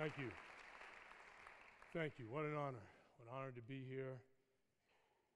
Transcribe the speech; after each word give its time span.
Thank 0.00 0.16
you. 0.16 0.32
Thank 1.92 2.16
you. 2.16 2.24
What 2.32 2.48
an 2.48 2.56
honor. 2.56 2.80
What 3.20 3.28
an 3.28 3.32
honor 3.36 3.52
to 3.52 3.60
be 3.68 3.84
here. 3.84 4.16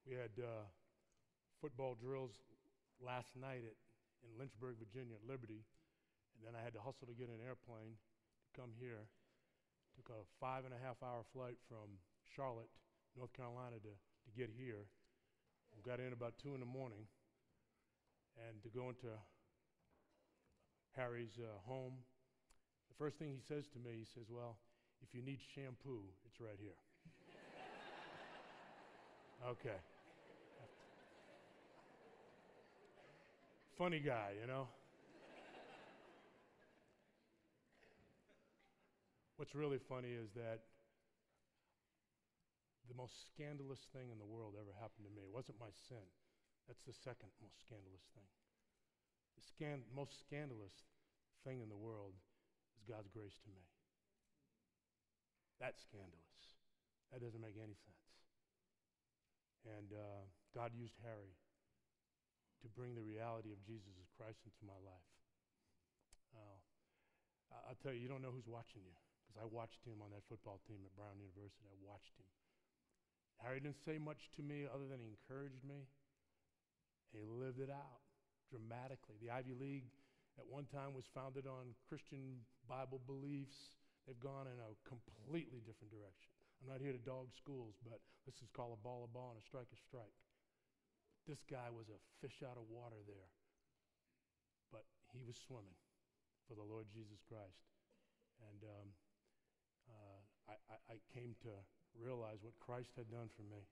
We 0.09 0.17
had 0.17 0.33
uh, 0.41 0.65
football 1.61 1.93
drills 1.93 2.33
last 2.97 3.37
night 3.37 3.61
at, 3.61 3.77
in 4.25 4.33
Lynchburg, 4.33 4.81
Virginia, 4.81 5.13
at 5.13 5.29
Liberty, 5.29 5.61
and 6.33 6.41
then 6.41 6.57
I 6.57 6.65
had 6.65 6.73
to 6.73 6.81
hustle 6.81 7.05
to 7.05 7.13
get 7.13 7.29
an 7.29 7.37
airplane 7.45 8.01
to 8.01 8.49
come 8.57 8.73
here. 8.81 9.05
Took 9.93 10.09
a 10.09 10.25
five 10.41 10.65
and 10.65 10.73
a 10.73 10.81
half 10.81 10.97
hour 11.05 11.21
flight 11.37 11.61
from 11.69 12.01
Charlotte, 12.25 12.73
North 13.13 13.33
Carolina, 13.37 13.77
to, 13.77 13.93
to 13.93 14.29
get 14.33 14.49
here. 14.49 14.89
Got 15.85 16.01
in 16.01 16.17
about 16.17 16.33
two 16.41 16.57
in 16.57 16.59
the 16.59 16.65
morning, 16.65 17.05
and 18.41 18.57
to 18.65 18.73
go 18.73 18.89
into 18.89 19.13
Harry's 20.97 21.37
uh, 21.37 21.61
home. 21.69 22.01
First 22.97 23.19
thing 23.19 23.29
he 23.29 23.41
says 23.47 23.69
to 23.73 23.79
me, 23.79 23.93
he 24.01 24.05
says, 24.05 24.25
Well, 24.29 24.57
if 25.01 25.13
you 25.13 25.21
need 25.21 25.37
shampoo, 25.53 26.01
it's 26.25 26.41
right 26.41 26.57
here. 26.57 26.73
okay. 29.53 29.77
Funny 33.77 33.99
guy, 33.99 34.33
you 34.41 34.47
know? 34.47 34.67
What's 39.37 39.53
really 39.53 39.77
funny 39.77 40.09
is 40.09 40.33
that 40.33 40.65
the 42.89 42.97
most 42.97 43.29
scandalous 43.29 43.85
thing 43.93 44.09
in 44.09 44.17
the 44.17 44.25
world 44.25 44.57
ever 44.57 44.73
happened 44.81 45.05
to 45.05 45.13
me. 45.13 45.21
It 45.21 45.29
wasn't 45.29 45.61
my 45.61 45.69
sin. 45.85 46.01
That's 46.65 46.81
the 46.89 46.97
second 46.97 47.29
most 47.37 47.61
scandalous 47.61 48.09
thing. 48.17 48.25
The 49.37 49.45
scan- 49.45 49.85
most 49.93 50.17
scandalous 50.17 50.73
thing 51.45 51.61
in 51.61 51.69
the 51.69 51.77
world 51.77 52.17
God's 52.87 53.11
grace 53.11 53.35
to 53.43 53.49
me. 53.51 53.67
That's 55.59 55.83
scandalous. 55.83 56.41
That 57.11 57.19
doesn't 57.19 57.43
make 57.43 57.59
any 57.59 57.75
sense. 57.75 58.07
And 59.67 59.91
uh, 59.91 60.23
God 60.55 60.71
used 60.71 60.95
Harry 61.03 61.35
to 62.63 62.67
bring 62.71 62.95
the 62.95 63.03
reality 63.03 63.51
of 63.51 63.59
Jesus 63.67 63.93
Christ 64.15 64.41
into 64.47 64.63
my 64.63 64.79
life. 64.81 65.11
Uh, 66.33 66.57
I'll 67.67 67.79
tell 67.79 67.93
you, 67.93 68.01
you 68.01 68.11
don't 68.11 68.23
know 68.23 68.33
who's 68.33 68.49
watching 68.49 68.83
you 68.83 68.95
because 69.27 69.37
I 69.37 69.45
watched 69.47 69.83
him 69.83 69.99
on 69.99 70.11
that 70.15 70.25
football 70.27 70.63
team 70.65 70.83
at 70.87 70.95
Brown 70.95 71.19
University. 71.19 71.67
I 71.67 71.77
watched 71.83 72.15
him. 72.15 72.29
Harry 73.43 73.61
didn't 73.61 73.77
say 73.85 74.01
much 74.01 74.33
to 74.35 74.41
me 74.41 74.65
other 74.65 74.89
than 74.89 74.97
he 74.97 75.13
encouraged 75.13 75.61
me. 75.61 75.85
He 77.13 77.21
lived 77.23 77.61
it 77.61 77.69
out 77.69 78.01
dramatically. 78.49 79.21
The 79.21 79.31
Ivy 79.31 79.53
League 79.53 79.89
at 80.37 80.45
one 80.45 80.69
time 80.69 80.93
was 80.93 81.09
founded 81.13 81.49
on 81.49 81.73
Christian 81.89 82.45
Bible 82.69 83.01
beliefs. 83.09 83.73
They've 84.05 84.19
gone 84.21 84.45
in 84.45 84.57
a 84.61 84.71
completely 84.85 85.65
different 85.65 85.91
direction. 85.91 86.31
I'm 86.61 86.69
not 86.69 86.81
here 86.81 86.93
to 86.93 87.01
dog 87.01 87.33
schools, 87.33 87.77
but 87.85 88.01
this 88.25 88.37
is 88.41 88.49
called 88.53 88.77
a 88.77 88.81
ball 88.81 89.05
a 89.05 89.11
ball 89.11 89.33
and 89.33 89.41
a 89.41 89.45
strike 89.45 89.69
a 89.73 89.79
strike. 89.81 90.13
This 91.27 91.43
guy 91.43 91.67
was 91.69 91.91
a 91.91 91.99
fish 92.23 92.39
out 92.45 92.55
of 92.55 92.65
water 92.71 93.01
there. 93.03 93.29
But 94.71 94.87
he 95.11 95.21
was 95.27 95.35
swimming 95.35 95.75
for 96.47 96.55
the 96.55 96.63
Lord 96.63 96.87
Jesus 96.87 97.19
Christ. 97.27 97.67
And 98.47 98.63
um, 98.63 98.87
uh, 99.91 100.19
I, 100.47 100.55
I, 100.71 100.77
I 100.93 100.97
came 101.11 101.35
to 101.43 101.51
realize 101.99 102.39
what 102.41 102.55
Christ 102.63 102.95
had 102.95 103.11
done 103.11 103.27
for 103.35 103.43
me 103.43 103.67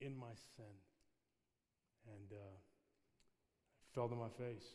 in 0.00 0.14
my 0.14 0.38
sin. 0.54 0.74
And 2.06 2.30
uh, 2.30 2.56
I 2.56 3.84
fell 3.94 4.08
to 4.08 4.14
my 4.14 4.30
face. 4.38 4.68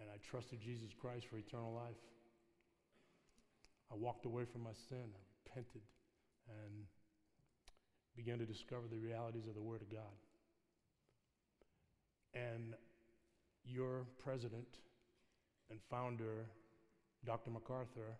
And 0.00 0.08
I 0.10 0.16
trusted 0.30 0.60
Jesus 0.60 0.90
Christ 1.00 1.26
for 1.30 1.38
eternal 1.38 1.74
life. 1.74 1.98
I 3.90 3.96
walked 3.96 4.26
away 4.26 4.44
from 4.44 4.62
my 4.62 4.76
sin. 4.88 5.10
I 5.14 5.22
repented 5.44 5.82
and 6.48 6.84
began 8.16 8.38
to 8.38 8.46
discover 8.46 8.86
the 8.90 8.98
realities 8.98 9.46
of 9.48 9.54
the 9.54 9.62
Word 9.62 9.82
of 9.82 9.90
God. 9.90 10.18
And 12.34 12.74
your 13.64 14.06
president 14.22 14.68
and 15.70 15.78
founder, 15.90 16.46
Dr. 17.24 17.50
MacArthur, 17.50 18.16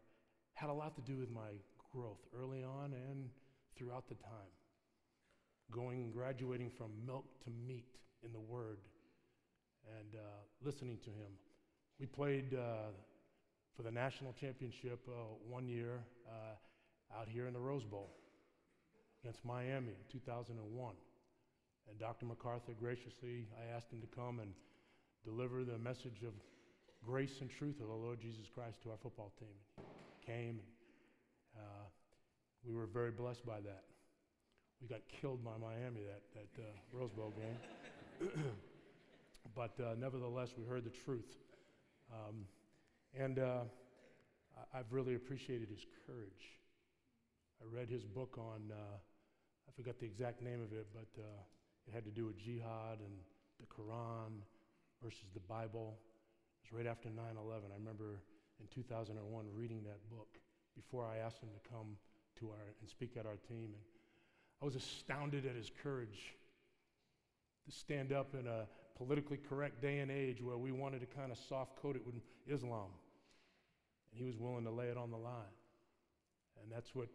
had 0.55 0.71
a 0.71 0.73
lot 0.73 0.95
to 0.97 1.03
do 1.03 1.19
with 1.19 1.31
my 1.31 1.51
growth 1.93 2.19
early 2.37 2.65
on 2.65 2.93
and 2.93 3.29
throughout 3.77 4.09
the 4.09 4.15
time. 4.17 4.53
Going, 5.71 6.11
graduating 6.11 6.71
from 6.71 6.91
milk 7.07 7.25
to 7.45 7.51
meat 7.51 7.97
in 8.25 8.33
the 8.33 8.41
Word 8.41 8.79
and 9.99 10.15
uh, 10.15 10.41
listening 10.63 10.99
to 11.05 11.11
Him. 11.11 11.33
We 11.99 12.07
played 12.07 12.55
uh, 12.55 12.95
for 13.77 13.83
the 13.83 13.91
national 13.91 14.33
championship 14.41 15.01
uh, 15.09 15.35
one 15.49 15.67
year 15.67 15.99
uh, 16.29 17.19
out 17.19 17.27
here 17.29 17.49
in 17.49 17.53
the 17.53 17.59
Rose 17.59 17.83
Bowl 17.83 18.15
against 19.25 19.45
Miami 19.45 19.99
in 19.99 20.21
2001. 20.21 20.95
And 21.91 21.99
Dr. 21.99 22.27
MacArthur 22.27 22.75
graciously, 22.79 23.49
I 23.59 23.77
asked 23.77 23.91
him 23.93 24.01
to 24.01 24.07
come 24.15 24.39
and 24.39 24.53
deliver 25.25 25.65
the 25.65 25.77
message 25.79 26.23
of 26.23 26.35
grace 27.05 27.41
and 27.41 27.51
truth 27.51 27.81
of 27.81 27.89
the 27.89 27.95
Lord 27.95 28.21
Jesus 28.21 28.47
Christ 28.55 28.81
to 28.85 28.91
our 28.91 28.99
football 29.03 29.33
team. 29.41 29.49
and 29.79 29.87
He 30.21 30.33
came, 30.33 30.61
and, 30.61 30.71
uh, 31.59 31.87
we 32.65 32.77
were 32.77 32.87
very 32.87 33.11
blessed 33.11 33.45
by 33.45 33.59
that. 33.61 33.83
We 34.81 34.87
got 34.87 35.01
killed 35.21 35.45
by 35.45 35.59
Miami 35.61 36.03
that, 36.07 36.23
that 36.35 36.63
uh, 36.63 36.67
Rose 36.93 37.11
Bowl 37.11 37.35
game. 37.35 38.31
but 39.57 39.75
uh, 39.83 39.95
nevertheless, 39.99 40.51
we 40.57 40.65
heard 40.65 40.85
the 40.85 40.95
truth. 41.05 41.27
Um, 42.13 42.45
and 43.15 43.39
uh, 43.39 43.65
I've 44.75 44.91
really 44.93 45.15
appreciated 45.15 45.69
his 45.69 45.85
courage. 46.07 46.59
I 47.61 47.65
read 47.75 47.89
his 47.89 48.05
book 48.05 48.39
on, 48.39 48.71
uh, 48.71 48.97
I 49.69 49.71
forgot 49.77 49.99
the 49.99 50.07
exact 50.07 50.43
name 50.43 50.63
of 50.63 50.73
it, 50.73 50.87
but 50.93 51.09
uh, 51.21 51.43
it 51.87 51.95
had 51.95 52.05
to 52.05 52.11
do 52.11 52.27
with 52.27 52.39
jihad 52.39 53.01
and 53.01 53.15
the 53.61 53.67
Quran 53.67 54.41
versus 55.03 55.27
the 55.35 55.41
Bible. 55.41 55.99
It 56.63 56.73
was 56.73 56.85
right 56.85 56.91
after 56.91 57.09
9 57.11 57.25
11. 57.37 57.71
I 57.71 57.79
remember 57.79 58.23
in 58.61 58.67
2001 58.75 59.47
reading 59.55 59.83
that 59.85 59.99
book 60.11 60.39
before 60.77 61.05
I 61.05 61.19
asked 61.19 61.43
him 61.43 61.51
to 61.51 61.69
come 61.69 61.97
to 62.41 62.51
our 62.51 62.75
and 62.81 62.89
speak 62.89 63.17
at 63.17 63.27
our 63.27 63.37
team. 63.49 63.75
And 63.75 63.83
I 64.63 64.65
was 64.65 64.77
astounded 64.77 65.47
at 65.47 65.57
his 65.57 65.71
courage 65.83 66.35
to 67.65 67.73
stand 67.73 68.13
up 68.13 68.35
in 68.35 68.47
a 68.47 68.67
politically 68.99 69.39
correct 69.49 69.81
day 69.81 69.99
and 70.01 70.11
age 70.11 70.43
where 70.43 70.59
we 70.59 70.73
wanted 70.73 71.01
to 71.01 71.07
kind 71.07 71.31
of 71.31 71.39
soft 71.49 71.77
coat 71.81 71.97
it 71.97 72.05
with 72.05 72.17
Islam. 72.47 72.91
And 74.11 74.21
he 74.21 74.27
was 74.27 74.37
willing 74.37 74.65
to 74.65 74.71
lay 74.71 74.87
it 74.87 74.97
on 74.97 75.11
the 75.11 75.17
line. 75.17 75.55
And 76.61 76.71
that's 76.71 76.95
what 76.95 77.09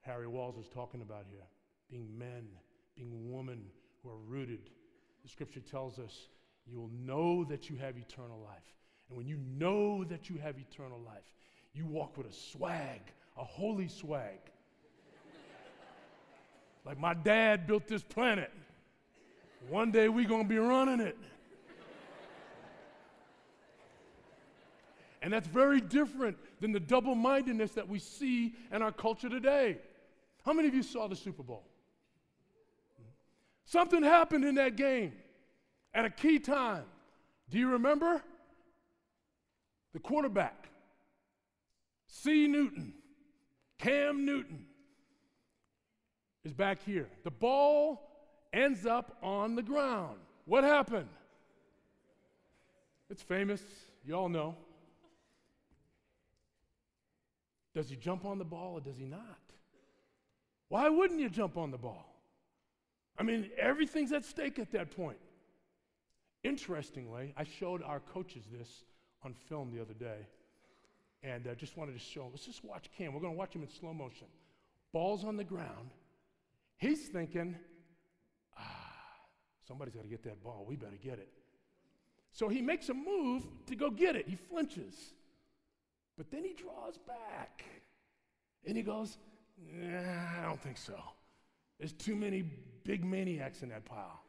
Harry 0.00 0.26
Walls 0.26 0.56
is 0.56 0.68
talking 0.68 1.02
about 1.02 1.24
here 1.30 1.44
being 1.90 2.08
men, 2.18 2.46
being 2.96 3.30
women 3.30 3.60
who 4.02 4.08
are 4.08 4.18
rooted. 4.26 4.70
The 5.22 5.28
scripture 5.28 5.60
tells 5.60 5.98
us 5.98 6.28
you 6.66 6.78
will 6.78 6.90
know 7.04 7.44
that 7.44 7.68
you 7.68 7.76
have 7.76 7.98
eternal 7.98 8.40
life. 8.40 8.74
And 9.08 9.18
when 9.18 9.26
you 9.26 9.38
know 9.58 10.02
that 10.04 10.30
you 10.30 10.38
have 10.38 10.56
eternal 10.58 11.00
life, 11.04 11.34
you 11.74 11.84
walk 11.84 12.16
with 12.16 12.26
a 12.26 12.32
swag, 12.32 13.00
a 13.36 13.44
holy 13.44 13.88
swag. 13.88 14.38
like 16.86 16.98
my 16.98 17.12
dad 17.12 17.66
built 17.66 17.86
this 17.86 18.02
planet. 18.02 18.50
One 19.68 19.90
day 19.90 20.08
we're 20.08 20.28
going 20.28 20.42
to 20.42 20.48
be 20.48 20.58
running 20.58 21.00
it. 21.00 21.16
And 25.22 25.32
that's 25.32 25.48
very 25.48 25.80
different 25.80 26.36
than 26.60 26.72
the 26.72 26.80
double 26.80 27.14
mindedness 27.14 27.72
that 27.72 27.88
we 27.88 27.98
see 27.98 28.54
in 28.70 28.82
our 28.82 28.92
culture 28.92 29.30
today. 29.30 29.78
How 30.44 30.52
many 30.52 30.68
of 30.68 30.74
you 30.74 30.82
saw 30.82 31.08
the 31.08 31.16
Super 31.16 31.42
Bowl? 31.42 31.64
Something 33.64 34.02
happened 34.02 34.44
in 34.44 34.56
that 34.56 34.76
game 34.76 35.14
at 35.94 36.04
a 36.04 36.10
key 36.10 36.38
time. 36.38 36.84
Do 37.48 37.58
you 37.58 37.70
remember? 37.70 38.22
The 39.94 40.00
quarterback, 40.00 40.68
C. 42.08 42.46
Newton, 42.48 42.92
Cam 43.78 44.26
Newton, 44.26 44.66
is 46.44 46.52
back 46.52 46.84
here. 46.84 47.08
The 47.22 47.30
ball 47.30 48.02
ends 48.54 48.86
up 48.86 49.16
on 49.22 49.56
the 49.56 49.62
ground. 49.62 50.16
What 50.46 50.64
happened? 50.64 51.08
It's 53.10 53.22
famous. 53.22 53.62
You 54.06 54.14
all 54.14 54.28
know. 54.28 54.54
Does 57.74 57.90
he 57.90 57.96
jump 57.96 58.24
on 58.24 58.38
the 58.38 58.44
ball 58.44 58.74
or 58.74 58.80
does 58.80 58.96
he 58.96 59.04
not? 59.04 59.38
Why 60.68 60.88
wouldn't 60.88 61.20
you 61.20 61.28
jump 61.28 61.56
on 61.56 61.70
the 61.70 61.78
ball? 61.78 62.14
I 63.18 63.22
mean, 63.22 63.50
everything's 63.58 64.12
at 64.12 64.24
stake 64.24 64.58
at 64.58 64.72
that 64.72 64.90
point. 64.96 65.18
Interestingly, 66.42 67.32
I 67.36 67.44
showed 67.44 67.82
our 67.82 68.00
coaches 68.00 68.44
this 68.52 68.84
on 69.24 69.34
film 69.48 69.70
the 69.74 69.80
other 69.80 69.94
day, 69.94 70.26
and 71.22 71.48
I 71.50 71.54
just 71.54 71.76
wanted 71.76 71.92
to 71.92 71.98
show. 71.98 72.28
Let's 72.30 72.44
just 72.44 72.64
watch 72.64 72.90
Cam. 72.96 73.14
We're 73.14 73.20
going 73.20 73.32
to 73.32 73.38
watch 73.38 73.54
him 73.54 73.62
in 73.62 73.68
slow 73.68 73.94
motion. 73.94 74.26
Ball's 74.92 75.24
on 75.24 75.36
the 75.36 75.44
ground. 75.44 75.90
He's 76.76 77.08
thinking, 77.08 77.56
somebody's 79.66 79.94
got 79.94 80.02
to 80.02 80.08
get 80.08 80.22
that 80.24 80.42
ball. 80.42 80.64
We 80.66 80.76
better 80.76 80.98
get 81.02 81.18
it. 81.18 81.28
So 82.32 82.48
he 82.48 82.60
makes 82.60 82.88
a 82.88 82.94
move 82.94 83.44
to 83.66 83.76
go 83.76 83.90
get 83.90 84.16
it. 84.16 84.26
He 84.28 84.36
flinches. 84.36 84.94
But 86.16 86.30
then 86.30 86.44
he 86.44 86.52
draws 86.52 86.98
back 86.98 87.64
and 88.66 88.76
he 88.76 88.82
goes, 88.82 89.18
nah, 89.72 90.42
I 90.42 90.46
don't 90.46 90.60
think 90.60 90.78
so. 90.78 90.98
There's 91.78 91.92
too 91.92 92.16
many 92.16 92.44
big 92.84 93.04
maniacs 93.04 93.62
in 93.62 93.68
that 93.70 93.84
pile. 93.84 94.20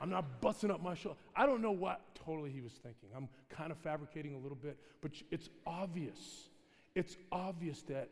I'm 0.00 0.10
not 0.10 0.40
busting 0.40 0.70
up 0.70 0.82
my 0.82 0.94
shoulder. 0.94 1.18
I 1.34 1.44
don't 1.46 1.60
know 1.60 1.72
what 1.72 2.00
totally 2.14 2.50
he 2.50 2.60
was 2.60 2.72
thinking. 2.72 3.08
I'm 3.16 3.28
kind 3.48 3.72
of 3.72 3.78
fabricating 3.78 4.34
a 4.34 4.38
little 4.38 4.56
bit, 4.56 4.78
but 5.00 5.10
it's 5.30 5.48
obvious. 5.66 6.48
It's 6.94 7.16
obvious 7.32 7.82
that 7.82 8.08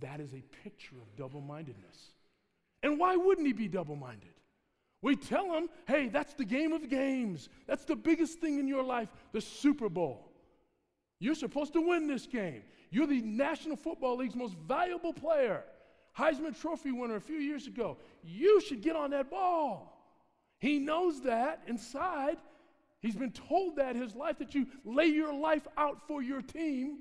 that 0.00 0.20
is 0.20 0.34
a 0.34 0.42
picture 0.62 0.96
of 0.96 1.16
double 1.16 1.40
mindedness. 1.40 2.12
And 2.82 2.98
why 2.98 3.16
wouldn't 3.16 3.46
he 3.46 3.54
be 3.54 3.68
double 3.68 3.96
minded? 3.96 4.33
We 5.04 5.16
tell 5.16 5.52
him, 5.52 5.68
hey, 5.86 6.08
that's 6.08 6.32
the 6.32 6.46
game 6.46 6.72
of 6.72 6.88
games. 6.88 7.50
That's 7.66 7.84
the 7.84 7.94
biggest 7.94 8.40
thing 8.40 8.58
in 8.58 8.66
your 8.66 8.82
life, 8.82 9.10
the 9.32 9.40
Super 9.42 9.90
Bowl. 9.90 10.32
You're 11.20 11.34
supposed 11.34 11.74
to 11.74 11.86
win 11.86 12.06
this 12.06 12.26
game. 12.26 12.62
You're 12.90 13.06
the 13.06 13.20
National 13.20 13.76
Football 13.76 14.16
League's 14.16 14.34
most 14.34 14.56
valuable 14.66 15.12
player, 15.12 15.62
Heisman 16.18 16.58
Trophy 16.58 16.90
winner 16.90 17.16
a 17.16 17.20
few 17.20 17.36
years 17.36 17.66
ago. 17.66 17.98
You 18.22 18.62
should 18.62 18.80
get 18.80 18.96
on 18.96 19.10
that 19.10 19.30
ball. 19.30 19.94
He 20.58 20.78
knows 20.78 21.20
that 21.24 21.60
inside. 21.66 22.38
He's 23.00 23.16
been 23.16 23.32
told 23.32 23.76
that 23.76 23.96
his 23.96 24.14
life, 24.14 24.38
that 24.38 24.54
you 24.54 24.66
lay 24.86 25.08
your 25.08 25.34
life 25.34 25.66
out 25.76 26.08
for 26.08 26.22
your 26.22 26.40
team, 26.40 27.00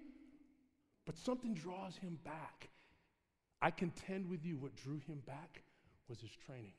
but 1.06 1.18
something 1.18 1.54
draws 1.54 1.96
him 1.96 2.20
back. 2.26 2.68
I 3.62 3.72
contend 3.72 4.30
with 4.30 4.46
you, 4.46 4.58
what 4.58 4.76
drew 4.76 5.00
him 5.08 5.22
back 5.26 5.64
was 6.10 6.20
his 6.20 6.32
training. 6.46 6.74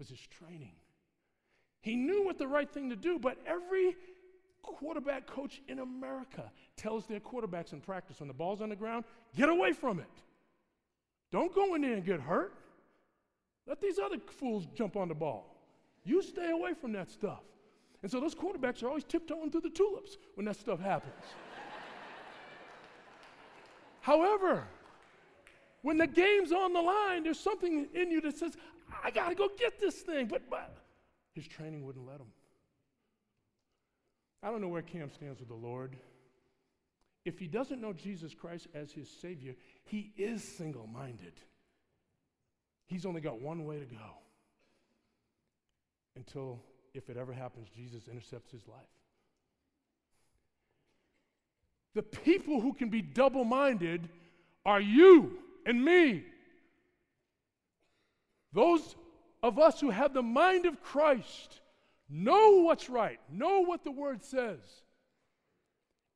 Was 0.00 0.08
his 0.08 0.26
training. 0.38 0.72
He 1.82 1.94
knew 1.94 2.24
what 2.24 2.38
the 2.38 2.48
right 2.48 2.70
thing 2.70 2.88
to 2.88 2.96
do, 2.96 3.18
but 3.18 3.36
every 3.46 3.96
quarterback 4.62 5.26
coach 5.26 5.60
in 5.68 5.78
America 5.78 6.50
tells 6.74 7.06
their 7.06 7.20
quarterbacks 7.20 7.74
in 7.74 7.82
practice 7.82 8.18
when 8.18 8.28
the 8.28 8.34
ball's 8.34 8.62
on 8.62 8.70
the 8.70 8.76
ground, 8.76 9.04
get 9.36 9.50
away 9.50 9.72
from 9.72 9.98
it. 9.98 10.10
Don't 11.30 11.54
go 11.54 11.74
in 11.74 11.82
there 11.82 11.92
and 11.92 12.04
get 12.04 12.18
hurt. 12.18 12.54
Let 13.66 13.82
these 13.82 13.98
other 13.98 14.16
fools 14.18 14.66
jump 14.74 14.96
on 14.96 15.08
the 15.08 15.14
ball. 15.14 15.54
You 16.02 16.22
stay 16.22 16.50
away 16.50 16.72
from 16.72 16.92
that 16.92 17.10
stuff. 17.10 17.42
And 18.02 18.10
so 18.10 18.20
those 18.20 18.34
quarterbacks 18.34 18.82
are 18.82 18.88
always 18.88 19.04
tiptoeing 19.04 19.50
through 19.50 19.60
the 19.60 19.70
tulips 19.70 20.16
when 20.34 20.46
that 20.46 20.56
stuff 20.56 20.80
happens. 20.80 21.12
However, 24.00 24.66
when 25.82 25.98
the 25.98 26.06
game's 26.06 26.52
on 26.52 26.72
the 26.72 26.80
line, 26.80 27.24
there's 27.24 27.38
something 27.38 27.86
in 27.94 28.10
you 28.10 28.22
that 28.22 28.38
says, 28.38 28.56
I 29.04 29.10
got 29.10 29.28
to 29.28 29.34
go 29.34 29.48
get 29.58 29.80
this 29.80 29.96
thing. 29.96 30.26
But, 30.26 30.48
but 30.50 30.76
his 31.34 31.46
training 31.46 31.84
wouldn't 31.84 32.06
let 32.06 32.20
him. 32.20 32.32
I 34.42 34.50
don't 34.50 34.60
know 34.60 34.68
where 34.68 34.82
Cam 34.82 35.10
stands 35.10 35.40
with 35.40 35.48
the 35.48 35.54
Lord. 35.54 35.96
If 37.24 37.38
he 37.38 37.46
doesn't 37.46 37.80
know 37.80 37.92
Jesus 37.92 38.34
Christ 38.34 38.68
as 38.74 38.92
his 38.92 39.10
Savior, 39.10 39.54
he 39.84 40.12
is 40.16 40.42
single 40.42 40.86
minded. 40.86 41.34
He's 42.86 43.04
only 43.04 43.20
got 43.20 43.40
one 43.40 43.66
way 43.66 43.78
to 43.78 43.84
go 43.84 44.18
until, 46.16 46.60
if 46.94 47.10
it 47.10 47.16
ever 47.16 47.32
happens, 47.32 47.68
Jesus 47.68 48.08
intercepts 48.08 48.50
his 48.50 48.66
life. 48.66 48.80
The 51.94 52.02
people 52.02 52.60
who 52.60 52.72
can 52.72 52.88
be 52.88 53.02
double 53.02 53.44
minded 53.44 54.08
are 54.64 54.80
you 54.80 55.38
and 55.66 55.84
me. 55.84 56.24
Those 58.52 58.96
of 59.42 59.58
us 59.58 59.80
who 59.80 59.90
have 59.90 60.12
the 60.12 60.22
mind 60.22 60.66
of 60.66 60.82
Christ 60.82 61.60
know 62.08 62.62
what's 62.62 62.90
right, 62.90 63.20
know 63.30 63.60
what 63.60 63.84
the 63.84 63.90
word 63.90 64.22
says. 64.22 64.58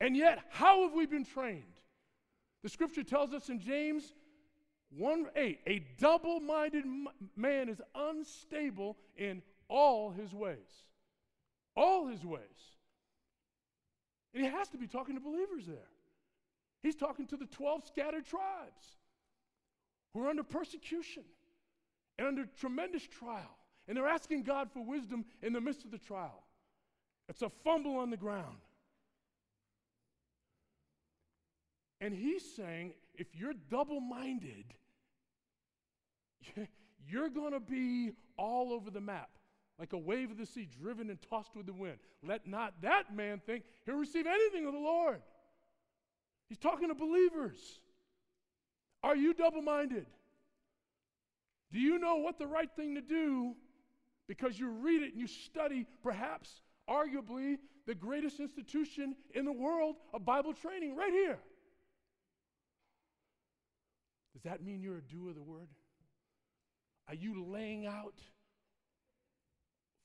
And 0.01 0.17
yet, 0.17 0.41
how 0.51 0.83
have 0.83 0.93
we 0.93 1.07
been 1.07 1.25
trained? 1.25 1.63
The 2.63 2.69
scripture 2.69 3.05
tells 3.05 3.33
us 3.33 3.49
in 3.49 3.61
James 3.61 4.15
1 4.97 5.27
8, 5.37 5.61
a 5.67 5.85
double 5.99 6.41
minded 6.41 6.85
man 7.37 7.69
is 7.69 7.81
unstable 7.95 8.97
in 9.17 9.43
all 9.69 10.11
his 10.11 10.33
ways. 10.33 10.57
All 11.77 12.07
his 12.07 12.25
ways. 12.25 12.41
And 14.35 14.45
he 14.45 14.51
has 14.51 14.69
to 14.71 14.79
be 14.79 14.87
talking 14.87 15.15
to 15.15 15.21
believers 15.21 15.67
there. 15.67 15.89
He's 16.83 16.97
talking 16.97 17.27
to 17.29 17.37
the 17.37 17.47
12 17.47 17.87
scattered 17.87 18.27
tribes 18.27 18.99
who 20.13 20.25
are 20.25 20.29
under 20.29 20.43
persecution 20.43 21.25
and 22.19 22.27
under 22.27 22.47
tremendous 22.59 23.07
trial. 23.07 23.59
And 23.87 23.97
they're 23.97 24.09
asking 24.09 24.45
God 24.45 24.71
for 24.73 24.85
wisdom 24.85 25.25
in 25.43 25.53
the 25.53 25.61
midst 25.61 25.85
of 25.85 25.91
the 25.91 25.99
trial. 25.99 26.43
It's 27.29 27.43
a 27.43 27.49
fumble 27.49 27.97
on 27.97 28.11
the 28.11 28.17
ground. 28.17 28.59
And 32.01 32.15
he's 32.15 32.45
saying 32.55 32.93
if 33.15 33.29
you're 33.35 33.55
double 33.71 34.01
minded, 34.01 34.65
you're 37.09 37.31
going 37.31 37.53
to 37.53 37.61
be 37.61 38.13
all 38.37 38.73
over 38.73 38.91
the 38.91 39.01
map, 39.01 39.31
like 39.79 39.93
a 39.93 39.99
wave 39.99 40.31
of 40.31 40.39
the 40.39 40.47
sea, 40.47 40.69
driven 40.81 41.11
and 41.11 41.19
tossed 41.31 41.57
with 41.57 41.67
the 41.67 41.73
wind. 41.73 41.99
Let 42.23 42.47
not 42.47 42.75
that 42.83 43.15
man 43.15 43.41
think 43.47 43.65
he'll 43.87 43.97
receive 43.97 44.27
anything 44.27 44.67
of 44.67 44.73
the 44.73 44.79
Lord. 44.79 45.23
He's 46.49 46.59
talking 46.59 46.89
to 46.89 46.95
believers. 46.95 47.59
Are 49.03 49.17
you 49.17 49.35
double 49.35 49.63
minded? 49.63 50.07
Do 51.75 51.81
you 51.81 51.99
know 51.99 52.17
what 52.17 52.39
the 52.39 52.47
right 52.47 52.71
thing 52.77 52.95
to 52.95 53.01
do 53.01 53.57
because 54.29 54.57
you 54.59 54.69
read 54.69 55.03
it 55.03 55.11
and 55.11 55.21
you 55.21 55.27
study, 55.27 55.87
perhaps, 56.05 56.63
arguably, 56.89 57.59
the 57.85 57.97
greatest 57.97 58.39
institution 58.39 59.17
in 59.35 59.45
the 59.45 59.53
world 59.53 59.97
of 60.15 60.25
Bible 60.25 60.55
training 60.55 60.95
right 60.95 61.13
here? 61.13 61.41
Does 64.35 64.45
that 64.45 64.63
mean 64.63 64.83
you're 64.83 64.99
a 64.99 65.03
doer 65.03 65.31
of 65.31 65.35
the 65.35 65.43
word? 65.43 65.67
Are 67.09 67.15
you 67.15 67.45
laying 67.45 67.87
out 67.87 68.21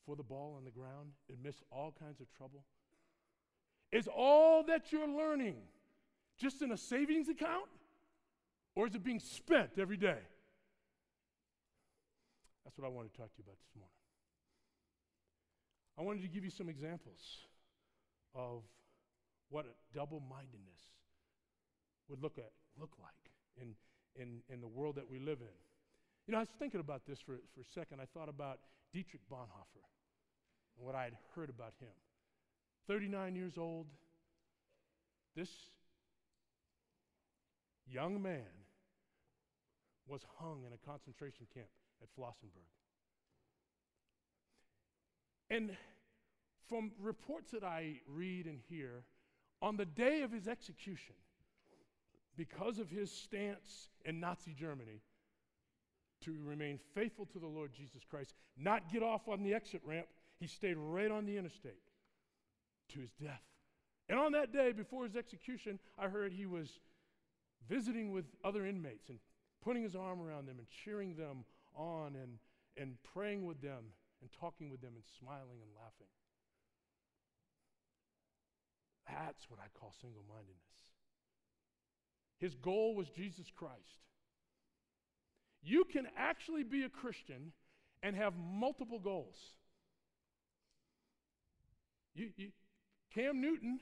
for 0.07 0.15
the 0.15 0.23
ball 0.23 0.55
on 0.57 0.65
the 0.65 0.71
ground 0.71 1.11
and 1.29 1.37
miss 1.43 1.61
all 1.71 1.93
kinds 1.99 2.19
of 2.19 2.33
trouble? 2.35 2.65
Is 3.91 4.07
all 4.07 4.63
that 4.63 4.91
you're 4.91 5.07
learning 5.07 5.57
just 6.39 6.63
in 6.63 6.71
a 6.71 6.77
savings 6.77 7.29
account? 7.29 7.69
Or 8.75 8.87
is 8.87 8.95
it 8.95 9.03
being 9.03 9.19
spent 9.19 9.77
every 9.77 9.97
day? 9.97 10.17
That's 12.69 12.77
what 12.77 12.85
I 12.85 12.93
wanted 12.93 13.09
to 13.13 13.17
talk 13.17 13.33
to 13.33 13.37
you 13.41 13.45
about 13.49 13.57
this 13.57 13.73
morning. 13.73 13.97
I 15.97 16.03
wanted 16.05 16.21
to 16.21 16.27
give 16.27 16.45
you 16.45 16.51
some 16.51 16.69
examples 16.69 17.17
of 18.35 18.61
what 19.49 19.65
a 19.65 19.73
double 19.91 20.21
mindedness 20.29 20.77
would 22.09 22.21
look, 22.21 22.37
at, 22.37 22.51
look 22.79 22.91
like 23.01 23.33
in, 23.57 23.73
in, 24.21 24.43
in 24.53 24.61
the 24.61 24.67
world 24.67 24.97
that 24.97 25.09
we 25.09 25.17
live 25.17 25.41
in. 25.41 25.57
You 26.27 26.33
know, 26.33 26.37
I 26.37 26.41
was 26.41 26.53
thinking 26.59 26.79
about 26.79 27.07
this 27.07 27.17
for, 27.17 27.41
for 27.55 27.61
a 27.61 27.69
second. 27.73 28.01
I 28.01 28.05
thought 28.13 28.29
about 28.29 28.59
Dietrich 28.93 29.23
Bonhoeffer 29.31 29.81
and 30.77 30.85
what 30.85 30.93
I 30.93 31.05
had 31.05 31.13
heard 31.33 31.49
about 31.49 31.73
him. 31.79 31.89
39 32.85 33.35
years 33.35 33.53
old, 33.57 33.87
this 35.35 35.49
young 37.87 38.21
man 38.21 38.45
was 40.07 40.21
hung 40.37 40.65
in 40.67 40.73
a 40.73 40.77
concentration 40.87 41.47
camp 41.51 41.65
at 42.01 42.09
Flossenburg. 42.17 42.69
And 45.49 45.75
from 46.67 46.91
reports 47.01 47.51
that 47.51 47.63
I 47.63 48.01
read 48.07 48.45
and 48.45 48.59
hear, 48.69 49.03
on 49.61 49.77
the 49.77 49.85
day 49.85 50.21
of 50.21 50.31
his 50.31 50.47
execution, 50.47 51.15
because 52.37 52.79
of 52.79 52.89
his 52.89 53.11
stance 53.11 53.89
in 54.05 54.19
Nazi 54.19 54.53
Germany, 54.53 55.01
to 56.21 56.35
remain 56.43 56.79
faithful 56.93 57.25
to 57.27 57.39
the 57.39 57.47
Lord 57.47 57.73
Jesus 57.73 58.03
Christ, 58.09 58.33
not 58.57 58.91
get 58.91 59.03
off 59.03 59.27
on 59.27 59.41
the 59.41 59.53
exit 59.53 59.81
ramp. 59.83 60.07
He 60.39 60.47
stayed 60.47 60.77
right 60.77 61.09
on 61.09 61.25
the 61.25 61.37
interstate 61.37 61.81
to 62.89 62.99
his 62.99 63.11
death. 63.11 63.41
And 64.07 64.19
on 64.19 64.31
that 64.33 64.51
day, 64.51 64.71
before 64.71 65.03
his 65.03 65.15
execution, 65.15 65.79
I 65.97 66.07
heard 66.07 66.33
he 66.33 66.45
was 66.45 66.79
visiting 67.69 68.11
with 68.11 68.25
other 68.43 68.65
inmates 68.65 69.09
and 69.09 69.19
putting 69.63 69.83
his 69.83 69.95
arm 69.95 70.21
around 70.21 70.47
them 70.47 70.57
and 70.57 70.67
cheering 70.69 71.15
them 71.15 71.45
on 71.79 72.15
and, 72.15 72.37
and 72.77 72.97
praying 73.13 73.45
with 73.45 73.61
them 73.61 73.83
and 74.21 74.29
talking 74.39 74.69
with 74.69 74.81
them 74.81 74.91
and 74.95 75.03
smiling 75.19 75.61
and 75.61 75.71
laughing. 75.75 76.11
That's 79.07 79.49
what 79.49 79.59
I 79.59 79.67
call 79.79 79.93
single 80.01 80.23
mindedness. 80.27 80.59
His 82.39 82.55
goal 82.55 82.95
was 82.95 83.09
Jesus 83.09 83.47
Christ. 83.55 84.03
You 85.61 85.83
can 85.85 86.07
actually 86.17 86.63
be 86.63 86.83
a 86.83 86.89
Christian 86.89 87.51
and 88.03 88.15
have 88.15 88.33
multiple 88.37 88.99
goals. 88.99 89.35
You, 92.13 92.29
you, 92.37 92.49
Cam 93.13 93.41
Newton, 93.41 93.79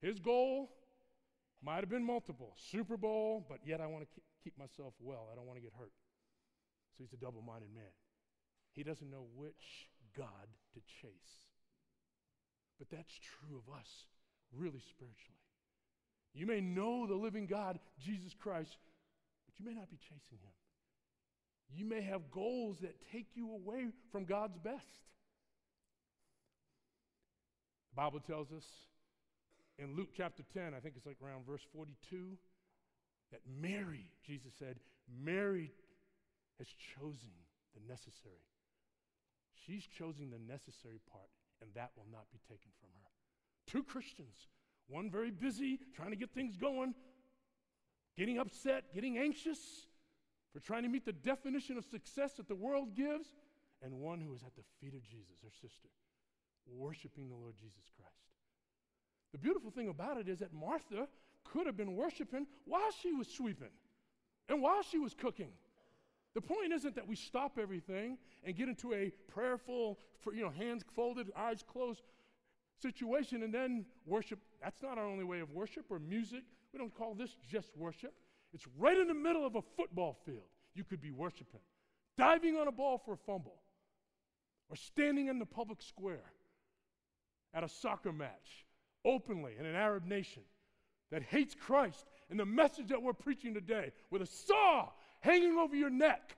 his 0.00 0.18
goal 0.20 0.70
might 1.62 1.80
have 1.80 1.88
been 1.88 2.04
multiple 2.04 2.54
Super 2.70 2.96
Bowl, 2.96 3.44
but 3.48 3.58
yet 3.64 3.80
I 3.80 3.86
want 3.86 4.04
to 4.04 4.20
keep 4.44 4.56
myself 4.58 4.94
well. 5.00 5.28
I 5.32 5.36
don't 5.36 5.46
want 5.46 5.58
to 5.58 5.62
get 5.62 5.72
hurt. 5.78 5.92
So 6.96 7.04
he's 7.04 7.12
a 7.12 7.22
double 7.22 7.42
minded 7.42 7.70
man. 7.74 7.92
He 8.74 8.82
doesn't 8.82 9.10
know 9.10 9.26
which 9.36 9.88
God 10.16 10.48
to 10.74 10.80
chase. 11.00 11.36
But 12.78 12.90
that's 12.90 13.12
true 13.38 13.56
of 13.56 13.72
us, 13.74 13.88
really 14.52 14.82
spiritually. 14.90 15.42
You 16.34 16.46
may 16.46 16.60
know 16.60 17.06
the 17.06 17.14
living 17.14 17.46
God, 17.46 17.78
Jesus 18.00 18.32
Christ, 18.38 18.76
but 19.46 19.58
you 19.58 19.66
may 19.66 19.74
not 19.74 19.90
be 19.90 19.98
chasing 19.98 20.38
him. 20.42 20.52
You 21.74 21.84
may 21.84 22.02
have 22.02 22.30
goals 22.30 22.78
that 22.80 22.96
take 23.12 23.28
you 23.34 23.52
away 23.52 23.88
from 24.10 24.24
God's 24.24 24.58
best. 24.58 25.00
The 27.92 27.96
Bible 27.96 28.20
tells 28.20 28.50
us 28.52 28.64
in 29.78 29.96
Luke 29.96 30.10
chapter 30.16 30.42
10, 30.54 30.74
I 30.74 30.80
think 30.80 30.94
it's 30.96 31.06
like 31.06 31.18
around 31.24 31.46
verse 31.46 31.62
42, 31.74 32.36
that 33.32 33.40
Mary, 33.60 34.06
Jesus 34.26 34.52
said, 34.58 34.76
Mary 35.22 35.72
has 36.58 36.68
chosen 36.68 37.32
the 37.74 37.80
necessary. 37.88 38.46
She's 39.66 39.86
chosen 39.86 40.30
the 40.30 40.38
necessary 40.38 41.00
part, 41.10 41.30
and 41.60 41.70
that 41.74 41.90
will 41.96 42.06
not 42.10 42.26
be 42.32 42.38
taken 42.48 42.70
from 42.80 42.90
her. 43.02 43.10
Two 43.66 43.82
Christians, 43.82 44.48
one 44.88 45.10
very 45.10 45.30
busy, 45.30 45.78
trying 45.94 46.10
to 46.10 46.16
get 46.16 46.30
things 46.30 46.56
going, 46.56 46.94
getting 48.16 48.38
upset, 48.38 48.94
getting 48.94 49.18
anxious 49.18 49.86
for 50.52 50.60
trying 50.60 50.82
to 50.82 50.88
meet 50.88 51.04
the 51.04 51.12
definition 51.12 51.78
of 51.78 51.84
success 51.84 52.34
that 52.34 52.48
the 52.48 52.54
world 52.54 52.94
gives, 52.94 53.28
and 53.82 53.92
one 53.94 54.20
who 54.20 54.34
is 54.34 54.42
at 54.42 54.54
the 54.54 54.62
feet 54.80 54.94
of 54.94 55.02
Jesus, 55.02 55.40
her 55.42 55.50
sister, 55.50 55.88
worshiping 56.66 57.28
the 57.28 57.34
Lord 57.34 57.54
Jesus 57.56 57.90
Christ. 57.96 58.12
The 59.32 59.38
beautiful 59.38 59.70
thing 59.70 59.88
about 59.88 60.18
it 60.18 60.28
is 60.28 60.40
that 60.40 60.52
Martha 60.52 61.08
could 61.44 61.66
have 61.66 61.76
been 61.76 61.96
worshiping 61.96 62.46
while 62.64 62.90
she 63.02 63.12
was 63.12 63.28
sweeping 63.28 63.72
and 64.48 64.62
while 64.62 64.82
she 64.82 64.98
was 64.98 65.14
cooking. 65.14 65.52
The 66.34 66.40
point 66.40 66.72
isn't 66.72 66.94
that 66.94 67.06
we 67.06 67.16
stop 67.16 67.58
everything 67.60 68.16
and 68.44 68.56
get 68.56 68.68
into 68.68 68.94
a 68.94 69.12
prayerful, 69.28 69.98
you 70.32 70.42
know, 70.42 70.50
hands 70.50 70.82
folded, 70.94 71.30
eyes 71.36 71.62
closed 71.62 72.02
situation 72.80 73.42
and 73.42 73.52
then 73.52 73.84
worship. 74.06 74.38
That's 74.62 74.82
not 74.82 74.98
our 74.98 75.06
only 75.06 75.24
way 75.24 75.40
of 75.40 75.50
worship 75.50 75.86
or 75.90 75.98
music. 75.98 76.42
We 76.72 76.78
don't 76.78 76.94
call 76.94 77.14
this 77.14 77.36
just 77.50 77.76
worship. 77.76 78.14
It's 78.54 78.66
right 78.78 78.96
in 78.96 79.08
the 79.08 79.14
middle 79.14 79.46
of 79.46 79.56
a 79.56 79.62
football 79.76 80.16
field. 80.24 80.48
You 80.74 80.84
could 80.84 81.02
be 81.02 81.10
worshiping, 81.10 81.60
diving 82.16 82.56
on 82.56 82.66
a 82.66 82.72
ball 82.72 82.98
for 82.98 83.12
a 83.12 83.16
fumble, 83.16 83.60
or 84.70 84.76
standing 84.76 85.28
in 85.28 85.38
the 85.38 85.46
public 85.46 85.82
square 85.82 86.32
at 87.52 87.62
a 87.62 87.68
soccer 87.68 88.12
match 88.12 88.64
openly 89.04 89.52
in 89.58 89.66
an 89.66 89.74
Arab 89.74 90.06
nation 90.06 90.42
that 91.10 91.22
hates 91.22 91.54
Christ 91.54 92.06
and 92.30 92.40
the 92.40 92.46
message 92.46 92.88
that 92.88 93.02
we're 93.02 93.12
preaching 93.12 93.52
today 93.52 93.92
with 94.10 94.22
a 94.22 94.26
saw 94.26 94.88
hanging 95.22 95.56
over 95.56 95.74
your 95.74 95.90
neck, 95.90 96.36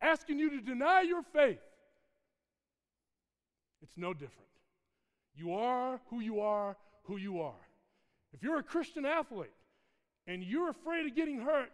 asking 0.00 0.38
you 0.38 0.50
to 0.50 0.60
deny 0.60 1.02
your 1.02 1.22
faith. 1.22 1.60
It's 3.82 3.96
no 3.96 4.14
different. 4.14 4.48
You 5.34 5.54
are 5.54 6.00
who 6.08 6.20
you 6.20 6.40
are, 6.40 6.76
who 7.04 7.16
you 7.16 7.40
are. 7.40 7.68
If 8.32 8.42
you're 8.42 8.58
a 8.58 8.62
Christian 8.62 9.04
athlete 9.04 9.50
and 10.26 10.42
you're 10.42 10.70
afraid 10.70 11.06
of 11.06 11.14
getting 11.14 11.40
hurt 11.40 11.72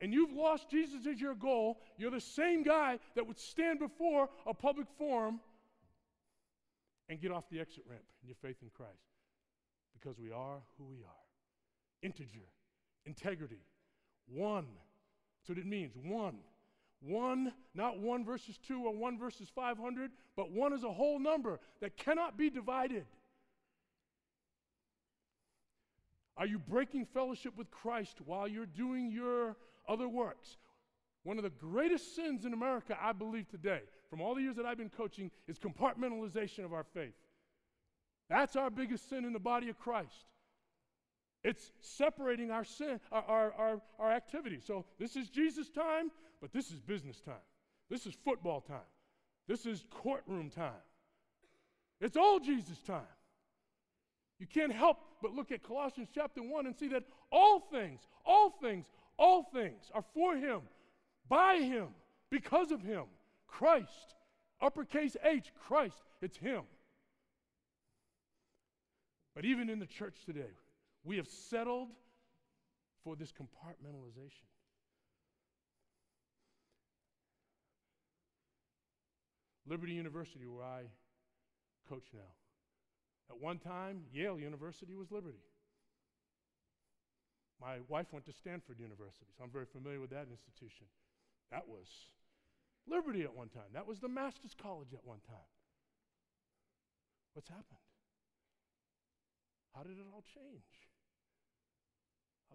and 0.00 0.12
you've 0.12 0.32
lost 0.32 0.70
Jesus 0.70 1.06
as 1.06 1.20
your 1.20 1.34
goal, 1.34 1.78
you're 1.96 2.10
the 2.10 2.20
same 2.20 2.62
guy 2.62 2.98
that 3.14 3.26
would 3.26 3.38
stand 3.38 3.78
before 3.78 4.28
a 4.46 4.52
public 4.52 4.86
forum 4.98 5.40
and 7.08 7.20
get 7.20 7.30
off 7.30 7.44
the 7.50 7.60
exit 7.60 7.84
ramp 7.88 8.04
in 8.22 8.28
your 8.28 8.36
faith 8.42 8.56
in 8.62 8.68
Christ. 8.74 8.92
Because 9.94 10.18
we 10.18 10.30
are 10.30 10.58
who 10.76 10.84
we 10.84 10.96
are. 10.96 11.24
Integer, 12.02 12.48
integrity, 13.06 13.62
one. 14.26 14.66
That's 15.44 15.58
what 15.58 15.58
it 15.58 15.68
means. 15.68 15.92
One. 16.02 16.36
One, 17.02 17.52
not 17.74 17.98
one 17.98 18.24
versus 18.24 18.58
two 18.66 18.86
or 18.86 18.94
one 18.94 19.18
versus 19.18 19.50
500, 19.54 20.10
but 20.36 20.50
one 20.50 20.72
is 20.72 20.84
a 20.84 20.92
whole 20.92 21.18
number 21.18 21.60
that 21.82 21.98
cannot 21.98 22.38
be 22.38 22.48
divided. 22.48 23.04
Are 26.38 26.46
you 26.46 26.58
breaking 26.58 27.04
fellowship 27.04 27.58
with 27.58 27.70
Christ 27.70 28.22
while 28.24 28.48
you're 28.48 28.64
doing 28.64 29.10
your 29.10 29.54
other 29.86 30.08
works? 30.08 30.56
One 31.24 31.36
of 31.36 31.44
the 31.44 31.50
greatest 31.50 32.16
sins 32.16 32.46
in 32.46 32.54
America, 32.54 32.96
I 32.98 33.12
believe, 33.12 33.46
today, 33.50 33.82
from 34.08 34.22
all 34.22 34.34
the 34.34 34.40
years 34.40 34.56
that 34.56 34.64
I've 34.64 34.78
been 34.78 34.88
coaching, 34.88 35.30
is 35.46 35.58
compartmentalization 35.58 36.64
of 36.64 36.72
our 36.72 36.84
faith. 36.94 37.14
That's 38.30 38.56
our 38.56 38.70
biggest 38.70 39.10
sin 39.10 39.26
in 39.26 39.34
the 39.34 39.38
body 39.38 39.68
of 39.68 39.78
Christ. 39.78 40.24
It's 41.44 41.72
separating 41.80 42.50
our 42.50 42.64
sin, 42.64 42.98
our, 43.12 43.22
our, 43.28 43.52
our, 43.52 43.82
our 43.98 44.10
activity. 44.10 44.58
So 44.64 44.86
this 44.98 45.14
is 45.14 45.28
Jesus' 45.28 45.68
time, 45.68 46.10
but 46.40 46.52
this 46.52 46.70
is 46.70 46.80
business 46.80 47.20
time. 47.20 47.34
This 47.90 48.06
is 48.06 48.14
football 48.24 48.62
time. 48.62 48.80
This 49.46 49.66
is 49.66 49.84
courtroom 49.90 50.48
time. 50.48 50.72
It's 52.00 52.16
all 52.16 52.40
Jesus' 52.40 52.80
time. 52.86 53.02
You 54.38 54.46
can't 54.46 54.72
help 54.72 54.98
but 55.20 55.32
look 55.32 55.52
at 55.52 55.62
Colossians 55.62 56.08
chapter 56.14 56.42
1 56.42 56.66
and 56.66 56.74
see 56.74 56.88
that 56.88 57.04
all 57.30 57.60
things, 57.60 58.00
all 58.24 58.50
things, 58.62 58.86
all 59.18 59.42
things 59.54 59.90
are 59.92 60.04
for 60.14 60.36
Him, 60.36 60.62
by 61.28 61.56
Him, 61.56 61.88
because 62.30 62.72
of 62.72 62.82
Him. 62.82 63.04
Christ, 63.46 64.14
uppercase 64.60 65.16
H, 65.22 65.52
Christ, 65.66 65.96
it's 66.22 66.38
Him. 66.38 66.62
But 69.34 69.44
even 69.44 69.68
in 69.68 69.78
the 69.78 69.86
church 69.86 70.16
today, 70.24 70.50
we 71.04 71.16
have 71.16 71.28
settled 71.28 71.88
for 73.02 73.14
this 73.14 73.30
compartmentalization. 73.30 74.48
Liberty 79.66 79.92
University, 79.92 80.46
where 80.46 80.64
I 80.64 80.82
coach 81.88 82.04
now. 82.12 82.32
At 83.30 83.40
one 83.40 83.58
time, 83.58 84.02
Yale 84.12 84.38
University 84.38 84.94
was 84.94 85.10
Liberty. 85.10 85.44
My 87.60 87.76
wife 87.88 88.06
went 88.12 88.26
to 88.26 88.32
Stanford 88.32 88.78
University, 88.78 89.30
so 89.36 89.44
I'm 89.44 89.50
very 89.50 89.64
familiar 89.64 90.00
with 90.00 90.10
that 90.10 90.26
institution. 90.30 90.86
That 91.50 91.66
was 91.68 91.86
Liberty 92.86 93.22
at 93.22 93.34
one 93.34 93.48
time. 93.48 93.72
That 93.72 93.86
was 93.86 94.00
the 94.00 94.08
Master's 94.08 94.54
College 94.60 94.92
at 94.92 95.04
one 95.04 95.20
time. 95.26 95.48
What's 97.32 97.48
happened? 97.48 97.80
How 99.74 99.82
did 99.82 99.98
it 99.98 100.06
all 100.12 100.22
change? 100.34 100.83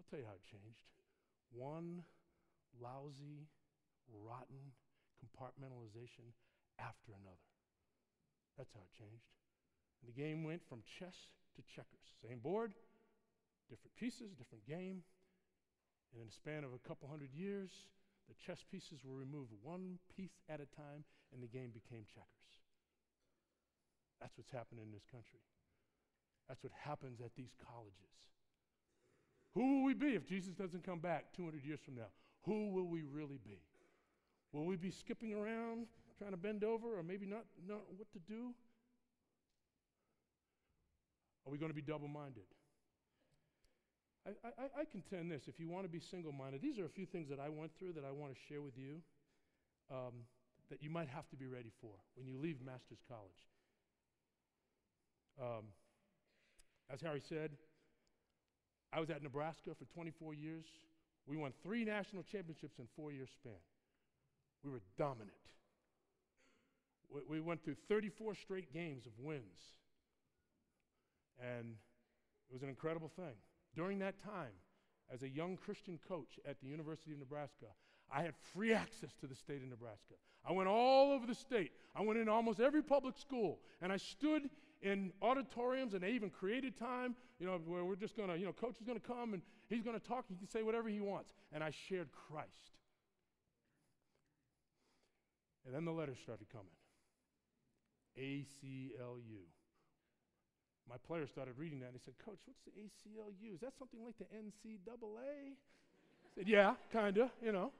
I'll 0.00 0.08
tell 0.08 0.24
you 0.24 0.24
how 0.24 0.40
it 0.40 0.48
changed. 0.48 0.88
One 1.52 2.00
lousy, 2.80 3.44
rotten 4.08 4.72
compartmentalization 5.20 6.32
after 6.80 7.12
another. 7.12 7.52
That's 8.56 8.72
how 8.72 8.80
it 8.80 8.96
changed. 8.96 9.28
And 10.00 10.08
the 10.08 10.16
game 10.16 10.40
went 10.40 10.64
from 10.64 10.80
chess 10.88 11.28
to 11.52 11.60
checkers. 11.68 12.16
Same 12.24 12.40
board, 12.40 12.72
different 13.68 13.92
pieces, 13.92 14.32
different 14.32 14.64
game. 14.64 15.04
And 16.16 16.24
in 16.24 16.32
a 16.32 16.32
span 16.32 16.64
of 16.64 16.72
a 16.72 16.80
couple 16.80 17.04
hundred 17.04 17.36
years, 17.36 17.68
the 18.24 18.40
chess 18.40 18.64
pieces 18.64 19.04
were 19.04 19.20
removed 19.20 19.52
one 19.60 20.00
piece 20.16 20.40
at 20.48 20.64
a 20.64 20.68
time, 20.72 21.04
and 21.28 21.44
the 21.44 21.52
game 21.52 21.76
became 21.76 22.08
checkers. 22.08 22.64
That's 24.16 24.32
what's 24.40 24.48
happening 24.48 24.88
in 24.88 24.96
this 24.96 25.04
country. 25.12 25.44
That's 26.48 26.64
what 26.64 26.72
happens 26.72 27.20
at 27.20 27.36
these 27.36 27.52
colleges. 27.60 28.16
Who 29.54 29.76
will 29.76 29.84
we 29.84 29.94
be 29.94 30.14
if 30.14 30.26
Jesus 30.26 30.54
doesn't 30.54 30.84
come 30.84 31.00
back 31.00 31.32
200 31.36 31.64
years 31.64 31.80
from 31.84 31.96
now? 31.96 32.10
Who 32.44 32.70
will 32.70 32.86
we 32.86 33.02
really 33.02 33.38
be? 33.44 33.58
Will 34.52 34.64
we 34.64 34.76
be 34.76 34.90
skipping 34.90 35.34
around 35.34 35.86
trying 36.18 36.32
to 36.32 36.36
bend 36.36 36.64
over 36.64 36.98
or 36.98 37.02
maybe 37.02 37.26
not 37.26 37.44
know 37.66 37.78
what 37.96 38.10
to 38.12 38.18
do? 38.18 38.54
Are 41.46 41.50
we 41.50 41.58
going 41.58 41.70
to 41.70 41.74
be 41.74 41.82
double 41.82 42.08
minded? 42.08 42.44
I, 44.26 44.30
I, 44.46 44.80
I, 44.82 44.84
contend 44.84 45.32
this 45.32 45.48
if 45.48 45.58
you 45.58 45.68
want 45.68 45.84
to 45.84 45.88
be 45.88 45.98
single 45.98 46.30
minded, 46.30 46.60
these 46.60 46.78
are 46.78 46.84
a 46.84 46.90
few 46.90 47.06
things 47.06 47.30
that 47.30 47.40
I 47.40 47.48
went 47.48 47.72
through 47.78 47.94
that 47.94 48.04
I 48.04 48.10
want 48.12 48.34
to 48.34 48.38
share 48.48 48.60
with 48.60 48.76
you 48.76 49.00
um, 49.90 50.12
that 50.68 50.82
you 50.82 50.90
might 50.90 51.08
have 51.08 51.28
to 51.30 51.36
be 51.36 51.46
ready 51.46 51.72
for 51.80 51.90
when 52.16 52.26
you 52.26 52.38
leave 52.38 52.58
Master's 52.64 53.00
College. 53.08 53.48
Um, 55.40 55.64
as 56.92 57.00
Harry 57.00 57.22
said, 57.26 57.52
I 58.92 59.00
was 59.00 59.10
at 59.10 59.22
Nebraska 59.22 59.70
for 59.78 59.84
24 59.94 60.34
years. 60.34 60.66
We 61.26 61.36
won 61.36 61.52
three 61.62 61.84
national 61.84 62.22
championships 62.24 62.78
in 62.78 62.86
four 62.96 63.12
year 63.12 63.26
span. 63.26 63.52
We 64.64 64.70
were 64.70 64.80
dominant. 64.98 65.30
We, 67.12 67.38
we 67.38 67.40
went 67.40 67.64
through 67.64 67.76
34 67.88 68.34
straight 68.34 68.72
games 68.72 69.06
of 69.06 69.12
wins. 69.18 69.60
And 71.40 71.76
it 72.48 72.52
was 72.52 72.62
an 72.62 72.68
incredible 72.68 73.10
thing. 73.14 73.36
During 73.74 74.00
that 74.00 74.22
time, 74.22 74.52
as 75.12 75.22
a 75.22 75.28
young 75.28 75.56
Christian 75.56 75.98
coach 76.08 76.38
at 76.46 76.60
the 76.60 76.66
University 76.66 77.12
of 77.12 77.18
Nebraska, 77.18 77.66
I 78.12 78.22
had 78.22 78.34
free 78.54 78.72
access 78.72 79.14
to 79.20 79.26
the 79.26 79.34
state 79.34 79.62
of 79.62 79.68
Nebraska. 79.68 80.14
I 80.48 80.52
went 80.52 80.68
all 80.68 81.12
over 81.12 81.26
the 81.26 81.34
state. 81.34 81.70
I 81.94 82.02
went 82.02 82.18
in 82.18 82.28
almost 82.28 82.60
every 82.60 82.82
public 82.82 83.16
school, 83.18 83.60
and 83.80 83.92
I 83.92 83.98
stood 83.98 84.50
in 84.82 85.12
auditoriums, 85.20 85.94
and 85.94 86.02
they 86.02 86.10
even 86.10 86.30
created 86.30 86.78
time, 86.78 87.14
you 87.38 87.46
know, 87.46 87.60
where 87.66 87.84
we're 87.84 87.96
just 87.96 88.16
going 88.16 88.28
to, 88.28 88.38
you 88.38 88.46
know, 88.46 88.52
coach 88.52 88.76
is 88.80 88.86
going 88.86 88.98
to 88.98 89.06
come 89.06 89.34
and 89.34 89.42
he's 89.68 89.82
going 89.82 89.98
to 89.98 90.06
talk. 90.06 90.24
He 90.28 90.36
can 90.36 90.48
say 90.48 90.62
whatever 90.62 90.88
he 90.88 91.00
wants. 91.00 91.32
And 91.52 91.62
I 91.62 91.70
shared 91.88 92.08
Christ. 92.12 92.48
And 95.66 95.74
then 95.74 95.84
the 95.84 95.92
letters 95.92 96.16
started 96.22 96.46
coming. 96.50 96.66
ACLU. 98.18 99.46
my 100.88 100.96
players 101.06 101.30
started 101.30 101.54
reading 101.56 101.80
that 101.80 101.86
and 101.86 101.94
they 101.94 102.02
said, 102.04 102.14
Coach, 102.24 102.40
what's 102.44 102.60
the 102.64 102.72
ACLU? 102.72 103.54
Is 103.54 103.60
that 103.60 103.72
something 103.78 104.00
like 104.04 104.16
the 104.18 104.24
NCAA? 104.24 105.54
I 105.54 106.28
said, 106.34 106.48
Yeah, 106.48 106.74
kind 106.92 107.18
of, 107.18 107.30
you 107.42 107.52
know. 107.52 107.72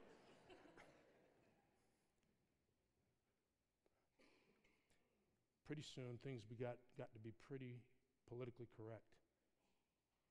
Pretty 5.71 5.87
soon 5.95 6.19
things 6.27 6.43
got, 6.59 6.75
got 6.99 7.07
to 7.15 7.23
be 7.23 7.31
pretty 7.47 7.79
politically 8.27 8.67
correct. 8.75 9.07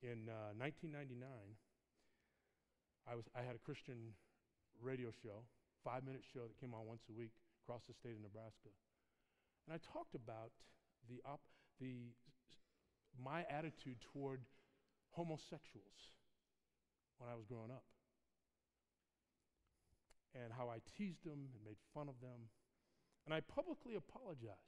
In 0.03 0.27
uh, 0.27 0.51
1999, 0.60 1.15
I, 3.08 3.15
was, 3.15 3.24
I 3.31 3.48
had 3.48 3.55
a 3.55 3.63
Christian 3.63 4.19
radio 4.84 5.15
show, 5.24 5.48
five 5.79 6.03
minute 6.03 6.27
show 6.27 6.43
that 6.43 6.60
came 6.60 6.75
on 6.75 6.84
once 6.84 7.08
a 7.08 7.15
week 7.15 7.31
across 7.63 7.88
the 7.88 7.96
state 7.96 8.19
of 8.19 8.24
Nebraska. 8.27 8.67
And 9.63 9.72
I 9.72 9.79
talked 9.79 10.12
about 10.12 10.51
the, 11.08 11.24
op- 11.24 11.48
the, 11.79 12.12
my 13.15 13.48
attitude 13.48 14.03
toward 14.12 14.43
homosexuals 15.15 16.19
when 17.15 17.31
I 17.31 17.39
was 17.39 17.48
growing 17.48 17.72
up. 17.72 17.88
And 20.36 20.51
how 20.51 20.67
I 20.67 20.84
teased 21.00 21.24
them 21.24 21.48
and 21.48 21.63
made 21.63 21.79
fun 21.96 22.12
of 22.12 22.19
them. 22.19 22.51
And 23.24 23.31
I 23.31 23.39
publicly 23.39 23.96
apologized. 23.96 24.67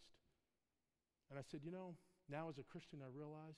And 1.32 1.40
I 1.40 1.44
said, 1.48 1.62
you 1.64 1.72
know, 1.72 1.96
now 2.28 2.52
as 2.52 2.60
a 2.60 2.68
Christian, 2.68 3.00
I 3.00 3.08
realize 3.08 3.56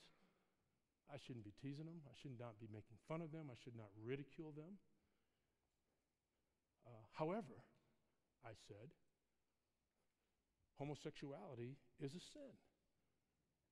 I 1.10 1.18
shouldn't 1.18 1.44
be 1.44 1.52
teasing 1.58 1.90
them. 1.90 1.98
I 2.06 2.14
should 2.22 2.38
not 2.38 2.54
be 2.62 2.70
making 2.70 3.02
fun 3.10 3.20
of 3.20 3.34
them. 3.34 3.50
I 3.50 3.58
should 3.58 3.74
not 3.74 3.90
ridicule 3.98 4.54
them. 4.54 4.78
Uh, 6.86 7.02
however, 7.18 7.66
I 8.46 8.54
said, 8.70 8.94
homosexuality 10.78 11.74
is 11.98 12.14
a 12.14 12.22
sin. 12.22 12.54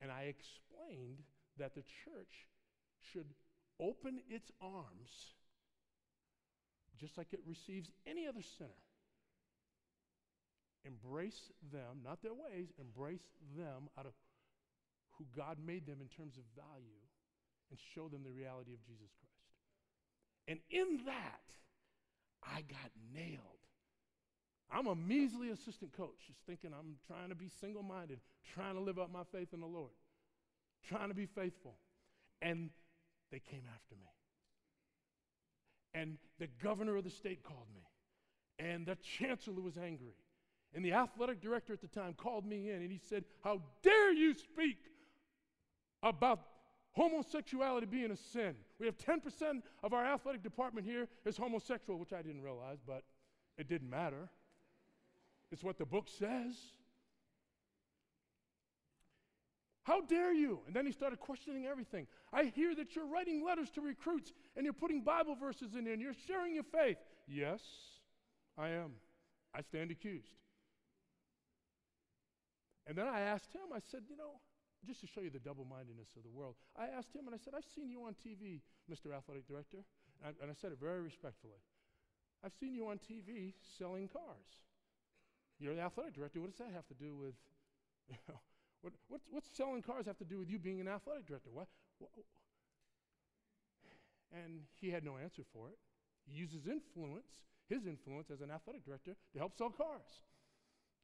And 0.01 0.11
I 0.11 0.35
explained 0.35 1.23
that 1.59 1.75
the 1.79 1.87
church 2.03 2.51
should 2.99 3.31
open 3.79 4.19
its 4.29 4.51
arms 4.61 5.39
just 6.99 7.17
like 7.19 7.33
it 7.33 7.41
receives 7.47 7.91
any 8.07 8.27
other 8.27 8.43
sinner 8.43 8.83
embrace 10.85 11.51
them, 11.73 12.03
not 12.05 12.23
their 12.23 12.35
ways, 12.35 12.69
embrace 12.79 13.25
them 13.57 13.89
out 13.99 14.07
of 14.07 14.13
who 15.19 15.25
God 15.37 15.59
made 15.65 15.87
them 15.87 15.99
in 16.01 16.09
terms 16.09 16.37
of 16.37 16.43
value 16.57 17.03
and 17.71 17.79
show 17.95 18.09
them 18.09 18.23
the 18.25 18.31
reality 18.31 18.73
of 18.73 18.85
Jesus 18.85 19.11
Christ. 19.19 19.33
And 20.49 20.59
in 20.71 21.05
that, 21.07 21.47
I 22.43 22.63
got 22.63 22.91
nailed. 23.15 23.63
I'm 24.71 24.87
a 24.87 24.97
measly 24.97 25.51
assistant 25.51 25.93
coach, 25.97 26.17
just 26.27 26.41
thinking 26.47 26.73
I'm 26.73 26.97
trying 27.07 27.29
to 27.29 27.35
be 27.35 27.51
single 27.61 27.83
minded, 27.83 28.21
trying 28.55 28.75
to 28.75 28.81
live 28.81 28.99
up 28.99 29.13
my 29.13 29.23
faith 29.31 29.49
in 29.53 29.61
the 29.61 29.67
Lord, 29.67 29.93
trying 30.89 31.09
to 31.09 31.15
be 31.15 31.27
faithful. 31.27 31.77
And 32.41 32.71
they 33.31 33.39
came 33.39 33.63
after 33.75 33.95
me. 33.95 34.09
And 35.95 36.17
the 36.39 36.49
governor 36.63 36.97
of 36.97 37.05
the 37.05 37.11
state 37.11 37.45
called 37.45 37.69
me. 37.75 37.83
And 38.59 38.87
the 38.87 38.97
chancellor 39.19 39.61
was 39.61 39.77
angry. 39.77 40.15
And 40.75 40.85
the 40.85 40.93
athletic 40.93 41.41
director 41.41 41.73
at 41.73 41.81
the 41.81 41.89
time 41.89 42.15
called 42.15 42.47
me 42.47 42.71
in 42.71 42.77
and 42.77 42.91
he 42.91 42.99
said, 42.99 43.25
How 43.45 43.61
dare 43.83 44.13
you 44.13 44.35
speak 44.35 44.79
about 46.03 46.41
homosexuality 46.93 47.87
being 47.87 48.11
a 48.11 48.17
sin? 48.17 48.55
We 48.79 48.87
have 48.87 48.97
10% 48.97 49.63
of 49.83 49.93
our 49.93 50.05
athletic 50.05 50.43
department 50.43 50.87
here 50.87 51.09
is 51.27 51.37
homosexual, 51.37 51.99
which 51.99 52.13
I 52.13 52.23
didn't 52.23 52.43
realize, 52.43 52.79
but 52.87 53.03
it 53.59 53.69
didn't 53.69 53.91
matter. 53.91 54.31
It's 55.51 55.63
what 55.63 55.77
the 55.77 55.85
book 55.85 56.09
says. 56.09 56.55
How 59.85 60.01
dare 60.01 60.33
you? 60.33 60.61
And 60.67 60.75
then 60.75 60.87
he 60.87 60.93
started 60.93 61.19
questioning 61.19 61.67
everything. 61.67 62.07
I 62.33 62.45
hear 62.45 62.75
that 62.77 62.95
you're 62.95 63.07
writing 63.07 63.45
letters 63.45 63.69
to 63.71 63.81
recruits 63.81 64.33
and 64.57 64.65
you're 64.65 64.73
putting 64.73 65.03
Bible 65.03 65.35
verses 65.35 65.75
in 65.75 65.85
there 65.85 65.93
and 65.93 66.01
you're 66.01 66.15
sharing 66.27 66.55
your 66.55 66.65
faith. 66.65 66.99
Yes, 67.27 67.61
I 68.57 68.69
am. 68.69 68.93
I 69.55 69.61
stand 69.61 69.91
accused. 69.91 70.31
And 72.87 72.99
then 72.99 73.07
I 73.07 73.21
asked 73.21 73.53
him, 73.53 73.71
I 73.75 73.79
said, 73.91 74.03
you 74.11 74.17
know, 74.17 74.43
just 74.87 75.01
to 75.01 75.07
show 75.07 75.21
you 75.21 75.31
the 75.31 75.39
double 75.39 75.65
mindedness 75.65 76.11
of 76.17 76.23
the 76.27 76.35
world, 76.35 76.57
I 76.75 76.91
asked 76.91 77.15
him 77.15 77.27
and 77.27 77.35
I 77.35 77.39
said, 77.39 77.55
I've 77.57 77.69
seen 77.75 77.91
you 77.91 78.03
on 78.03 78.15
TV, 78.19 78.61
Mr. 78.91 79.15
Athletic 79.15 79.47
Director. 79.47 79.87
And 80.19 80.27
I, 80.27 80.43
and 80.43 80.51
I 80.51 80.55
said 80.55 80.73
it 80.73 80.79
very 80.83 81.01
respectfully. 81.01 81.63
I've 82.43 82.55
seen 82.59 82.75
you 82.75 82.89
on 82.89 82.99
TV 82.99 83.55
selling 83.79 84.09
cars. 84.09 84.51
You're 85.61 85.77
the 85.77 85.83
athletic 85.83 86.15
director. 86.15 86.41
What 86.41 86.51
does 86.51 86.59
that 86.59 86.75
have 86.75 86.87
to 86.89 86.95
do 86.95 87.15
with, 87.15 87.35
you 88.11 88.19
know, 88.29 88.41
what, 88.83 88.93
what's, 89.07 89.27
what's 89.31 89.49
selling 89.57 89.83
cars 89.83 90.07
have 90.07 90.19
to 90.19 90.25
do 90.25 90.39
with 90.39 90.51
you 90.51 90.59
being 90.59 90.81
an 90.81 90.89
athletic 90.89 91.27
director? 91.27 91.51
What, 91.53 91.69
what? 91.99 92.11
And 94.35 94.67
he 94.81 94.91
had 94.91 95.05
no 95.05 95.19
answer 95.19 95.43
for 95.53 95.69
it. 95.69 95.79
He 96.27 96.35
uses 96.35 96.67
influence, 96.67 97.31
his 97.69 97.87
influence 97.87 98.31
as 98.33 98.41
an 98.41 98.51
athletic 98.51 98.85
director, 98.85 99.15
to 99.35 99.39
help 99.39 99.57
sell 99.57 99.71
cars. 99.71 100.27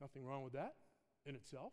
Nothing 0.01 0.27
wrong 0.27 0.43
with 0.43 0.55
that 0.55 0.75
in 1.27 1.35
itself. 1.35 1.73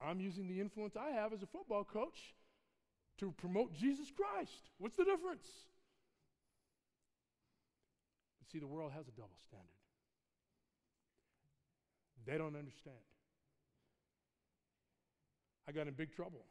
I'm 0.00 0.20
using 0.20 0.48
the 0.48 0.60
influence 0.60 0.96
I 0.96 1.10
have 1.10 1.32
as 1.32 1.42
a 1.42 1.46
football 1.46 1.84
coach 1.84 2.34
to 3.18 3.32
promote 3.32 3.74
Jesus 3.74 4.10
Christ. 4.10 4.70
What's 4.78 4.96
the 4.96 5.04
difference? 5.04 5.46
But 8.40 8.50
see, 8.50 8.58
the 8.58 8.66
world 8.66 8.92
has 8.92 9.06
a 9.06 9.12
double 9.12 9.38
standard. 9.46 9.68
They 12.26 12.38
don't 12.38 12.56
understand. 12.56 13.02
I 15.68 15.72
got 15.72 15.86
in 15.86 15.94
big 15.94 16.14
trouble. 16.14 16.46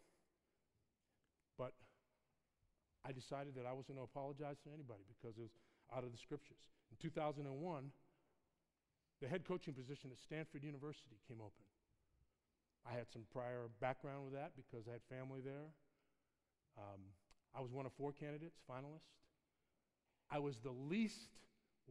But 1.57 1.73
I 3.05 3.11
decided 3.11 3.55
that 3.55 3.65
I 3.65 3.73
wasn't 3.73 3.97
going 3.97 4.07
to 4.07 4.11
apologize 4.11 4.57
to 4.63 4.69
anybody 4.73 5.03
because 5.07 5.37
it 5.37 5.41
was 5.41 5.55
out 5.95 6.03
of 6.03 6.11
the 6.11 6.17
scriptures. 6.17 6.71
In 6.91 6.97
2001, 7.01 7.43
the 9.21 9.27
head 9.27 9.45
coaching 9.47 9.73
position 9.73 10.11
at 10.11 10.19
Stanford 10.19 10.63
University 10.63 11.19
came 11.27 11.41
open. 11.41 11.70
I 12.89 12.93
had 12.93 13.11
some 13.11 13.23
prior 13.31 13.69
background 13.79 14.25
with 14.25 14.33
that 14.33 14.51
because 14.55 14.87
I 14.87 14.93
had 14.93 15.01
family 15.09 15.41
there. 15.43 15.69
Um, 16.77 17.01
I 17.55 17.61
was 17.61 17.71
one 17.71 17.85
of 17.85 17.91
four 17.93 18.11
candidates, 18.11 18.59
finalists. 18.69 19.11
I 20.31 20.39
was 20.39 20.57
the 20.63 20.71
least 20.71 21.27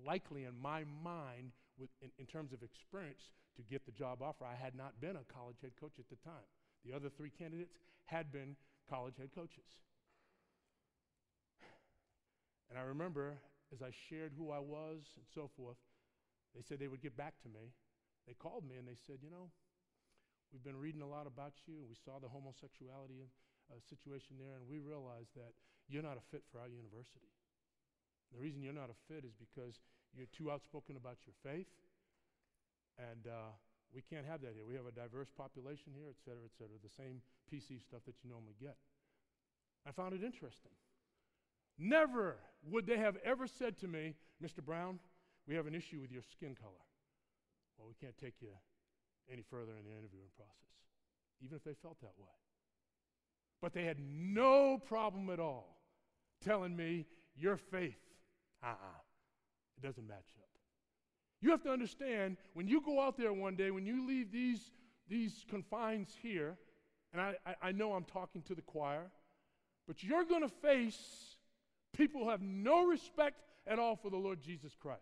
likely 0.07 0.45
in 0.45 0.59
my 0.61 0.85
mind, 1.05 1.53
with, 1.79 1.91
in, 2.01 2.11
in 2.19 2.27
terms 2.27 2.53
of 2.53 2.63
experience, 2.63 3.31
to 3.57 3.63
get 3.63 3.85
the 3.85 3.93
job 3.93 4.23
offer. 4.23 4.45
I 4.45 4.57
had 4.57 4.75
not 4.75 5.01
been 5.01 5.17
a 5.17 5.33
college 5.33 5.57
head 5.61 5.73
coach 5.79 5.99
at 5.99 6.09
the 6.09 6.17
time. 6.25 6.49
The 6.85 6.95
other 6.95 7.09
three 7.11 7.31
candidates 7.31 7.77
had 8.07 8.33
been 8.33 8.57
college 8.89 9.15
head 9.19 9.31
coaches. 9.35 9.69
And 12.71 12.79
I 12.79 12.83
remember 12.83 13.35
as 13.73 13.83
I 13.83 13.91
shared 14.09 14.33
who 14.37 14.51
I 14.51 14.59
was 14.59 15.03
and 15.17 15.27
so 15.35 15.51
forth, 15.57 15.77
they 16.55 16.63
said 16.63 16.79
they 16.79 16.89
would 16.89 17.03
get 17.03 17.17
back 17.17 17.35
to 17.43 17.49
me. 17.49 17.75
They 18.27 18.35
called 18.35 18.65
me 18.69 18.77
and 18.77 18.87
they 18.87 18.99
said, 19.07 19.19
You 19.23 19.31
know, 19.31 19.51
we've 20.53 20.67
been 20.67 20.79
reading 20.79 21.03
a 21.03 21.09
lot 21.09 21.27
about 21.27 21.55
you, 21.67 21.79
and 21.79 21.89
we 21.89 21.97
saw 21.97 22.19
the 22.19 22.29
homosexuality 22.29 23.31
uh, 23.71 23.79
situation 23.87 24.37
there, 24.39 24.59
and 24.59 24.67
we 24.67 24.83
realized 24.83 25.31
that 25.39 25.55
you're 25.87 26.03
not 26.03 26.19
a 26.19 26.25
fit 26.31 26.43
for 26.51 26.59
our 26.59 26.69
university. 26.69 27.31
The 28.35 28.39
reason 28.39 28.63
you're 28.63 28.77
not 28.77 28.91
a 28.91 28.99
fit 29.11 29.27
is 29.27 29.35
because 29.35 29.79
you're 30.15 30.31
too 30.31 30.51
outspoken 30.51 30.99
about 30.99 31.23
your 31.27 31.35
faith, 31.43 31.71
and 32.99 33.27
uh, 33.27 33.55
we 33.95 34.03
can't 34.03 34.27
have 34.27 34.43
that 34.43 34.55
here. 34.55 34.67
We 34.67 34.75
have 34.75 34.87
a 34.87 34.95
diverse 34.95 35.31
population 35.35 35.95
here, 35.95 36.11
et 36.11 36.19
cetera, 36.23 36.47
et 36.47 36.55
cetera, 36.55 36.79
the 36.83 36.95
same 36.95 37.23
PC 37.51 37.83
stuff 37.83 38.03
that 38.07 38.19
you 38.23 38.31
normally 38.31 38.59
get. 38.59 38.79
I 39.87 39.91
found 39.91 40.15
it 40.15 40.23
interesting. 40.23 40.75
Never 41.79 42.37
would 42.69 42.87
they 42.87 42.99
have 42.99 43.17
ever 43.25 43.47
said 43.47 43.79
to 43.81 43.89
me, 43.89 44.15
Mr. 44.43 44.63
Brown, 44.63 44.99
we 45.49 45.55
have 45.55 45.67
an 45.67 45.75
issue 45.75 46.01
with 46.01 46.13
your 46.13 46.23
skin 46.23 46.55
color. 46.55 46.85
Well, 47.79 47.89
we 47.89 47.95
can't 47.99 48.17
take 48.19 48.35
you 48.41 48.53
any 49.33 49.45
further 49.51 49.73
in 49.79 49.85
the 49.85 49.91
interviewing 49.91 50.31
process, 50.37 50.55
even 51.43 51.57
if 51.57 51.65
they 51.65 51.75
felt 51.83 52.01
that 52.01 52.15
way. 52.19 52.29
But 53.63 53.73
they 53.73 53.85
had 53.85 53.99
no 54.01 54.79
problem 54.79 55.31
at 55.31 55.39
all 55.39 55.81
telling 56.43 56.77
me, 56.77 57.07
your 57.37 57.57
faith, 57.57 57.99
uh 58.63 58.67
uh-uh, 58.67 58.73
uh 58.73 59.01
it 59.77 59.87
doesn't 59.87 60.07
match 60.07 60.29
up. 60.39 60.49
You 61.41 61.51
have 61.51 61.63
to 61.63 61.71
understand 61.71 62.37
when 62.55 62.69
you 62.69 62.83
go 62.83 63.01
out 63.01 63.17
there 63.17 63.33
one 63.33 63.57
day, 63.57 63.71
when 63.71 63.87
you 63.87 64.07
leave 64.07 64.31
these, 64.31 64.73
these 65.09 65.45
confines 65.49 66.15
here, 66.21 66.57
and 67.13 67.21
I, 67.21 67.35
I, 67.47 67.69
I 67.69 67.73
know 67.73 67.93
I'm 67.93 68.05
talking 68.05 68.43
to 68.43 68.55
the 68.55 68.63
choir, 68.63 69.11
but 69.87 70.03
you're 70.03 70.25
going 70.25 70.43
to 70.43 70.49
face 70.49 71.37
people 71.97 72.25
who 72.25 72.31
have 72.31 72.43
no 72.43 72.87
respect 72.87 73.41
at 73.67 73.79
all 73.79 73.97
for 73.97 74.11
the 74.11 74.17
Lord 74.17 74.41
Jesus 74.41 74.77
Christ. 74.79 75.01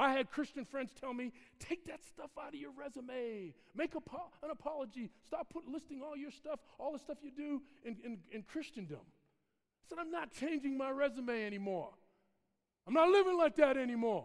I 0.00 0.12
had 0.12 0.30
Christian 0.30 0.64
friends 0.64 0.92
tell 0.98 1.12
me, 1.12 1.32
take 1.58 1.84
that 1.86 2.02
stuff 2.02 2.30
out 2.40 2.54
of 2.54 2.60
your 2.60 2.70
resume. 2.72 3.52
Make 3.74 3.92
po- 3.92 4.30
an 4.42 4.50
apology. 4.50 5.10
Stop 5.26 5.50
put, 5.52 5.68
listing 5.68 6.00
all 6.02 6.16
your 6.16 6.30
stuff, 6.30 6.58
all 6.78 6.92
the 6.92 6.98
stuff 6.98 7.18
you 7.22 7.30
do 7.30 7.60
in, 7.84 7.96
in, 8.04 8.18
in 8.32 8.42
Christendom. 8.42 9.00
I 9.00 9.88
said, 9.88 9.98
I'm 9.98 10.10
not 10.10 10.32
changing 10.32 10.78
my 10.78 10.90
resume 10.90 11.44
anymore. 11.44 11.90
I'm 12.86 12.94
not 12.94 13.10
living 13.10 13.36
like 13.36 13.56
that 13.56 13.76
anymore. 13.76 14.24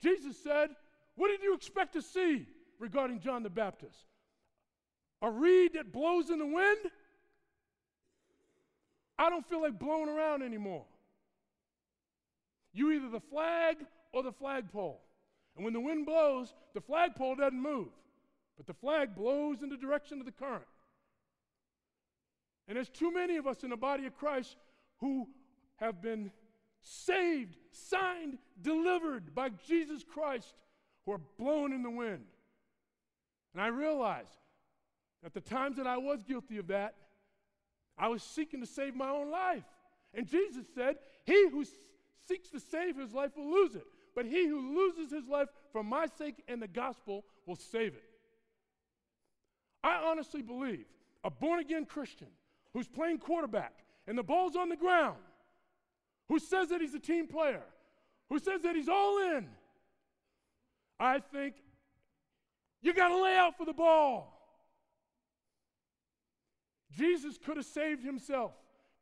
Jesus 0.00 0.36
said, 0.42 0.70
What 1.16 1.28
did 1.28 1.42
you 1.42 1.54
expect 1.54 1.94
to 1.94 2.02
see 2.02 2.46
regarding 2.78 3.18
John 3.20 3.42
the 3.42 3.50
Baptist? 3.50 4.06
A 5.20 5.30
reed 5.30 5.72
that 5.74 5.92
blows 5.92 6.30
in 6.30 6.38
the 6.38 6.46
wind 6.46 6.78
I 9.18 9.30
don't 9.30 9.46
feel 9.48 9.62
like 9.62 9.78
blowing 9.78 10.08
around 10.08 10.42
anymore. 10.42 10.84
You 12.72 12.90
either 12.92 13.08
the 13.08 13.20
flag 13.20 13.76
or 14.14 14.22
the 14.22 14.32
flagpole. 14.32 15.00
And 15.56 15.64
when 15.64 15.74
the 15.74 15.80
wind 15.80 16.06
blows, 16.06 16.54
the 16.72 16.80
flagpole 16.80 17.36
doesn't 17.36 17.60
move, 17.60 17.88
but 18.56 18.66
the 18.66 18.74
flag 18.74 19.14
blows 19.14 19.62
in 19.62 19.68
the 19.68 19.76
direction 19.76 20.20
of 20.20 20.26
the 20.26 20.32
current. 20.32 20.64
And 22.66 22.76
there's 22.76 22.88
too 22.88 23.12
many 23.12 23.36
of 23.36 23.46
us 23.46 23.62
in 23.62 23.70
the 23.70 23.76
body 23.76 24.06
of 24.06 24.16
Christ 24.16 24.56
who 24.98 25.28
have 25.76 26.00
been 26.00 26.30
saved, 26.80 27.56
signed, 27.70 28.38
delivered 28.62 29.34
by 29.34 29.50
Jesus 29.66 30.02
Christ, 30.04 30.54
who 31.04 31.12
are 31.12 31.20
blown 31.38 31.72
in 31.72 31.82
the 31.82 31.90
wind. 31.90 32.24
And 33.52 33.62
I 33.62 33.66
realize 33.66 34.28
at 35.24 35.34
the 35.34 35.40
times 35.40 35.76
that 35.76 35.86
I 35.86 35.98
was 35.98 36.22
guilty 36.22 36.58
of 36.58 36.68
that, 36.68 36.94
I 37.98 38.08
was 38.08 38.22
seeking 38.22 38.60
to 38.60 38.66
save 38.66 38.94
my 38.94 39.08
own 39.08 39.30
life. 39.30 39.64
And 40.14 40.26
Jesus 40.26 40.64
said, 40.74 40.96
He 41.24 41.48
who 41.50 41.64
seeks 42.26 42.50
to 42.50 42.60
save 42.60 42.96
his 42.96 43.12
life 43.12 43.36
will 43.36 43.50
lose 43.50 43.74
it, 43.74 43.86
but 44.14 44.26
he 44.26 44.46
who 44.46 44.76
loses 44.76 45.12
his 45.12 45.26
life 45.26 45.48
for 45.72 45.82
my 45.82 46.06
sake 46.18 46.42
and 46.48 46.62
the 46.62 46.68
gospel 46.68 47.24
will 47.46 47.56
save 47.56 47.94
it. 47.94 48.04
I 49.82 49.96
honestly 49.96 50.42
believe 50.42 50.86
a 51.24 51.30
born 51.30 51.60
again 51.60 51.84
Christian 51.84 52.28
who's 52.72 52.88
playing 52.88 53.18
quarterback 53.18 53.72
and 54.06 54.16
the 54.16 54.22
ball's 54.22 54.56
on 54.56 54.68
the 54.68 54.76
ground, 54.76 55.18
who 56.28 56.38
says 56.38 56.68
that 56.68 56.80
he's 56.80 56.94
a 56.94 57.00
team 57.00 57.26
player, 57.26 57.62
who 58.28 58.38
says 58.38 58.62
that 58.62 58.74
he's 58.74 58.88
all 58.88 59.18
in, 59.18 59.46
I 60.98 61.18
think 61.18 61.54
you 62.82 62.94
got 62.94 63.08
to 63.08 63.22
lay 63.22 63.36
out 63.36 63.56
for 63.56 63.66
the 63.66 63.72
ball. 63.72 64.30
Jesus 66.96 67.38
could 67.38 67.56
have 67.56 67.66
saved 67.66 68.04
himself, 68.04 68.52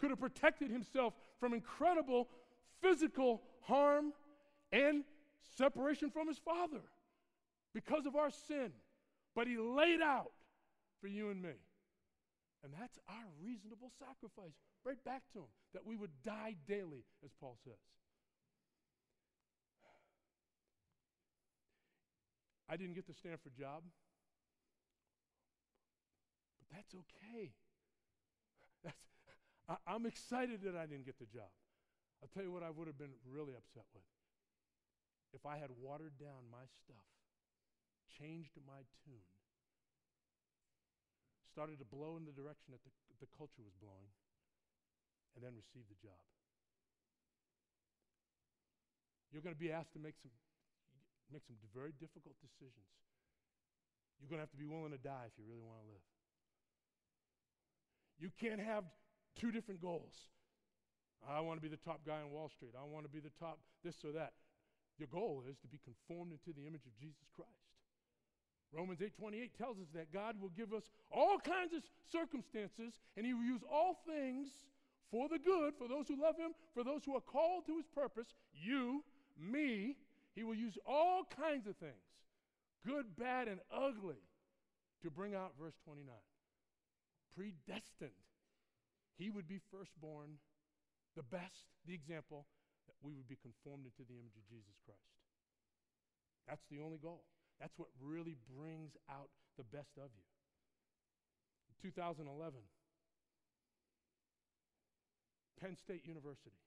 could 0.01 0.11
have 0.11 0.21
protected 0.21 0.71
himself 0.71 1.15
from 1.39 1.53
incredible 1.53 2.29
physical 2.81 3.43
harm 3.63 4.13
and 4.73 5.05
separation 5.57 6.11
from 6.11 6.29
his 6.29 6.39
Father 6.39 6.83
because 7.75 8.07
of 8.07 8.17
our 8.17 8.31
sin. 8.31 8.73
But 9.35 9.47
he 9.47 9.57
laid 9.57 10.01
out 10.01 10.33
for 11.01 11.07
you 11.09 11.31
and 11.31 11.41
me. 11.41 11.57
And 12.65 12.73
that's 12.79 12.99
our 13.09 13.27
reasonable 13.43 13.91
sacrifice, 13.99 14.55
right 14.85 15.03
back 15.05 15.23
to 15.33 15.41
him, 15.41 15.51
that 15.75 15.85
we 15.85 15.97
would 15.97 16.11
die 16.23 16.55
daily, 16.67 17.05
as 17.25 17.33
Paul 17.41 17.57
says. 17.65 17.81
I 22.69 22.77
didn't 22.77 22.95
get 22.95 23.07
the 23.07 23.13
Stanford 23.13 23.53
job, 23.59 23.83
but 26.59 26.77
that's 26.77 26.95
okay. 26.95 27.53
That's, 28.85 29.05
I, 29.69 29.77
I'm 29.87 30.07
excited 30.07 30.63
that 30.63 30.77
I 30.77 30.87
didn't 30.87 31.05
get 31.05 31.19
the 31.19 31.27
job. 31.27 31.51
I'll 32.23 32.31
tell 32.33 32.45
you 32.45 32.53
what 32.53 32.63
I 32.63 32.71
would 32.71 32.87
have 32.87 32.97
been 32.97 33.13
really 33.29 33.53
upset 33.53 33.85
with. 33.93 34.05
If 35.33 35.49
I 35.49 35.57
had 35.57 35.73
watered 35.81 36.21
down 36.21 36.53
my 36.53 36.69
stuff, 36.85 37.09
changed 38.21 38.53
my 38.69 38.85
tune, 39.05 39.29
started 41.49 41.81
to 41.81 41.89
blow 41.89 42.21
in 42.21 42.29
the 42.29 42.37
direction 42.37 42.77
that 42.77 42.85
the, 42.85 42.93
the 43.25 43.31
culture 43.37 43.65
was 43.65 43.73
blowing, 43.81 44.13
and 45.33 45.41
then 45.41 45.57
received 45.57 45.89
the 45.89 45.97
job. 45.97 46.21
You're 49.33 49.41
going 49.41 49.57
to 49.57 49.61
be 49.61 49.73
asked 49.73 49.97
to 49.97 50.03
make 50.03 50.21
some, 50.21 50.33
make 51.33 51.41
some 51.49 51.57
very 51.73 51.97
difficult 51.97 52.37
decisions. 52.45 52.93
You're 54.21 54.29
going 54.29 54.39
to 54.39 54.45
have 54.45 54.53
to 54.53 54.61
be 54.61 54.69
willing 54.69 54.93
to 54.93 55.01
die 55.01 55.25
if 55.25 55.35
you 55.41 55.49
really 55.49 55.65
want 55.65 55.81
to 55.81 55.89
live. 55.89 56.05
You 58.21 58.29
can't 58.37 58.61
have 58.61 58.85
two 59.41 59.51
different 59.51 59.81
goals. 59.81 60.15
I 61.25 61.41
want 61.41 61.57
to 61.57 61.65
be 61.65 61.73
the 61.73 61.81
top 61.81 62.05
guy 62.05 62.21
on 62.21 62.31
Wall 62.31 62.53
Street. 62.53 62.77
I 62.77 62.85
want 62.85 63.09
to 63.09 63.13
be 63.13 63.21
the 63.21 63.33
top 63.41 63.59
this 63.83 63.97
or 64.05 64.13
that. 64.13 64.37
Your 65.03 65.11
goal 65.11 65.43
is 65.51 65.59
to 65.59 65.67
be 65.67 65.81
conformed 65.83 66.31
into 66.31 66.55
the 66.55 66.65
image 66.65 66.87
of 66.87 66.95
Jesus 66.95 67.27
Christ. 67.35 67.51
Romans 68.71 69.01
8:28 69.03 69.53
tells 69.59 69.81
us 69.81 69.89
that 69.95 70.13
God 70.13 70.41
will 70.41 70.51
give 70.51 70.73
us 70.73 70.89
all 71.11 71.41
kinds 71.41 71.75
of 71.75 71.83
circumstances 72.07 73.01
and 73.17 73.27
he 73.27 73.35
will 73.35 73.43
use 73.43 73.65
all 73.69 73.95
things 74.07 74.47
for 75.11 75.29
the 75.29 75.41
good 75.41 75.75
for 75.75 75.89
those 75.89 76.07
who 76.07 76.15
love 76.15 76.37
him, 76.39 76.55
for 76.73 76.85
those 76.85 77.05
who 77.05 77.17
are 77.17 77.21
called 77.21 77.67
to 77.67 77.77
his 77.79 77.87
purpose, 77.89 78.29
you, 78.55 79.03
me, 79.37 79.97
he 80.37 80.45
will 80.45 80.55
use 80.55 80.79
all 80.87 81.25
kinds 81.25 81.67
of 81.67 81.77
things, 81.79 82.07
good, 82.87 83.17
bad 83.17 83.49
and 83.49 83.59
ugly, 83.73 84.23
to 85.03 85.11
bring 85.11 85.35
out 85.35 85.59
verse 85.59 85.75
29. 85.85 86.15
Predestined. 87.35 88.13
He 89.19 89.31
would 89.31 89.49
be 89.49 89.59
firstborn, 89.73 90.39
the 91.17 91.25
best, 91.25 91.67
the 91.89 91.93
example 91.93 92.47
that 92.87 92.99
we 93.03 93.15
would 93.15 93.29
be 93.29 93.39
conformed 93.39 93.87
into 93.87 94.03
the 94.07 94.19
image 94.19 94.37
of 94.37 94.45
Jesus 94.51 94.77
Christ. 94.83 95.13
That's 96.49 96.65
the 96.71 96.83
only 96.83 96.99
goal. 96.99 97.23
That's 97.63 97.75
what 97.79 97.89
really 98.03 98.37
brings 98.51 98.99
out 99.07 99.31
the 99.55 99.65
best 99.65 99.95
of 99.99 100.11
you. 100.11 100.27
In 101.71 101.75
2011, 101.79 102.27
Penn 105.63 105.79
State 105.79 106.03
University 106.03 106.59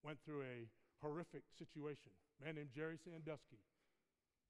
went 0.00 0.16
through 0.24 0.48
a 0.48 0.64
horrific 1.04 1.44
situation. 1.52 2.12
A 2.40 2.48
man 2.48 2.56
named 2.56 2.72
Jerry 2.72 2.96
Sandusky, 2.96 3.60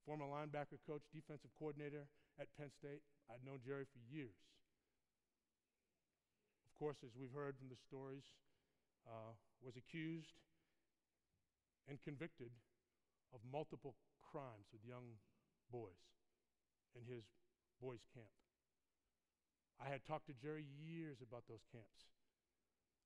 former 0.07 0.23
linebacker 0.23 0.79
coach, 0.87 1.03
defensive 1.11 1.51
coordinator 1.59 2.07
at 2.39 2.47
Penn 2.55 2.71
State. 2.71 3.03
I'd 3.27 3.43
known 3.43 3.59
Jerry 3.67 3.83
for 3.91 3.99
years. 4.07 4.39
Of 6.63 6.71
course, 6.79 7.03
as 7.03 7.15
we've 7.19 7.35
heard 7.35 7.59
from 7.59 7.67
the 7.67 7.79
stories, 7.87 8.23
uh, 9.05 9.33
was 9.61 9.77
accused 9.77 10.37
and 11.89 12.01
convicted 12.01 12.49
of 13.33 13.39
multiple 13.45 13.95
crimes 14.31 14.69
with 14.73 14.81
young 14.85 15.17
boys 15.71 16.01
in 16.97 17.05
his 17.05 17.23
boys' 17.81 18.05
camp. 18.13 18.31
I 19.77 19.91
had 19.91 20.07
talked 20.07 20.27
to 20.31 20.35
Jerry 20.35 20.65
years 20.79 21.19
about 21.19 21.43
those 21.51 21.63
camps. 21.71 22.07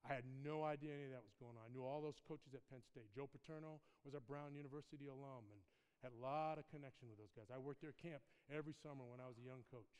I 0.05 0.15
had 0.15 0.23
no 0.45 0.63
idea 0.63 0.95
any 0.95 1.12
of 1.12 1.15
that 1.17 1.25
was 1.25 1.35
going 1.41 1.57
on. 1.59 1.65
I 1.65 1.73
knew 1.73 1.83
all 1.83 1.99
those 1.99 2.21
coaches 2.23 2.55
at 2.55 2.63
Penn 2.71 2.85
State. 2.88 3.12
Joe 3.12 3.27
Paterno 3.27 3.83
was 4.07 4.15
a 4.15 4.23
Brown 4.23 4.55
University 4.55 5.12
alum 5.12 5.49
and 5.51 5.59
had 5.99 6.15
a 6.15 6.21
lot 6.23 6.55
of 6.55 6.69
connection 6.71 7.12
with 7.12 7.19
those 7.19 7.35
guys. 7.35 7.51
I 7.51 7.59
worked 7.59 7.83
their 7.83 7.97
camp 7.99 8.23
every 8.47 8.77
summer 8.79 9.03
when 9.03 9.19
I 9.19 9.27
was 9.27 9.35
a 9.35 9.43
young 9.43 9.67
coach. 9.67 9.91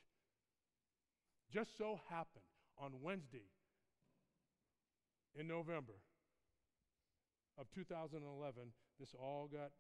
Just 1.52 1.76
so 1.76 2.00
happened 2.08 2.48
on 2.80 3.04
Wednesday 3.04 3.52
in 5.38 5.48
November 5.48 5.98
of 7.58 7.68
2011, 7.76 8.24
this 9.00 9.12
all 9.14 9.52
got 9.52 9.76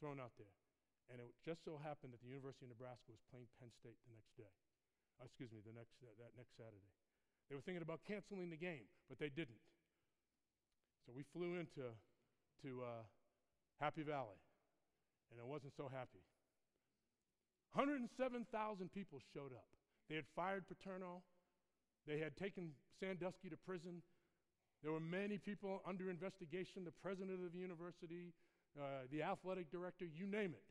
thrown 0.00 0.18
out 0.18 0.34
there. 0.36 0.52
And 1.10 1.20
it 1.20 1.34
just 1.44 1.62
so 1.62 1.78
happened 1.78 2.16
that 2.16 2.22
the 2.24 2.30
University 2.30 2.66
of 2.66 2.72
Nebraska 2.74 3.12
was 3.12 3.22
playing 3.30 3.46
Penn 3.60 3.70
State 3.74 3.98
the 4.08 4.14
next 4.14 4.32
day. 4.34 4.54
Uh, 5.20 5.28
excuse 5.28 5.52
me, 5.52 5.60
the 5.62 5.74
next, 5.74 5.98
uh, 6.02 6.10
that 6.18 6.32
next 6.34 6.56
Saturday. 6.56 6.90
They 7.50 7.54
were 7.54 7.62
thinking 7.62 7.84
about 7.84 8.00
canceling 8.08 8.48
the 8.48 8.58
game, 8.58 8.88
but 9.06 9.20
they 9.20 9.28
didn't. 9.28 9.60
So 11.04 11.12
we 11.12 11.26
flew 11.34 11.58
into 11.58 11.92
to, 12.64 12.70
uh, 12.82 13.02
Happy 13.82 14.06
Valley, 14.06 14.38
and 15.30 15.42
it 15.42 15.46
wasn't 15.46 15.74
so 15.74 15.90
happy. 15.90 16.22
107,000 17.74 18.46
people 18.92 19.18
showed 19.34 19.52
up. 19.52 19.66
They 20.08 20.14
had 20.14 20.26
fired 20.36 20.68
Paterno. 20.68 21.22
They 22.06 22.18
had 22.18 22.36
taken 22.36 22.72
Sandusky 23.00 23.48
to 23.48 23.56
prison. 23.56 24.02
There 24.82 24.90
were 24.90 25.00
many 25.00 25.38
people 25.38 25.80
under 25.86 26.10
investigation, 26.10 26.84
the 26.84 26.90
president 27.02 27.44
of 27.44 27.52
the 27.52 27.58
university, 27.58 28.34
uh, 28.74 29.06
the 29.10 29.22
athletic 29.22 29.70
director, 29.70 30.04
you 30.04 30.26
name 30.26 30.54
it. 30.58 30.66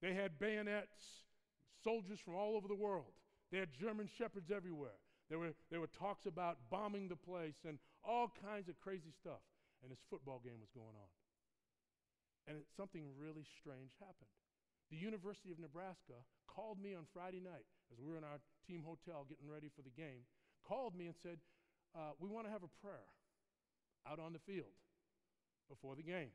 They 0.00 0.14
had 0.14 0.38
bayonets, 0.38 1.24
soldiers 1.82 2.18
from 2.24 2.34
all 2.34 2.56
over 2.56 2.68
the 2.68 2.74
world. 2.74 3.12
They 3.52 3.58
had 3.58 3.68
German 3.72 4.08
shepherds 4.16 4.50
everywhere. 4.50 4.96
There 5.28 5.38
were, 5.38 5.52
there 5.70 5.80
were 5.80 5.92
talks 5.98 6.26
about 6.26 6.58
bombing 6.70 7.08
the 7.08 7.16
place 7.16 7.56
and 7.68 7.78
all 8.04 8.32
kinds 8.44 8.68
of 8.68 8.80
crazy 8.80 9.12
stuff. 9.20 9.40
And 9.82 9.92
this 9.92 10.00
football 10.08 10.40
game 10.40 10.60
was 10.60 10.72
going 10.72 10.96
on. 10.96 11.10
And 12.48 12.56
it, 12.60 12.64
something 12.76 13.04
really 13.16 13.44
strange 13.60 13.92
happened. 14.00 14.32
The 14.92 14.96
University 14.96 15.52
of 15.52 15.60
Nebraska 15.60 16.20
called 16.48 16.80
me 16.80 16.92
on 16.92 17.04
Friday 17.12 17.40
night 17.40 17.64
as 17.92 18.00
we 18.00 18.08
were 18.08 18.20
in 18.20 18.24
our 18.24 18.40
team 18.68 18.84
hotel 18.84 19.24
getting 19.28 19.48
ready 19.48 19.72
for 19.72 19.80
the 19.80 19.92
game 19.92 20.24
called 20.66 20.94
me 20.96 21.06
and 21.06 21.14
said, 21.22 21.38
uh, 21.94 22.12
We 22.18 22.28
want 22.28 22.46
to 22.46 22.52
have 22.52 22.62
a 22.62 22.72
prayer 22.82 23.08
out 24.10 24.18
on 24.18 24.32
the 24.32 24.38
field 24.38 24.74
before 25.68 25.94
the 25.94 26.02
game. 26.02 26.30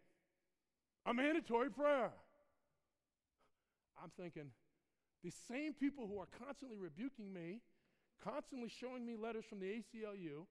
A 1.05 1.13
mandatory 1.13 1.69
prayer. 1.69 2.11
I'm 4.01 4.11
thinking, 4.17 4.51
the 5.23 5.31
same 5.47 5.73
people 5.73 6.07
who 6.07 6.19
are 6.19 6.27
constantly 6.45 6.77
rebuking 6.77 7.33
me, 7.33 7.59
constantly 8.23 8.69
showing 8.69 9.05
me 9.05 9.15
letters 9.17 9.45
from 9.49 9.59
the 9.59 9.65
ACLU, 9.65 10.45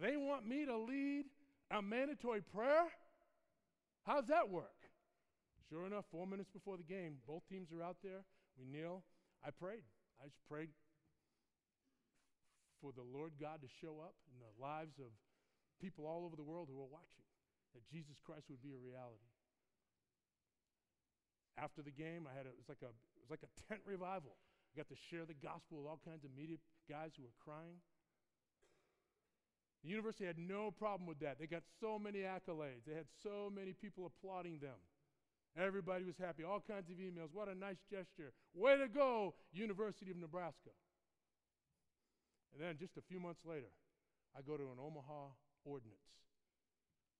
they 0.00 0.16
want 0.16 0.46
me 0.46 0.64
to 0.64 0.76
lead 0.76 1.26
a 1.70 1.82
mandatory 1.82 2.40
prayer? 2.40 2.86
How's 4.06 4.26
that 4.26 4.48
work? 4.48 4.90
Sure 5.68 5.86
enough, 5.86 6.04
four 6.10 6.26
minutes 6.26 6.50
before 6.52 6.76
the 6.76 6.82
game, 6.82 7.16
both 7.26 7.42
teams 7.48 7.68
are 7.72 7.82
out 7.82 7.96
there. 8.02 8.24
We 8.58 8.66
kneel. 8.66 9.02
I 9.44 9.50
prayed. 9.50 9.84
I 10.20 10.26
just 10.26 10.46
prayed 10.48 10.68
for 12.84 12.92
the 12.92 13.08
Lord 13.16 13.40
God 13.40 13.64
to 13.64 13.70
show 13.80 14.04
up 14.04 14.12
in 14.28 14.36
the 14.36 14.52
lives 14.60 15.00
of 15.00 15.08
people 15.80 16.04
all 16.04 16.28
over 16.28 16.36
the 16.36 16.44
world 16.44 16.68
who 16.68 16.76
are 16.76 16.92
watching, 16.92 17.24
that 17.72 17.80
Jesus 17.88 18.20
Christ 18.20 18.52
would 18.52 18.60
be 18.60 18.76
a 18.76 18.80
reality. 18.84 19.32
After 21.56 21.80
the 21.80 21.96
game, 21.96 22.28
I 22.28 22.36
had 22.36 22.44
a, 22.44 22.52
it 22.52 22.60
was 22.60 22.68
like 22.68 22.84
a 22.84 22.92
it 22.92 23.24
was 23.24 23.32
like 23.32 23.40
a 23.40 23.52
tent 23.64 23.80
revival. 23.88 24.36
I 24.68 24.76
got 24.76 24.92
to 24.92 25.00
share 25.08 25.24
the 25.24 25.38
gospel 25.40 25.80
with 25.80 25.88
all 25.88 26.02
kinds 26.04 26.28
of 26.28 26.30
media 26.36 26.60
guys 26.84 27.16
who 27.16 27.24
were 27.24 27.38
crying. 27.40 27.80
The 29.80 29.88
university 29.88 30.28
had 30.28 30.36
no 30.36 30.68
problem 30.68 31.08
with 31.08 31.24
that. 31.24 31.40
They 31.40 31.46
got 31.48 31.64
so 31.80 31.96
many 31.96 32.20
accolades. 32.28 32.84
They 32.84 32.92
had 32.92 33.08
so 33.22 33.48
many 33.48 33.72
people 33.72 34.04
applauding 34.04 34.60
them. 34.60 34.76
Everybody 35.56 36.04
was 36.04 36.18
happy. 36.18 36.42
All 36.42 36.60
kinds 36.60 36.90
of 36.90 36.98
emails. 36.98 37.32
What 37.32 37.48
a 37.48 37.54
nice 37.54 37.80
gesture. 37.88 38.34
Way 38.52 38.76
to 38.76 38.88
go, 38.88 39.34
University 39.52 40.10
of 40.10 40.18
Nebraska. 40.18 40.74
And 42.54 42.62
then 42.62 42.78
just 42.78 42.94
a 42.94 43.02
few 43.02 43.18
months 43.18 43.42
later, 43.42 43.74
I 44.30 44.46
go 44.46 44.54
to 44.54 44.70
an 44.70 44.78
Omaha 44.78 45.34
ordinance 45.66 46.14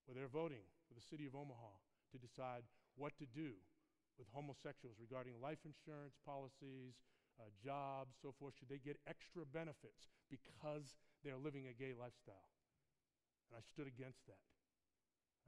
where 0.06 0.14
they're 0.14 0.30
voting 0.30 0.62
for 0.86 0.94
the 0.94 1.02
city 1.02 1.26
of 1.26 1.34
Omaha 1.34 1.74
to 2.14 2.22
decide 2.22 2.62
what 2.94 3.18
to 3.18 3.26
do 3.26 3.58
with 4.14 4.30
homosexuals 4.30 4.94
regarding 5.02 5.34
life 5.42 5.58
insurance 5.66 6.14
policies, 6.22 6.94
uh, 7.42 7.50
jobs, 7.58 8.14
so 8.22 8.30
forth. 8.38 8.54
Should 8.62 8.70
they 8.70 8.78
get 8.78 9.02
extra 9.10 9.42
benefits 9.42 10.06
because 10.30 10.94
they're 11.26 11.40
living 11.40 11.66
a 11.66 11.74
gay 11.74 11.90
lifestyle? 11.98 12.54
And 13.50 13.58
I 13.58 13.62
stood 13.74 13.90
against 13.90 14.22
that. 14.30 14.46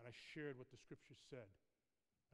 And 0.02 0.10
I 0.10 0.12
shared 0.34 0.58
what 0.58 0.66
the 0.74 0.82
scriptures 0.82 1.22
said. 1.30 1.46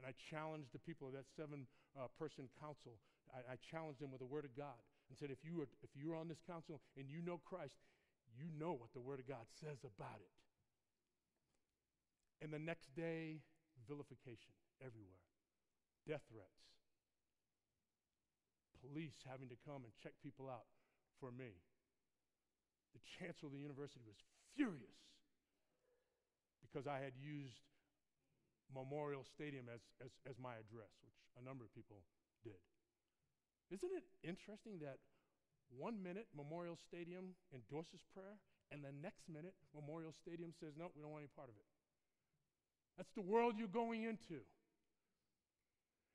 And 0.01 0.09
I 0.09 0.17
challenged 0.17 0.73
the 0.73 0.81
people 0.81 1.05
of 1.05 1.13
that 1.13 1.29
seven 1.37 1.69
uh, 1.93 2.09
person 2.17 2.49
council. 2.57 2.97
I, 3.29 3.53
I 3.53 3.55
challenged 3.61 4.01
them 4.01 4.09
with 4.09 4.25
the 4.25 4.27
Word 4.27 4.41
of 4.41 4.57
God 4.57 4.81
and 5.09 5.17
said, 5.17 5.29
if, 5.29 5.43
you 5.43 5.61
are, 5.61 5.69
if 5.83 5.91
you're 5.95 6.15
on 6.15 6.27
this 6.27 6.41
council 6.47 6.81
and 6.97 7.09
you 7.09 7.21
know 7.21 7.39
Christ, 7.43 7.75
you 8.33 8.49
know 8.57 8.73
what 8.73 8.93
the 8.93 9.03
Word 9.03 9.19
of 9.19 9.27
God 9.27 9.45
says 9.61 9.83
about 9.83 10.19
it. 10.19 10.33
And 12.41 12.51
the 12.51 12.59
next 12.59 12.91
day, 12.95 13.39
vilification 13.87 14.51
everywhere, 14.81 15.23
death 16.07 16.23
threats, 16.27 16.63
police 18.83 19.15
having 19.23 19.47
to 19.47 19.55
come 19.63 19.87
and 19.87 19.91
check 20.03 20.11
people 20.19 20.51
out 20.51 20.67
for 21.23 21.31
me. 21.31 21.63
The 22.91 23.01
chancellor 23.17 23.47
of 23.47 23.55
the 23.55 23.63
university 23.63 24.03
was 24.03 24.19
furious 24.53 24.99
because 26.61 26.85
I 26.85 26.99
had 26.99 27.15
used 27.15 27.63
Memorial 28.69 29.23
Stadium 29.23 29.71
as, 29.71 29.81
as, 30.03 30.11
as 30.27 30.35
my 30.37 30.59
address, 30.59 30.91
which 31.01 31.17
a 31.39 31.43
number 31.43 31.63
of 31.63 31.71
people 31.73 32.03
did. 32.43 32.59
Isn't 33.73 33.89
it 33.97 34.05
interesting 34.21 34.77
that 34.85 35.01
one 35.75 35.97
minute 36.03 36.27
Memorial 36.37 36.77
Stadium 36.77 37.33
endorses 37.49 38.05
prayer, 38.13 38.37
and 38.71 38.85
the 38.85 38.93
next 39.01 39.25
minute 39.27 39.55
Memorial 39.73 40.13
Stadium 40.21 40.53
says, 40.59 40.77
no, 40.77 40.91
we 40.95 41.01
don't 41.01 41.09
want 41.09 41.23
any 41.25 41.33
part 41.35 41.49
of 41.49 41.55
it? 41.55 41.65
That's 42.97 43.09
the 43.17 43.25
world 43.25 43.55
you're 43.57 43.67
going 43.67 44.03
into. 44.03 44.45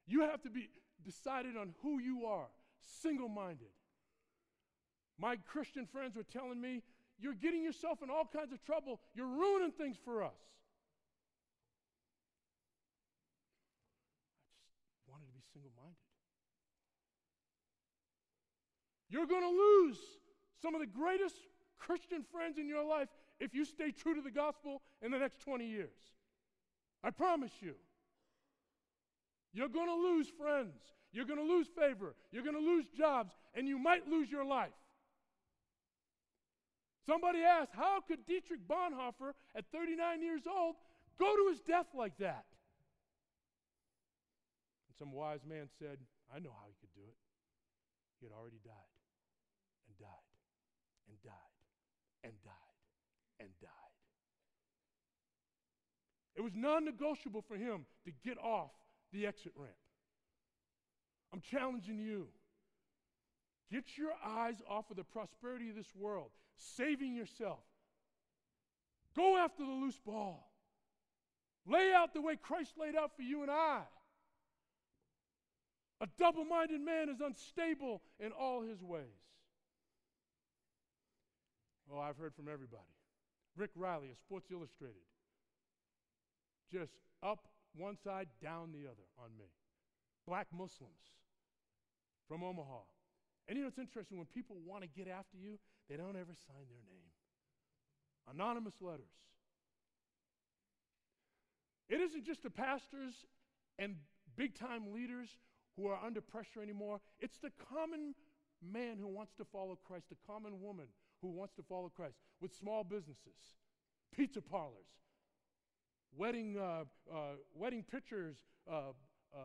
You 0.06 0.20
have 0.22 0.40
to 0.42 0.50
be 0.50 0.70
decided 1.04 1.56
on 1.56 1.74
who 1.82 1.98
you 1.98 2.26
are, 2.26 2.46
single 3.02 3.28
minded. 3.28 3.74
My 5.18 5.34
Christian 5.36 5.86
friends 5.86 6.14
were 6.14 6.22
telling 6.22 6.60
me, 6.60 6.82
You're 7.18 7.34
getting 7.34 7.64
yourself 7.64 8.00
in 8.02 8.10
all 8.10 8.30
kinds 8.32 8.52
of 8.52 8.62
trouble. 8.64 9.00
You're 9.14 9.26
ruining 9.26 9.72
things 9.72 9.96
for 10.04 10.22
us. 10.22 10.38
I 14.78 14.94
just 14.94 15.10
wanted 15.10 15.26
to 15.26 15.32
be 15.32 15.42
single 15.52 15.72
minded. 15.74 15.98
You're 19.08 19.26
going 19.26 19.42
to 19.42 19.48
lose 19.48 19.98
some 20.60 20.74
of 20.74 20.80
the 20.80 20.86
greatest 20.86 21.36
Christian 21.78 22.24
friends 22.30 22.58
in 22.58 22.68
your 22.68 22.84
life 22.84 23.08
if 23.40 23.54
you 23.54 23.64
stay 23.64 23.90
true 23.90 24.14
to 24.14 24.20
the 24.20 24.30
gospel 24.30 24.82
in 25.02 25.10
the 25.10 25.18
next 25.18 25.40
20 25.40 25.66
years. 25.66 25.96
I 27.02 27.10
promise 27.10 27.52
you. 27.60 27.74
You're 29.52 29.68
going 29.68 29.88
to 29.88 29.94
lose 29.94 30.28
friends. 30.28 30.74
You're 31.12 31.24
going 31.24 31.38
to 31.38 31.44
lose 31.44 31.68
favor. 31.68 32.14
You're 32.32 32.42
going 32.42 32.56
to 32.56 32.60
lose 32.60 32.86
jobs, 32.96 33.34
and 33.54 33.66
you 33.66 33.78
might 33.78 34.06
lose 34.08 34.30
your 34.30 34.44
life. 34.44 34.76
Somebody 37.06 37.40
asked, 37.40 37.72
How 37.72 38.00
could 38.06 38.26
Dietrich 38.26 38.60
Bonhoeffer, 38.68 39.32
at 39.56 39.64
39 39.72 40.22
years 40.22 40.42
old, 40.46 40.76
go 41.18 41.34
to 41.34 41.48
his 41.50 41.60
death 41.60 41.86
like 41.94 42.18
that? 42.18 42.44
And 44.88 44.96
some 44.98 45.12
wise 45.12 45.40
man 45.48 45.68
said, 45.78 45.98
I 46.34 46.38
know 46.40 46.52
how 46.52 46.68
he 46.68 46.76
could 46.80 46.92
do 46.94 47.08
it. 47.08 47.16
He 48.20 48.26
had 48.26 48.34
already 48.36 48.60
died, 48.62 48.98
and 49.88 49.96
died, 49.96 50.28
and 51.08 51.16
died, 51.22 51.54
and 52.28 52.36
died, 52.44 53.40
and 53.40 53.48
died. 53.60 53.70
It 56.36 56.42
was 56.42 56.52
non 56.54 56.84
negotiable 56.84 57.42
for 57.42 57.56
him 57.56 57.86
to 58.04 58.12
get 58.24 58.38
off 58.38 58.70
the 59.12 59.26
exit 59.26 59.52
ramp. 59.56 59.72
I'm 61.32 61.40
challenging 61.40 61.98
you. 61.98 62.28
Get 63.72 63.84
your 63.96 64.12
eyes 64.24 64.56
off 64.68 64.90
of 64.90 64.96
the 64.96 65.04
prosperity 65.04 65.70
of 65.70 65.76
this 65.76 65.94
world, 65.94 66.30
saving 66.56 67.14
yourself. 67.14 67.58
Go 69.16 69.36
after 69.36 69.64
the 69.64 69.72
loose 69.72 69.98
ball. 69.98 70.50
Lay 71.66 71.92
out 71.92 72.14
the 72.14 72.22
way 72.22 72.36
Christ 72.36 72.74
laid 72.78 72.96
out 72.96 73.16
for 73.16 73.22
you 73.22 73.42
and 73.42 73.50
I. 73.50 73.82
A 76.00 76.06
double 76.18 76.44
minded 76.44 76.80
man 76.80 77.08
is 77.08 77.20
unstable 77.20 78.00
in 78.20 78.30
all 78.32 78.62
his 78.62 78.82
ways. 78.82 79.02
Oh, 81.92 81.98
I've 81.98 82.16
heard 82.16 82.34
from 82.34 82.48
everybody. 82.48 82.92
Rick 83.56 83.70
Reilly 83.74 84.10
of 84.10 84.18
Sports 84.18 84.50
Illustrated. 84.52 85.06
Just 86.70 86.92
up 87.22 87.48
one 87.74 87.96
side, 88.02 88.28
down 88.42 88.72
the 88.72 88.86
other 88.86 89.06
on 89.18 89.30
me. 89.38 89.46
Black 90.26 90.46
Muslims 90.52 91.16
from 92.28 92.42
Omaha. 92.42 92.84
And 93.48 93.56
you 93.56 93.64
know, 93.64 93.68
it's 93.68 93.78
interesting 93.78 94.18
when 94.18 94.26
people 94.26 94.56
want 94.66 94.82
to 94.82 94.88
get 94.88 95.08
after 95.08 95.36
you, 95.36 95.58
they 95.88 95.96
don't 95.96 96.16
ever 96.16 96.34
sign 96.46 96.68
their 96.68 96.84
name. 96.84 97.08
Anonymous 98.30 98.74
letters. 98.80 99.08
It 101.88 102.00
isn't 102.00 102.26
just 102.26 102.42
the 102.42 102.50
pastors 102.50 103.14
and 103.78 103.96
big 104.36 104.54
time 104.54 104.92
leaders 104.92 105.28
who 105.76 105.86
are 105.86 105.98
under 106.04 106.20
pressure 106.20 106.60
anymore, 106.62 107.00
it's 107.20 107.38
the 107.38 107.52
common 107.72 108.14
man 108.60 108.98
who 109.00 109.06
wants 109.06 109.32
to 109.38 109.44
follow 109.44 109.78
Christ, 109.86 110.06
the 110.10 110.16
common 110.26 110.60
woman 110.60 110.86
who 111.22 111.28
wants 111.28 111.54
to 111.54 111.62
follow 111.62 111.90
Christ 111.94 112.16
with 112.40 112.54
small 112.54 112.84
businesses, 112.84 113.56
pizza 114.14 114.40
parlors, 114.40 114.86
wedding, 116.16 116.56
uh, 116.58 116.84
uh, 117.12 117.36
wedding 117.54 117.84
pictures, 117.90 118.36
uh, 118.70 118.92
uh, 119.34 119.38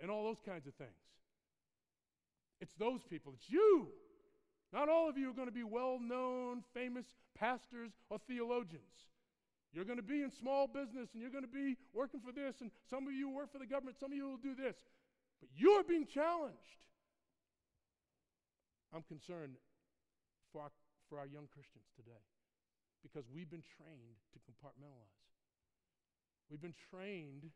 and 0.00 0.10
all 0.10 0.24
those 0.24 0.40
kinds 0.44 0.66
of 0.66 0.74
things. 0.74 0.90
It's 2.60 2.74
those 2.78 3.02
people. 3.04 3.32
It's 3.36 3.48
you. 3.50 3.88
Not 4.72 4.88
all 4.88 5.08
of 5.08 5.18
you 5.18 5.30
are 5.30 5.34
going 5.34 5.48
to 5.48 5.54
be 5.54 5.64
well 5.64 5.98
known, 6.00 6.62
famous 6.74 7.06
pastors 7.36 7.90
or 8.08 8.18
theologians. 8.28 9.10
You're 9.72 9.84
going 9.84 9.98
to 9.98 10.04
be 10.04 10.22
in 10.22 10.30
small 10.30 10.66
business 10.66 11.10
and 11.12 11.22
you're 11.22 11.30
going 11.30 11.44
to 11.44 11.50
be 11.50 11.76
working 11.94 12.20
for 12.20 12.32
this, 12.32 12.60
and 12.60 12.70
some 12.88 13.06
of 13.06 13.12
you 13.12 13.30
work 13.30 13.52
for 13.52 13.58
the 13.58 13.66
government, 13.66 13.96
some 13.98 14.12
of 14.12 14.16
you 14.16 14.26
will 14.26 14.36
do 14.36 14.54
this. 14.54 14.76
But 15.40 15.48
you 15.54 15.72
are 15.72 15.84
being 15.84 16.06
challenged. 16.06 16.58
I'm 18.92 19.02
concerned 19.02 19.54
for 20.52 20.62
our, 20.62 20.70
for 21.10 21.18
our 21.18 21.26
young 21.26 21.50
Christians 21.50 21.90
today 21.98 22.22
because 23.02 23.26
we've 23.26 23.50
been 23.50 23.66
trained 23.66 24.22
to 24.30 24.38
compartmentalize. 24.46 25.26
We've 26.46 26.62
been 26.62 26.78
trained 26.94 27.50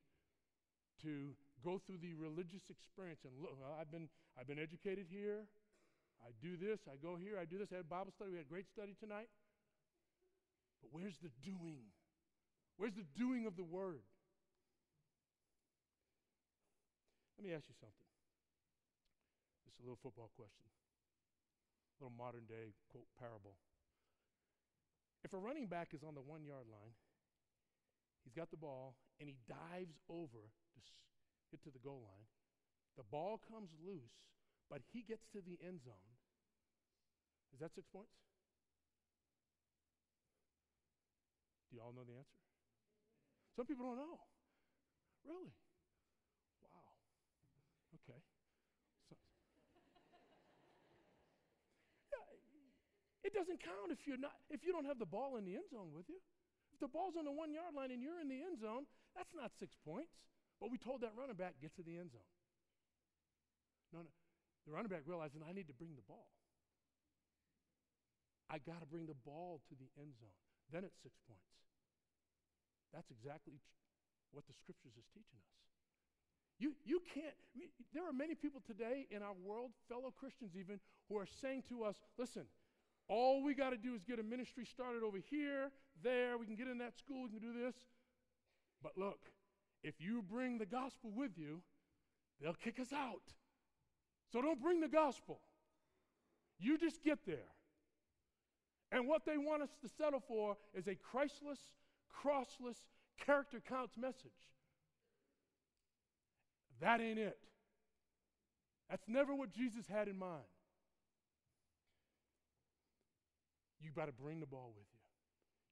to 1.07 1.38
go 1.62 1.79
through 1.79 2.03
the 2.03 2.19
religious 2.19 2.67
experience 2.67 3.23
and 3.23 3.33
look, 3.38 3.55
I've 3.79 3.95
been, 3.95 4.11
I've 4.35 4.51
been 4.51 4.59
educated 4.59 5.07
here. 5.07 5.47
I 6.23 6.35
do 6.43 6.57
this, 6.57 6.81
I 6.88 6.97
go 6.97 7.14
here, 7.21 7.38
I 7.38 7.45
do 7.45 7.59
this. 7.59 7.69
I 7.71 7.85
had 7.85 7.88
Bible 7.88 8.11
study. 8.17 8.33
We 8.33 8.40
had 8.40 8.49
a 8.49 8.53
great 8.53 8.67
study 8.67 8.97
tonight. 8.99 9.29
But 10.81 10.90
where's 10.90 11.19
the 11.23 11.31
doing? 11.45 11.93
Where's 12.77 12.97
the 12.97 13.07
doing 13.14 13.47
of 13.47 13.57
the 13.57 13.64
word? 13.64 14.03
Let 17.37 17.45
me 17.45 17.53
ask 17.53 17.69
you 17.69 17.77
something. 17.77 18.09
This 19.69 19.75
is 19.75 19.81
a 19.81 19.85
little 19.85 20.01
football 20.01 20.31
question, 20.33 20.64
little 22.01 22.15
modern 22.17 22.45
day, 22.47 22.75
quote, 22.91 23.07
parable. 23.19 23.57
If 25.25 25.33
a 25.33 25.39
running 25.39 25.67
back 25.67 25.95
is 25.95 26.03
on 26.05 26.15
the 26.15 26.21
one 26.21 26.45
yard 26.45 26.69
line, 26.69 26.93
he's 28.25 28.35
got 28.35 28.51
the 28.51 28.61
ball, 28.61 28.97
and 29.21 29.29
he 29.29 29.37
dives 29.49 29.97
over 30.11 30.51
to 30.51 30.81
get 31.51 31.63
to 31.65 31.71
the 31.71 31.81
goal 31.81 32.05
line. 32.05 32.27
The 32.97 33.05
ball 33.09 33.41
comes 33.51 33.71
loose, 33.81 34.15
but 34.71 34.83
he 34.93 35.03
gets 35.03 35.27
to 35.33 35.41
the 35.41 35.59
end 35.65 35.81
zone. 35.83 36.11
Is 37.55 37.61
that 37.61 37.75
six 37.75 37.87
points? 37.89 38.11
Do 41.71 41.77
you 41.77 41.83
all 41.83 41.93
know 41.95 42.05
the 42.05 42.19
answer? 42.19 42.39
Some 43.57 43.67
people 43.67 43.87
don't 43.87 43.99
know. 43.99 44.19
Really? 45.25 45.55
Wow. 46.63 46.99
Okay. 48.03 48.19
So, 52.11 52.19
yeah, 52.51 53.14
It 53.25 53.33
doesn't 53.33 53.65
count 53.65 53.89
if 53.91 54.05
you're 54.07 54.21
not 54.21 54.37
if 54.53 54.63
you 54.63 54.71
don't 54.71 54.85
have 54.85 55.01
the 55.01 55.09
ball 55.09 55.41
in 55.41 55.49
the 55.49 55.57
end 55.57 55.73
zone 55.73 55.97
with 55.97 56.07
you. 56.13 56.21
If 56.77 56.81
the 56.81 56.93
ball's 56.93 57.17
on 57.17 57.25
the 57.25 57.33
one 57.33 57.51
yard 57.51 57.73
line 57.73 57.91
and 57.91 58.03
you're 58.03 58.21
in 58.21 58.29
the 58.29 58.43
end 58.43 58.61
zone, 58.61 58.85
that's 59.17 59.33
not 59.33 59.51
six 59.59 59.73
points. 59.81 60.13
But 60.61 60.71
we 60.71 60.79
told 60.79 61.01
that 61.03 61.17
running 61.17 61.39
back, 61.39 61.57
get 61.63 61.75
to 61.81 61.83
the 61.83 61.97
end 61.97 62.13
zone. 62.13 62.31
No, 63.95 64.03
no. 64.03 64.13
The 64.67 64.73
running 64.73 64.91
back 64.91 65.07
realized, 65.07 65.35
I 65.39 65.53
need 65.53 65.71
to 65.71 65.77
bring 65.77 65.95
the 65.95 66.07
ball. 66.07 66.27
I 68.51 68.59
got 68.59 68.81
to 68.81 68.89
bring 68.91 69.07
the 69.07 69.19
ball 69.25 69.63
to 69.71 69.75
the 69.79 69.89
end 69.97 70.19
zone. 70.19 70.37
Then 70.73 70.85
it's 70.85 70.99
six 71.03 71.15
points. 71.29 71.47
That's 72.93 73.11
exactly 73.11 73.59
what 74.33 74.47
the 74.47 74.55
scriptures 74.55 74.95
is 74.99 75.07
teaching 75.15 75.39
us. 75.39 75.55
You, 76.59 76.75
you 76.87 77.03
can't, 77.15 77.35
there 77.93 78.07
are 78.07 78.13
many 78.13 78.35
people 78.35 78.63
today 78.63 79.07
in 79.11 79.23
our 79.23 79.35
world, 79.35 79.71
fellow 79.89 80.15
Christians 80.15 80.55
even, 80.55 80.79
who 81.09 81.19
are 81.19 81.27
saying 81.43 81.65
to 81.69 81.83
us, 81.83 81.99
listen, 82.17 82.47
all 83.09 83.43
we 83.43 83.55
got 83.55 83.71
to 83.71 83.77
do 83.77 83.95
is 83.95 84.03
get 84.03 84.19
a 84.19 84.23
ministry 84.23 84.64
started 84.64 85.03
over 85.03 85.19
here, 85.31 85.71
there, 86.03 86.38
we 86.38 86.47
can 86.47 86.57
get 86.57 86.69
in 86.69 86.79
that 86.79 86.99
school, 86.99 87.25
we 87.25 87.31
can 87.31 87.40
do 87.40 87.53
this. 87.53 87.75
But 88.83 88.93
look, 88.97 89.21
if 89.83 89.95
you 89.99 90.23
bring 90.23 90.59
the 90.59 90.67
gospel 90.67 91.11
with 91.14 91.33
you, 91.37 91.61
they'll 92.40 92.55
kick 92.55 92.81
us 92.81 92.93
out. 92.93 93.23
So 94.33 94.40
don't 94.43 94.61
bring 94.61 94.81
the 94.81 94.88
gospel. 94.88 95.40
You 96.59 96.79
just 96.79 97.03
get 97.03 97.19
there. 97.27 97.51
And 98.90 99.09
what 99.09 99.27
they 99.27 99.37
want 99.37 99.62
us 99.62 99.71
to 99.83 99.88
settle 99.88 100.23
for 100.27 100.57
is 100.75 100.87
a 100.87 100.95
Christless, 100.95 101.59
crossless, 102.23 102.77
character 103.25 103.61
counts 103.67 103.97
message. 103.97 104.31
That 106.81 107.01
ain't 107.01 107.19
it. 107.19 107.38
That's 108.90 109.09
never 109.09 109.35
what 109.35 109.53
Jesus 109.53 109.87
had 109.88 110.09
in 110.09 110.19
mind. 110.19 110.43
You 113.85 113.92
got 113.92 114.09
to 114.09 114.16
bring 114.16 114.40
the 114.40 114.49
ball 114.49 114.73
with 114.73 114.88
you. 114.97 115.05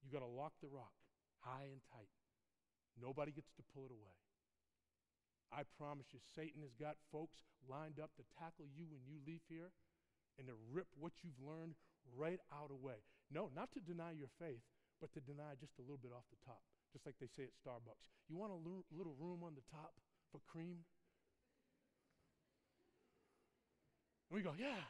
You 0.05 0.13
got 0.13 0.21
to 0.21 0.29
lock 0.29 0.53
the 0.61 0.69
rock 0.69 0.93
high 1.41 1.73
and 1.73 1.81
tight. 1.89 2.13
Nobody 3.01 3.33
gets 3.33 3.49
to 3.57 3.65
pull 3.73 3.89
it 3.89 3.95
away. 3.95 4.13
I 5.49 5.65
promise 5.81 6.13
you, 6.13 6.21
Satan 6.37 6.61
has 6.61 6.77
got 6.77 7.01
folks 7.09 7.41
lined 7.65 7.97
up 7.97 8.13
to 8.21 8.25
tackle 8.37 8.69
you 8.69 8.85
when 8.85 9.01
you 9.09 9.17
leave 9.25 9.41
here 9.49 9.73
and 10.37 10.45
to 10.45 10.57
rip 10.69 10.93
what 11.01 11.13
you've 11.25 11.41
learned 11.41 11.73
right 12.13 12.41
out 12.53 12.69
away. 12.69 13.01
No, 13.33 13.49
not 13.57 13.73
to 13.73 13.81
deny 13.81 14.13
your 14.13 14.29
faith, 14.37 14.61
but 15.01 15.09
to 15.17 15.21
deny 15.25 15.57
just 15.57 15.81
a 15.81 15.85
little 15.85 16.01
bit 16.01 16.13
off 16.13 16.29
the 16.29 16.41
top, 16.45 16.61
just 16.93 17.09
like 17.09 17.17
they 17.17 17.33
say 17.33 17.49
at 17.49 17.57
Starbucks. 17.57 18.05
You 18.29 18.37
want 18.37 18.53
a 18.53 18.61
l- 18.61 18.85
little 18.93 19.17
room 19.17 19.41
on 19.41 19.57
the 19.57 19.65
top 19.73 19.97
for 20.29 20.41
cream? 20.45 20.85
And 24.29 24.37
we 24.37 24.45
go, 24.45 24.53
yeah. 24.57 24.85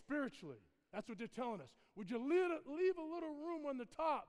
Spiritually, 0.00 0.62
that's 0.92 1.08
what 1.08 1.18
they're 1.18 1.28
telling 1.28 1.60
us. 1.60 1.68
Would 1.96 2.10
you 2.10 2.18
leave 2.18 2.50
a, 2.50 2.70
leave 2.70 2.96
a 2.96 3.02
little 3.02 3.34
room 3.46 3.66
on 3.68 3.76
the 3.76 3.84
top 3.84 4.28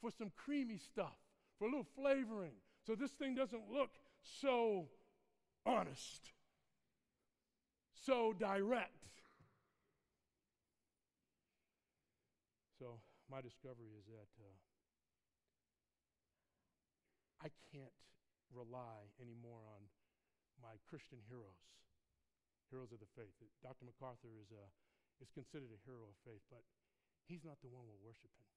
for 0.00 0.10
some 0.10 0.30
creamy 0.36 0.78
stuff, 0.78 1.16
for 1.58 1.66
a 1.66 1.68
little 1.68 1.86
flavoring, 1.96 2.52
so 2.86 2.94
this 2.94 3.10
thing 3.12 3.34
doesn't 3.34 3.70
look 3.70 3.90
so 4.22 4.88
honest, 5.66 6.32
so 8.06 8.32
direct? 8.32 8.90
So, 12.78 13.00
my 13.30 13.40
discovery 13.40 13.92
is 13.98 14.06
that 14.06 14.28
uh, 14.40 14.56
I 17.44 17.48
can't 17.72 17.92
rely 18.52 19.12
anymore 19.20 19.60
on 19.76 19.84
my 20.62 20.80
Christian 20.88 21.18
heroes, 21.28 21.60
heroes 22.70 22.92
of 22.92 23.00
the 23.00 23.10
faith. 23.16 23.34
Dr. 23.62 23.84
MacArthur 23.84 24.32
is 24.40 24.48
a 24.52 24.64
is 25.22 25.30
considered 25.34 25.70
a 25.70 25.80
hero 25.86 26.08
of 26.10 26.16
faith, 26.26 26.42
but 26.50 26.62
he's 27.26 27.44
not 27.46 27.60
the 27.62 27.70
one 27.70 27.86
we're 27.86 28.06
worshiping. 28.06 28.48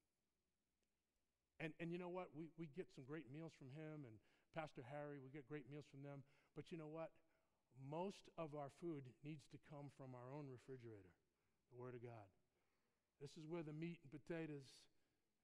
And, 1.57 1.73
and 1.81 1.89
you 1.89 1.97
know 1.97 2.13
what? 2.13 2.29
We, 2.37 2.53
we 2.57 2.69
get 2.77 2.85
some 2.93 3.05
great 3.05 3.25
meals 3.33 3.53
from 3.57 3.73
him 3.73 4.05
and 4.05 4.13
Pastor 4.57 4.81
Harry, 4.89 5.21
we 5.21 5.29
get 5.29 5.45
great 5.45 5.69
meals 5.69 5.85
from 5.93 6.01
them. 6.01 6.25
But 6.57 6.73
you 6.73 6.81
know 6.81 6.89
what? 6.89 7.13
Most 7.77 8.25
of 8.41 8.57
our 8.57 8.73
food 8.81 9.05
needs 9.21 9.45
to 9.53 9.61
come 9.69 9.93
from 9.93 10.17
our 10.17 10.33
own 10.33 10.49
refrigerator, 10.49 11.13
the 11.69 11.77
Word 11.77 11.93
of 11.93 12.01
God. 12.01 12.25
This 13.21 13.29
is 13.37 13.45
where 13.45 13.61
the 13.61 13.73
meat 13.73 14.01
and 14.01 14.09
potatoes, 14.09 14.65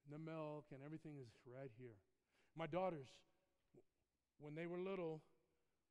and 0.02 0.10
the 0.10 0.18
milk, 0.18 0.66
and 0.74 0.82
everything 0.82 1.14
is 1.22 1.30
right 1.46 1.70
here. 1.78 1.94
My 2.58 2.66
daughters, 2.66 3.06
when 4.42 4.58
they 4.58 4.66
were 4.66 4.82
little, 4.82 5.22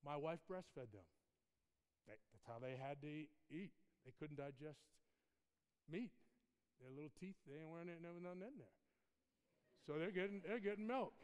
my 0.03 0.19
wife 0.19 0.43
breastfed 0.51 0.91
them. 0.91 1.07
That's 2.07 2.43
how 2.43 2.59
they 2.59 2.75
had 2.75 2.99
to 3.07 3.07
eat. 3.47 3.71
They 4.03 4.11
couldn't 4.19 4.35
digest 4.35 4.83
meat. 5.89 6.11
Their 6.81 6.91
little 6.91 7.13
teeth, 7.19 7.39
they 7.47 7.63
ain't 7.63 7.71
wearing 7.71 7.87
it, 7.87 8.03
never 8.03 8.19
nothing 8.19 8.43
in 8.43 8.55
there. 8.59 8.77
So 9.87 9.99
they're 9.99 10.15
getting, 10.15 10.43
they're 10.43 10.63
getting 10.63 10.87
milk. 10.87 11.15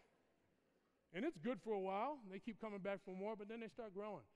And 1.12 1.26
it's 1.26 1.40
good 1.42 1.60
for 1.64 1.74
a 1.74 1.82
while. 1.82 2.22
They 2.30 2.40
keep 2.40 2.62
coming 2.62 2.80
back 2.80 3.02
for 3.04 3.16
more, 3.16 3.36
but 3.36 3.50
then 3.50 3.60
they 3.60 3.72
start 3.72 3.96
growing. 3.96 4.28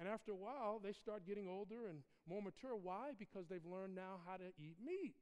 And 0.00 0.08
after 0.08 0.32
a 0.32 0.40
while, 0.40 0.80
they 0.80 0.96
start 0.96 1.28
getting 1.28 1.46
older 1.46 1.86
and 1.86 2.02
more 2.24 2.40
mature. 2.40 2.74
Why? 2.74 3.12
Because 3.14 3.46
they've 3.46 3.64
learned 3.64 3.94
now 3.94 4.24
how 4.26 4.40
to 4.40 4.48
eat 4.56 4.80
meat. 4.80 5.14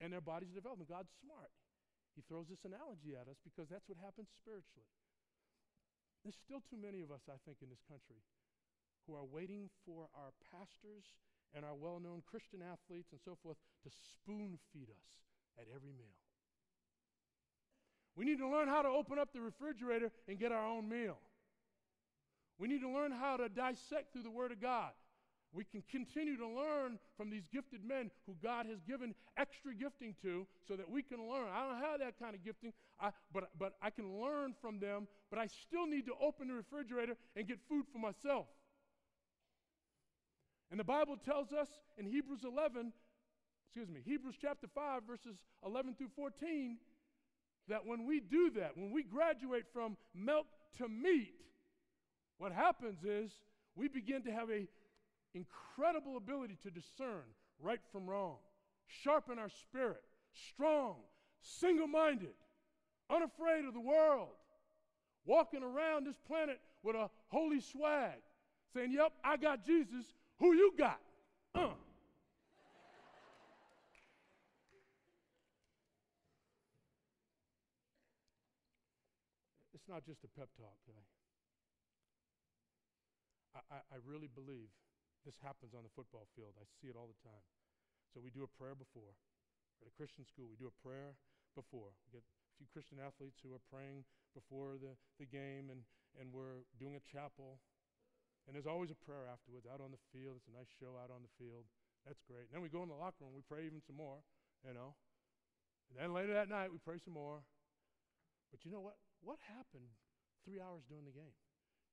And 0.00 0.14
their 0.14 0.22
bodies 0.22 0.54
develop. 0.54 0.78
And 0.78 0.88
God's 0.88 1.10
smart. 1.20 1.50
He 2.14 2.22
throws 2.26 2.46
this 2.50 2.62
analogy 2.66 3.18
at 3.18 3.26
us 3.30 3.38
because 3.42 3.70
that's 3.70 3.86
what 3.90 3.98
happens 3.98 4.30
spiritually. 4.38 4.90
There's 6.22 6.38
still 6.38 6.62
too 6.66 6.78
many 6.78 7.02
of 7.02 7.10
us, 7.14 7.22
I 7.30 7.38
think, 7.46 7.62
in 7.62 7.70
this 7.70 7.82
country 7.86 8.22
who 9.06 9.14
are 9.14 9.26
waiting 9.26 9.70
for 9.86 10.10
our 10.14 10.34
pastors 10.50 11.06
and 11.54 11.64
our 11.64 11.74
well 11.74 12.00
known 12.00 12.22
Christian 12.26 12.60
athletes 12.62 13.12
and 13.12 13.20
so 13.24 13.36
forth 13.42 13.56
to 13.84 13.90
spoon 13.90 14.58
feed 14.72 14.88
us 14.90 15.08
at 15.58 15.66
every 15.74 15.92
meal. 15.92 16.16
We 18.16 18.24
need 18.24 18.38
to 18.38 18.48
learn 18.48 18.68
how 18.68 18.82
to 18.82 18.88
open 18.88 19.18
up 19.18 19.32
the 19.32 19.40
refrigerator 19.40 20.10
and 20.26 20.38
get 20.38 20.50
our 20.50 20.66
own 20.66 20.88
meal. 20.88 21.18
We 22.58 22.66
need 22.66 22.80
to 22.80 22.90
learn 22.90 23.12
how 23.12 23.36
to 23.36 23.48
dissect 23.48 24.12
through 24.12 24.24
the 24.24 24.30
Word 24.30 24.50
of 24.50 24.60
God. 24.60 24.90
We 25.52 25.64
can 25.64 25.82
continue 25.90 26.36
to 26.36 26.46
learn 26.46 26.98
from 27.16 27.30
these 27.30 27.48
gifted 27.50 27.82
men 27.82 28.10
who 28.26 28.34
God 28.42 28.66
has 28.66 28.80
given 28.82 29.14
extra 29.36 29.74
gifting 29.74 30.14
to 30.22 30.46
so 30.66 30.76
that 30.76 30.90
we 30.90 31.02
can 31.02 31.18
learn. 31.28 31.48
I 31.50 31.66
don't 31.66 31.80
have 31.80 32.00
that 32.00 32.18
kind 32.18 32.34
of 32.34 32.44
gifting, 32.44 32.72
I, 33.00 33.10
but, 33.32 33.50
but 33.58 33.74
I 33.80 33.90
can 33.90 34.20
learn 34.20 34.54
from 34.60 34.78
them, 34.78 35.08
but 35.30 35.38
I 35.38 35.46
still 35.46 35.86
need 35.86 36.04
to 36.06 36.12
open 36.20 36.48
the 36.48 36.54
refrigerator 36.54 37.16
and 37.34 37.46
get 37.46 37.58
food 37.68 37.86
for 37.90 37.98
myself. 37.98 38.46
And 40.70 40.78
the 40.78 40.84
Bible 40.84 41.16
tells 41.16 41.52
us 41.52 41.68
in 41.96 42.06
Hebrews 42.06 42.44
11, 42.44 42.92
excuse 43.66 43.88
me, 43.88 44.00
Hebrews 44.04 44.36
chapter 44.40 44.66
5, 44.74 45.02
verses 45.06 45.36
11 45.64 45.94
through 45.94 46.10
14, 46.14 46.76
that 47.68 47.86
when 47.86 48.06
we 48.06 48.20
do 48.20 48.50
that, 48.56 48.76
when 48.76 48.92
we 48.92 49.02
graduate 49.02 49.64
from 49.72 49.96
milk 50.14 50.46
to 50.78 50.88
meat, 50.88 51.34
what 52.38 52.52
happens 52.52 53.02
is 53.04 53.30
we 53.74 53.88
begin 53.88 54.22
to 54.22 54.32
have 54.32 54.50
a 54.50 54.66
incredible 55.34 56.16
ability 56.16 56.56
to 56.62 56.70
discern 56.70 57.22
right 57.60 57.80
from 57.92 58.08
wrong, 58.08 58.36
sharpen 58.86 59.38
our 59.38 59.48
spirit, 59.48 60.02
strong, 60.52 60.96
single-minded, 61.40 62.34
unafraid 63.10 63.64
of 63.64 63.74
the 63.74 63.80
world, 63.80 64.28
walking 65.24 65.62
around 65.62 66.06
this 66.06 66.18
planet 66.26 66.60
with 66.82 66.96
a 66.96 67.10
holy 67.28 67.60
swag, 67.60 68.20
saying, 68.72 68.92
"Yep, 68.92 69.12
I 69.24 69.36
got 69.36 69.64
Jesus 69.64 70.06
who 70.38 70.54
you 70.54 70.72
got? 70.78 71.00
Uh. 71.54 71.74
It's 79.74 79.88
not 79.88 80.04
just 80.06 80.22
a 80.24 80.30
pep 80.38 80.48
talk. 80.56 80.78
I, 83.54 83.60
I, 83.72 83.78
I 83.94 83.98
really 84.06 84.28
believe 84.28 84.70
this 85.26 85.34
happens 85.42 85.74
on 85.74 85.82
the 85.82 85.92
football 85.92 86.30
field. 86.38 86.54
I 86.60 86.64
see 86.78 86.88
it 86.88 86.96
all 86.96 87.10
the 87.10 87.18
time. 87.26 87.42
So 88.14 88.22
we 88.22 88.30
do 88.30 88.46
a 88.46 88.52
prayer 88.54 88.78
before. 88.78 89.18
At 89.82 89.90
a 89.90 89.94
Christian 89.94 90.26
school, 90.26 90.46
we 90.50 90.58
do 90.58 90.70
a 90.70 90.78
prayer 90.82 91.18
before. 91.54 91.94
We 92.06 92.18
get 92.18 92.22
a 92.22 92.54
few 92.58 92.66
Christian 92.70 92.98
athletes 93.02 93.38
who 93.42 93.54
are 93.54 93.62
praying 93.70 94.06
before 94.34 94.78
the, 94.78 94.94
the 95.18 95.26
game, 95.26 95.70
and, 95.70 95.82
and 96.18 96.30
we're 96.30 96.66
doing 96.78 96.94
a 96.94 97.04
chapel 97.06 97.62
and 98.48 98.56
there's 98.56 98.66
always 98.66 98.88
a 98.88 98.96
prayer 98.96 99.28
afterwards 99.28 99.68
out 99.68 99.84
on 99.84 99.92
the 99.92 100.00
field. 100.08 100.40
It's 100.40 100.48
a 100.48 100.56
nice 100.56 100.72
show 100.80 100.96
out 100.96 101.12
on 101.12 101.20
the 101.20 101.28
field. 101.36 101.68
That's 102.08 102.24
great. 102.24 102.48
And 102.48 102.56
then 102.56 102.64
we 102.64 102.72
go 102.72 102.80
in 102.80 102.88
the 102.88 102.96
locker 102.96 103.20
room, 103.20 103.36
we 103.36 103.44
pray 103.44 103.68
even 103.68 103.84
some 103.84 104.00
more, 104.00 104.24
you 104.64 104.72
know. 104.72 104.96
And 105.92 106.00
then 106.00 106.16
later 106.16 106.32
that 106.32 106.48
night, 106.48 106.72
we 106.72 106.80
pray 106.80 106.96
some 106.96 107.12
more. 107.12 107.44
But 108.48 108.64
you 108.64 108.72
know 108.72 108.80
what? 108.80 108.96
What 109.20 109.36
happened 109.52 109.92
three 110.48 110.64
hours 110.64 110.88
during 110.88 111.04
the 111.04 111.12
game? 111.12 111.36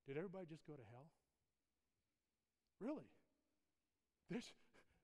Did 0.08 0.16
everybody 0.16 0.48
just 0.48 0.64
go 0.64 0.80
to 0.80 0.86
hell? 0.96 1.12
Really? 2.80 3.04
There's, 4.32 4.48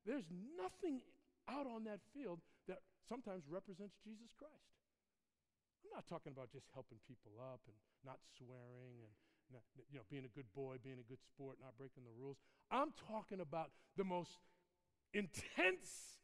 there's 0.08 0.28
nothing 0.56 1.04
out 1.44 1.68
on 1.68 1.84
that 1.84 2.00
field 2.16 2.40
that 2.64 2.80
sometimes 3.04 3.44
represents 3.44 4.00
Jesus 4.00 4.32
Christ. 4.32 4.72
I'm 5.84 5.92
not 5.92 6.08
talking 6.08 6.32
about 6.32 6.48
just 6.48 6.72
helping 6.72 6.96
people 7.04 7.36
up 7.36 7.60
and 7.68 7.76
not 8.06 8.24
swearing 8.40 9.04
and 9.04 9.12
you 9.90 9.98
know, 9.98 10.04
being 10.10 10.24
a 10.24 10.34
good 10.34 10.52
boy, 10.54 10.76
being 10.82 10.98
a 10.98 11.08
good 11.08 11.22
sport, 11.22 11.56
not 11.60 11.76
breaking 11.78 12.04
the 12.04 12.22
rules. 12.22 12.36
I'm 12.70 12.92
talking 13.08 13.40
about 13.40 13.70
the 13.96 14.04
most 14.04 14.38
intense, 15.12 16.18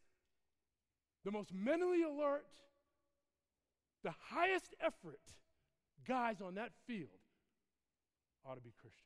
the 1.23 1.31
most 1.31 1.53
mentally 1.53 2.03
alert, 2.03 2.45
the 4.03 4.13
highest 4.29 4.73
effort 4.79 5.21
guys 6.07 6.41
on 6.41 6.55
that 6.55 6.71
field 6.87 7.09
ought 8.45 8.55
to 8.55 8.61
be 8.61 8.73
Christians. 8.79 9.05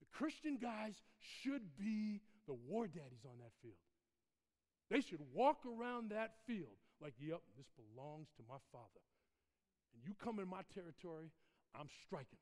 The 0.00 0.06
Christian 0.16 0.58
guys 0.60 0.94
should 1.18 1.76
be 1.76 2.22
the 2.46 2.54
war 2.54 2.86
daddies 2.86 3.24
on 3.24 3.38
that 3.38 3.52
field. 3.62 3.76
They 4.90 5.00
should 5.00 5.20
walk 5.34 5.58
around 5.66 6.10
that 6.10 6.34
field 6.46 6.78
like, 7.00 7.14
yep, 7.20 7.40
this 7.56 7.66
belongs 7.76 8.28
to 8.36 8.42
my 8.48 8.58
father. 8.72 9.04
And 9.92 10.02
you 10.04 10.14
come 10.22 10.38
in 10.38 10.48
my 10.48 10.62
territory, 10.72 11.30
I'm 11.74 11.88
striking. 12.06 12.38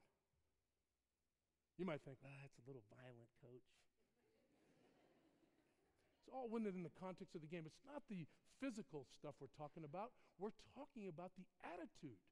You 1.78 1.84
might 1.84 2.02
think, 2.06 2.18
ah, 2.22 2.38
that's 2.46 2.58
a 2.62 2.66
little 2.70 2.86
violent, 2.94 3.26
coach. 3.42 3.66
it's 6.22 6.30
all 6.30 6.46
within 6.46 6.86
the 6.86 6.94
context 7.02 7.34
of 7.34 7.42
the 7.42 7.50
game. 7.50 7.66
It's 7.66 7.82
not 7.82 8.06
the 8.06 8.30
physical 8.62 9.10
stuff 9.10 9.34
we're 9.42 9.50
talking 9.58 9.82
about. 9.82 10.14
We're 10.38 10.54
talking 10.78 11.10
about 11.10 11.34
the 11.34 11.42
attitude, 11.66 12.22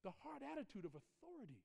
the 0.00 0.16
hard 0.24 0.40
attitude 0.40 0.88
of 0.88 0.96
authority. 0.96 1.60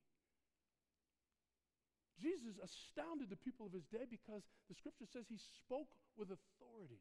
Jesus 2.20 2.60
astounded 2.60 3.32
the 3.32 3.40
people 3.40 3.66
of 3.66 3.72
his 3.72 3.88
day 3.88 4.04
because 4.06 4.44
the 4.68 4.76
scripture 4.76 5.08
says 5.08 5.24
he 5.26 5.40
spoke 5.40 5.96
with 6.14 6.28
authority. 6.28 7.00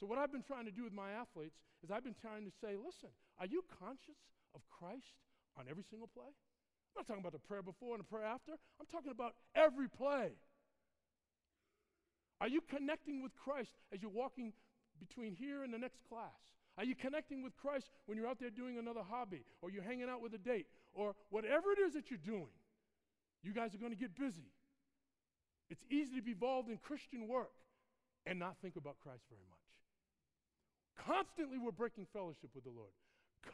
So, 0.00 0.08
what 0.08 0.18
I've 0.18 0.32
been 0.32 0.42
trying 0.42 0.64
to 0.64 0.72
do 0.72 0.82
with 0.82 0.96
my 0.96 1.12
athletes 1.12 1.60
is 1.84 1.92
I've 1.92 2.02
been 2.02 2.16
trying 2.16 2.48
to 2.48 2.52
say, 2.56 2.74
listen, 2.74 3.12
are 3.38 3.46
you 3.46 3.62
conscious 3.68 4.16
of 4.56 4.64
Christ 4.72 5.20
on 5.60 5.68
every 5.68 5.84
single 5.84 6.08
play? 6.08 6.32
I'm 6.90 7.00
not 7.00 7.06
talking 7.06 7.22
about 7.22 7.32
the 7.32 7.46
prayer 7.46 7.62
before 7.62 7.94
and 7.94 8.00
the 8.00 8.08
prayer 8.08 8.24
after. 8.24 8.52
I'm 8.80 8.86
talking 8.90 9.10
about 9.10 9.34
every 9.54 9.88
play. 9.88 10.32
Are 12.40 12.48
you 12.48 12.60
connecting 12.68 13.22
with 13.22 13.32
Christ 13.36 13.70
as 13.92 14.02
you're 14.02 14.10
walking 14.10 14.52
between 14.98 15.34
here 15.34 15.62
and 15.62 15.72
the 15.72 15.78
next 15.78 16.00
class? 16.08 16.40
Are 16.78 16.84
you 16.84 16.94
connecting 16.94 17.42
with 17.42 17.56
Christ 17.56 17.86
when 18.06 18.16
you're 18.16 18.26
out 18.26 18.40
there 18.40 18.50
doing 18.50 18.78
another 18.78 19.02
hobby 19.08 19.44
or 19.60 19.70
you're 19.70 19.82
hanging 19.82 20.08
out 20.08 20.22
with 20.22 20.34
a 20.34 20.38
date 20.38 20.66
or 20.94 21.14
whatever 21.28 21.72
it 21.72 21.78
is 21.78 21.94
that 21.94 22.10
you're 22.10 22.24
doing? 22.24 22.52
You 23.42 23.52
guys 23.52 23.74
are 23.74 23.78
going 23.78 23.92
to 23.92 23.98
get 23.98 24.18
busy. 24.18 24.48
It's 25.68 25.84
easy 25.90 26.16
to 26.16 26.22
be 26.22 26.32
involved 26.32 26.68
in 26.68 26.78
Christian 26.78 27.28
work 27.28 27.52
and 28.26 28.38
not 28.38 28.56
think 28.62 28.76
about 28.76 28.96
Christ 29.02 29.22
very 29.28 29.44
much. 29.48 29.60
Constantly, 31.06 31.58
we're 31.58 31.72
breaking 31.72 32.06
fellowship 32.12 32.50
with 32.54 32.64
the 32.64 32.70
Lord. 32.70 32.92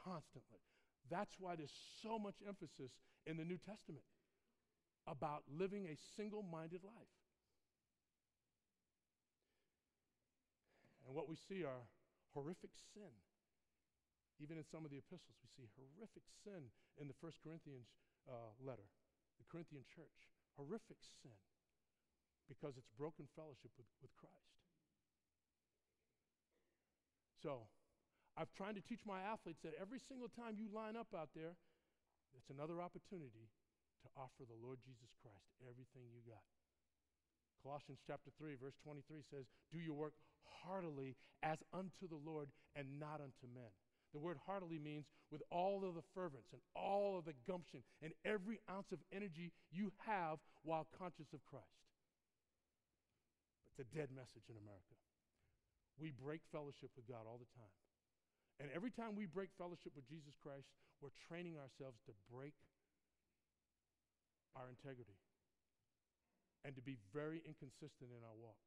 Constantly. 0.05 0.63
That's 1.11 1.35
why 1.39 1.57
there's 1.57 1.75
so 2.03 2.19
much 2.19 2.37
emphasis 2.47 2.91
in 3.27 3.37
the 3.37 3.45
New 3.45 3.59
Testament 3.59 4.05
about 5.07 5.43
living 5.47 5.87
a 5.87 5.97
single 6.17 6.43
minded 6.43 6.83
life. 6.83 7.15
And 11.07 11.15
what 11.15 11.29
we 11.31 11.37
see 11.37 11.63
are 11.63 11.87
horrific 12.35 12.75
sin. 12.95 13.15
Even 14.43 14.59
in 14.59 14.67
some 14.69 14.85
of 14.85 14.91
the 14.91 15.01
epistles, 15.01 15.39
we 15.41 15.49
see 15.49 15.65
horrific 15.79 16.27
sin 16.45 16.69
in 17.01 17.09
the 17.09 17.17
First 17.23 17.41
Corinthians 17.41 17.89
uh, 18.29 18.53
letter, 18.61 18.85
the 19.39 19.47
Corinthian 19.49 19.87
church. 19.89 20.29
Horrific 20.59 21.01
sin 21.23 21.37
because 22.49 22.79
it's 22.79 22.91
broken 22.99 23.27
fellowship 23.35 23.71
with, 23.77 23.87
with 24.03 24.15
Christ. 24.17 24.57
So, 27.43 27.67
I've 28.37 28.53
tried 28.53 28.77
to 28.77 28.85
teach 28.85 29.01
my 29.09 29.25
athletes 29.25 29.65
that 29.65 29.73
every 29.81 30.01
single 30.09 30.29
time 30.29 30.61
you 30.61 30.69
line 30.69 30.93
up 30.93 31.09
out 31.17 31.33
there, 31.33 31.57
it's 32.37 32.53
another 32.53 32.85
opportunity 32.85 33.49
to 34.05 34.09
offer 34.13 34.45
the 34.45 34.61
Lord 34.61 34.77
Jesus 34.85 35.09
Christ 35.25 35.49
everything 35.65 36.13
you 36.13 36.21
got. 36.29 36.45
Colossians 37.65 37.99
chapter 38.05 38.29
3, 38.37 38.61
verse 38.61 38.77
23 38.85 39.25
says, 39.33 39.49
Do 39.73 39.81
your 39.81 39.97
work 39.97 40.13
heartily 40.45 41.17
as 41.43 41.59
unto 41.73 42.05
the 42.05 42.21
Lord 42.21 42.53
and 42.77 43.01
not 43.01 43.25
unto 43.25 43.49
men. 43.49 43.73
The 44.13 44.21
word 44.21 44.39
heartily 44.47 44.79
means 44.79 45.09
with 45.33 45.43
all 45.51 45.83
of 45.83 45.97
the 45.97 46.07
fervence 46.15 46.47
and 46.53 46.61
all 46.77 47.19
of 47.19 47.25
the 47.25 47.35
gumption 47.49 47.81
and 48.05 48.13
every 48.25 48.61
ounce 48.71 48.93
of 48.93 49.01
energy 49.13 49.51
you 49.73 49.93
have 50.07 50.39
while 50.63 50.87
conscious 50.97 51.33
of 51.33 51.45
Christ. 51.49 51.67
It's 53.67 53.81
a 53.81 53.89
dead 53.97 54.09
message 54.15 54.47
in 54.49 54.57
America. 54.57 54.95
We 55.99 56.13
break 56.13 56.41
fellowship 56.53 56.93
with 56.97 57.09
God 57.09 57.25
all 57.27 57.41
the 57.41 57.51
time. 57.57 57.73
And 58.61 58.73
every 58.73 58.91
time 58.91 59.13
we 59.15 59.27
break 59.29 59.53
fellowship 59.61 59.93
with 59.93 60.09
Jesus 60.09 60.33
Christ, 60.41 60.67
we're 61.01 61.13
training 61.29 61.61
ourselves 61.61 62.01
to 62.09 62.13
break 62.33 62.57
our 64.57 64.73
integrity 64.73 65.21
and 66.65 66.73
to 66.75 66.83
be 66.83 66.97
very 67.13 67.45
inconsistent 67.45 68.11
in 68.17 68.25
our 68.25 68.37
walk. 68.41 68.59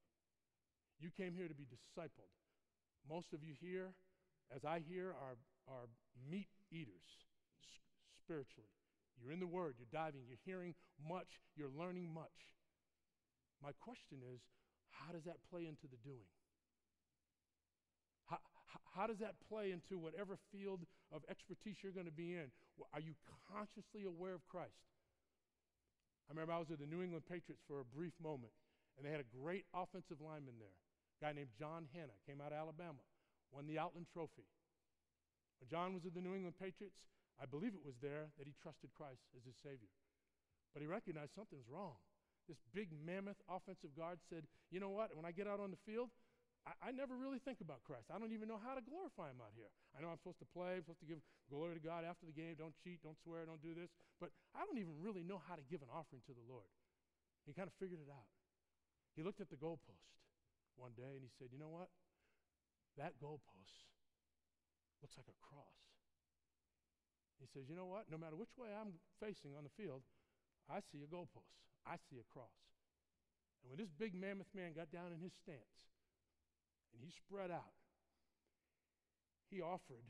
You 1.01 1.09
came 1.09 1.33
here 1.33 1.49
to 1.49 1.57
be 1.57 1.65
discipled. 1.65 2.29
Most 3.09 3.33
of 3.33 3.41
you 3.41 3.57
here, 3.57 3.97
as 4.53 4.61
I 4.63 4.83
hear, 4.85 5.15
are, 5.17 5.39
are 5.65 5.89
meat 6.29 6.51
eaters 6.69 7.25
spiritually. 8.21 8.69
You're 9.17 9.33
in 9.33 9.39
the 9.39 9.49
Word, 9.49 9.75
you're 9.79 9.91
diving, 9.91 10.21
you're 10.27 10.39
hearing 10.45 10.75
much, 11.01 11.41
you're 11.55 11.71
learning 11.73 12.13
much. 12.13 12.53
My 13.63 13.71
question 13.81 14.23
is 14.23 14.39
how 14.91 15.11
does 15.11 15.23
that 15.23 15.43
play 15.49 15.65
into 15.65 15.87
the 15.87 15.99
doing? 16.03 16.29
How 18.95 19.07
does 19.07 19.19
that 19.19 19.35
play 19.49 19.71
into 19.71 19.97
whatever 19.97 20.37
field 20.51 20.85
of 21.11 21.21
expertise 21.29 21.77
you're 21.81 21.95
going 21.95 22.09
to 22.09 22.13
be 22.13 22.35
in? 22.35 22.51
Are 22.93 23.01
you 23.01 23.17
consciously 23.49 24.05
aware 24.05 24.33
of 24.33 24.45
Christ? 24.47 24.77
I 26.29 26.33
remember 26.33 26.53
I 26.53 26.61
was 26.61 26.69
at 26.69 26.77
the 26.77 26.85
New 26.85 27.01
England 27.01 27.25
Patriots 27.25 27.65
for 27.65 27.81
a 27.81 27.87
brief 27.87 28.13
moment, 28.21 28.53
and 28.95 29.01
they 29.01 29.09
had 29.09 29.23
a 29.23 29.33
great 29.33 29.65
offensive 29.73 30.21
lineman 30.21 30.61
there, 30.61 30.77
a 30.77 31.19
guy 31.25 31.33
named 31.33 31.49
John 31.57 31.89
Hannah, 31.89 32.17
came 32.29 32.37
out 32.37 32.53
of 32.53 32.61
Alabama, 32.61 33.01
won 33.49 33.65
the 33.65 33.81
Outland 33.81 34.05
Trophy. 34.13 34.45
When 35.57 35.73
John 35.73 35.97
was 35.97 36.05
at 36.05 36.13
the 36.13 36.21
New 36.21 36.37
England 36.37 36.55
Patriots, 36.61 37.01
I 37.41 37.49
believe 37.49 37.73
it 37.73 37.81
was 37.81 37.97
there 37.97 38.29
that 38.37 38.45
he 38.45 38.53
trusted 38.61 38.93
Christ 38.93 39.25
as 39.33 39.41
his 39.47 39.57
Savior. 39.63 39.89
But 40.71 40.85
he 40.85 40.87
recognized 40.87 41.33
something's 41.33 41.67
wrong. 41.71 41.97
This 42.45 42.61
big 42.73 42.89
mammoth 42.93 43.39
offensive 43.49 43.95
guard 43.97 44.19
said, 44.29 44.45
You 44.69 44.79
know 44.79 44.89
what? 44.89 45.15
When 45.15 45.25
I 45.25 45.31
get 45.31 45.47
out 45.47 45.59
on 45.59 45.71
the 45.71 45.81
field, 45.85 46.09
I, 46.67 46.89
I, 46.89 46.89
never 46.91 47.15
really 47.15 47.39
think 47.39 47.63
about 47.63 47.83
Christ. 47.87 48.11
I 48.11 48.19
don't 48.19 48.35
even 48.35 48.51
know 48.51 48.59
how 48.59 48.75
to 48.75 48.83
glorify 48.83 49.31
Him 49.31 49.39
out 49.39 49.55
here. 49.55 49.71
I 49.95 50.03
know 50.03 50.11
I'm 50.11 50.19
supposed 50.19 50.43
to 50.43 50.49
play, 50.51 50.79
I'm 50.79 50.83
supposed 50.83 51.03
to 51.03 51.09
give 51.09 51.23
glory 51.47 51.79
to 51.79 51.83
God 51.83 52.03
after 52.03 52.27
the 52.27 52.35
game. 52.35 52.59
Don't 52.59 52.75
cheat, 52.83 52.99
don't 52.99 53.17
swear, 53.23 53.47
don't 53.47 53.63
do 53.63 53.71
this. 53.71 53.89
But 54.19 54.35
I 54.51 54.67
don't 54.67 54.77
even 54.77 54.99
really 54.99 55.23
know 55.23 55.39
how 55.39 55.55
to 55.55 55.63
give 55.65 55.79
an 55.79 55.91
offering 55.91 56.21
to 56.27 56.33
the 56.35 56.45
Lord. 56.45 56.67
He 57.47 57.55
kind 57.55 57.65
of 57.65 57.75
figured 57.79 58.03
it 58.03 58.11
out. 58.11 58.29
He 59.15 59.23
looked 59.23 59.41
at 59.41 59.49
the 59.49 59.59
goalpost 59.59 60.19
one 60.77 60.95
day 60.95 61.17
and 61.17 61.23
he 61.23 61.31
said, 61.39 61.49
You 61.51 61.59
know 61.59 61.71
what? 61.71 61.89
That 62.99 63.15
goalpost 63.19 63.87
looks 65.01 65.15
like 65.15 65.31
a 65.31 65.37
cross. 65.39 65.79
He 67.39 67.47
says, 67.47 67.71
You 67.71 67.75
know 67.75 67.87
what? 67.87 68.11
No 68.11 68.19
matter 68.19 68.35
which 68.35 68.53
way 68.59 68.69
I'm 68.75 68.99
facing 69.17 69.55
on 69.55 69.63
the 69.63 69.73
field, 69.73 70.03
I 70.69 70.83
see 70.91 71.01
a 71.01 71.09
goalpost. 71.09 71.55
I 71.87 71.97
see 72.11 72.19
a 72.19 72.27
cross. 72.27 72.53
And 73.63 73.71
when 73.71 73.79
this 73.79 73.91
big 73.91 74.15
mammoth 74.15 74.51
man 74.55 74.71
got 74.75 74.91
down 74.91 75.11
in 75.11 75.19
his 75.19 75.33
stance, 75.35 75.89
and 76.93 77.03
he 77.03 77.11
spread 77.11 77.51
out. 77.51 77.75
He 79.49 79.61
offered 79.61 80.05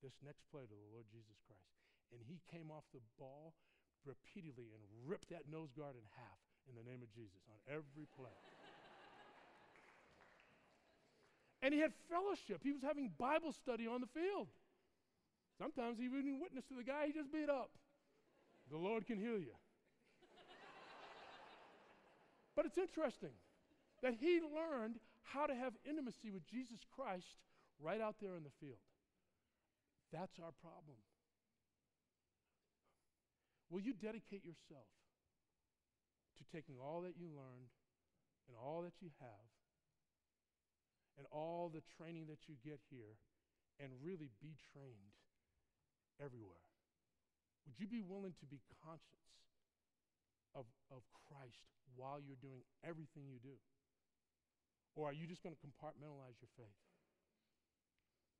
this 0.00 0.16
next 0.24 0.48
play 0.48 0.64
to 0.64 0.72
the 0.72 0.88
Lord 0.92 1.04
Jesus 1.12 1.36
Christ. 1.44 1.76
And 2.12 2.20
he 2.24 2.40
came 2.48 2.72
off 2.72 2.84
the 2.92 3.00
ball 3.20 3.52
repeatedly 4.08 4.72
and 4.72 4.80
ripped 5.04 5.28
that 5.30 5.46
nose 5.46 5.70
guard 5.76 5.94
in 5.94 6.02
half 6.16 6.40
in 6.68 6.74
the 6.74 6.82
name 6.88 7.02
of 7.04 7.12
Jesus 7.12 7.44
on 7.52 7.60
every 7.68 8.08
play. 8.16 8.32
and 11.62 11.76
he 11.76 11.80
had 11.80 11.92
fellowship. 12.08 12.64
He 12.64 12.72
was 12.72 12.82
having 12.82 13.12
Bible 13.20 13.52
study 13.52 13.86
on 13.86 14.00
the 14.00 14.08
field. 14.10 14.48
Sometimes 15.60 16.00
he 16.00 16.06
even 16.08 16.40
witnessed 16.40 16.72
to 16.72 16.74
the 16.74 16.84
guy 16.84 17.06
he 17.06 17.12
just 17.12 17.30
beat 17.30 17.50
up. 17.52 17.68
The 18.72 18.78
Lord 18.78 19.06
can 19.06 19.18
heal 19.18 19.36
you. 19.36 19.52
but 22.56 22.64
it's 22.64 22.78
interesting 22.78 23.36
that 24.02 24.14
he 24.18 24.40
learned 24.40 24.96
how 25.22 25.46
to 25.46 25.54
have 25.54 25.72
intimacy 25.84 26.30
with 26.30 26.46
Jesus 26.46 26.80
Christ 26.94 27.38
right 27.80 28.00
out 28.00 28.16
there 28.20 28.36
in 28.36 28.44
the 28.44 28.54
field. 28.60 28.82
That's 30.12 30.38
our 30.42 30.52
problem. 30.60 30.98
Will 33.70 33.80
you 33.80 33.94
dedicate 33.94 34.42
yourself 34.42 34.90
to 36.38 36.42
taking 36.50 36.82
all 36.82 37.02
that 37.06 37.14
you 37.14 37.30
learned 37.30 37.70
and 38.50 38.58
all 38.58 38.82
that 38.82 38.98
you 38.98 39.14
have 39.22 39.48
and 41.16 41.26
all 41.30 41.70
the 41.70 41.86
training 41.94 42.26
that 42.26 42.50
you 42.50 42.58
get 42.66 42.82
here 42.90 43.14
and 43.78 43.94
really 44.02 44.34
be 44.42 44.58
trained 44.74 45.14
everywhere? 46.18 46.66
Would 47.66 47.78
you 47.78 47.86
be 47.86 48.02
willing 48.02 48.34
to 48.42 48.46
be 48.50 48.58
conscious 48.82 49.22
of, 50.58 50.66
of 50.90 51.06
Christ 51.30 51.70
while 51.94 52.18
you're 52.18 52.40
doing 52.42 52.66
everything 52.82 53.30
you 53.30 53.38
do? 53.38 53.54
Or 54.98 55.08
are 55.08 55.16
you 55.16 55.26
just 55.26 55.42
going 55.42 55.54
to 55.54 55.62
compartmentalize 55.62 56.38
your 56.42 56.50
faith? 56.58 56.78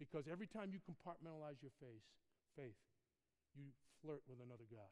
Because 0.01 0.25
every 0.27 0.49
time 0.49 0.73
you 0.73 0.81
compartmentalize 0.83 1.61
your 1.61 1.75
faith, 1.77 2.03
faith, 2.57 2.79
you 3.53 3.71
flirt 4.01 4.25
with 4.25 4.41
another 4.41 4.67
God. 4.71 4.91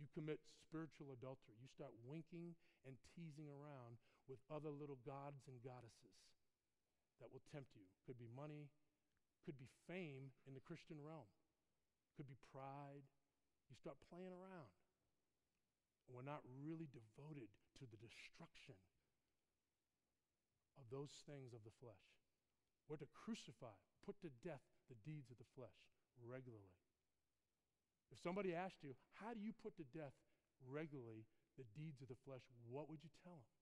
you 0.00 0.08
commit 0.16 0.40
spiritual 0.56 1.12
adultery. 1.12 1.56
You 1.60 1.68
start 1.68 1.92
winking 2.00 2.56
and 2.88 2.96
teasing 3.12 3.48
around 3.48 4.00
with 4.24 4.40
other 4.48 4.72
little 4.72 4.98
gods 5.04 5.44
and 5.44 5.60
goddesses 5.60 6.16
that 7.20 7.28
will 7.28 7.44
tempt 7.52 7.76
you. 7.76 7.84
Could 8.08 8.16
be 8.16 8.30
money, 8.32 8.72
could 9.44 9.60
be 9.60 9.68
fame 9.84 10.32
in 10.48 10.56
the 10.56 10.64
Christian 10.64 10.96
realm, 11.04 11.28
could 12.16 12.26
be 12.26 12.40
pride. 12.50 13.04
You 13.68 13.76
start 13.76 14.00
playing 14.08 14.32
around. 14.32 14.72
We're 16.08 16.26
not 16.26 16.44
really 16.60 16.88
devoted 16.92 17.48
to 17.80 17.84
the 17.88 18.00
destruction 18.00 18.76
of 20.80 20.88
those 20.90 21.12
things 21.28 21.52
of 21.52 21.64
the 21.64 21.74
flesh. 21.80 22.06
We're 22.88 23.00
to 23.00 23.10
crucify, 23.12 23.72
put 24.04 24.18
to 24.26 24.30
death 24.42 24.64
the 24.90 24.98
deeds 25.06 25.30
of 25.30 25.38
the 25.38 25.48
flesh 25.56 25.76
regularly. 26.20 26.76
If 28.12 28.20
somebody 28.20 28.52
asked 28.52 28.84
you, 28.84 28.92
how 29.16 29.32
do 29.32 29.40
you 29.40 29.56
put 29.56 29.76
to 29.80 29.86
death 29.96 30.12
regularly 30.68 31.24
the 31.56 31.68
deeds 31.76 32.00
of 32.00 32.08
the 32.08 32.20
flesh, 32.24 32.44
what 32.68 32.88
would 32.88 33.00
you 33.04 33.12
tell 33.24 33.36
them? 33.36 33.56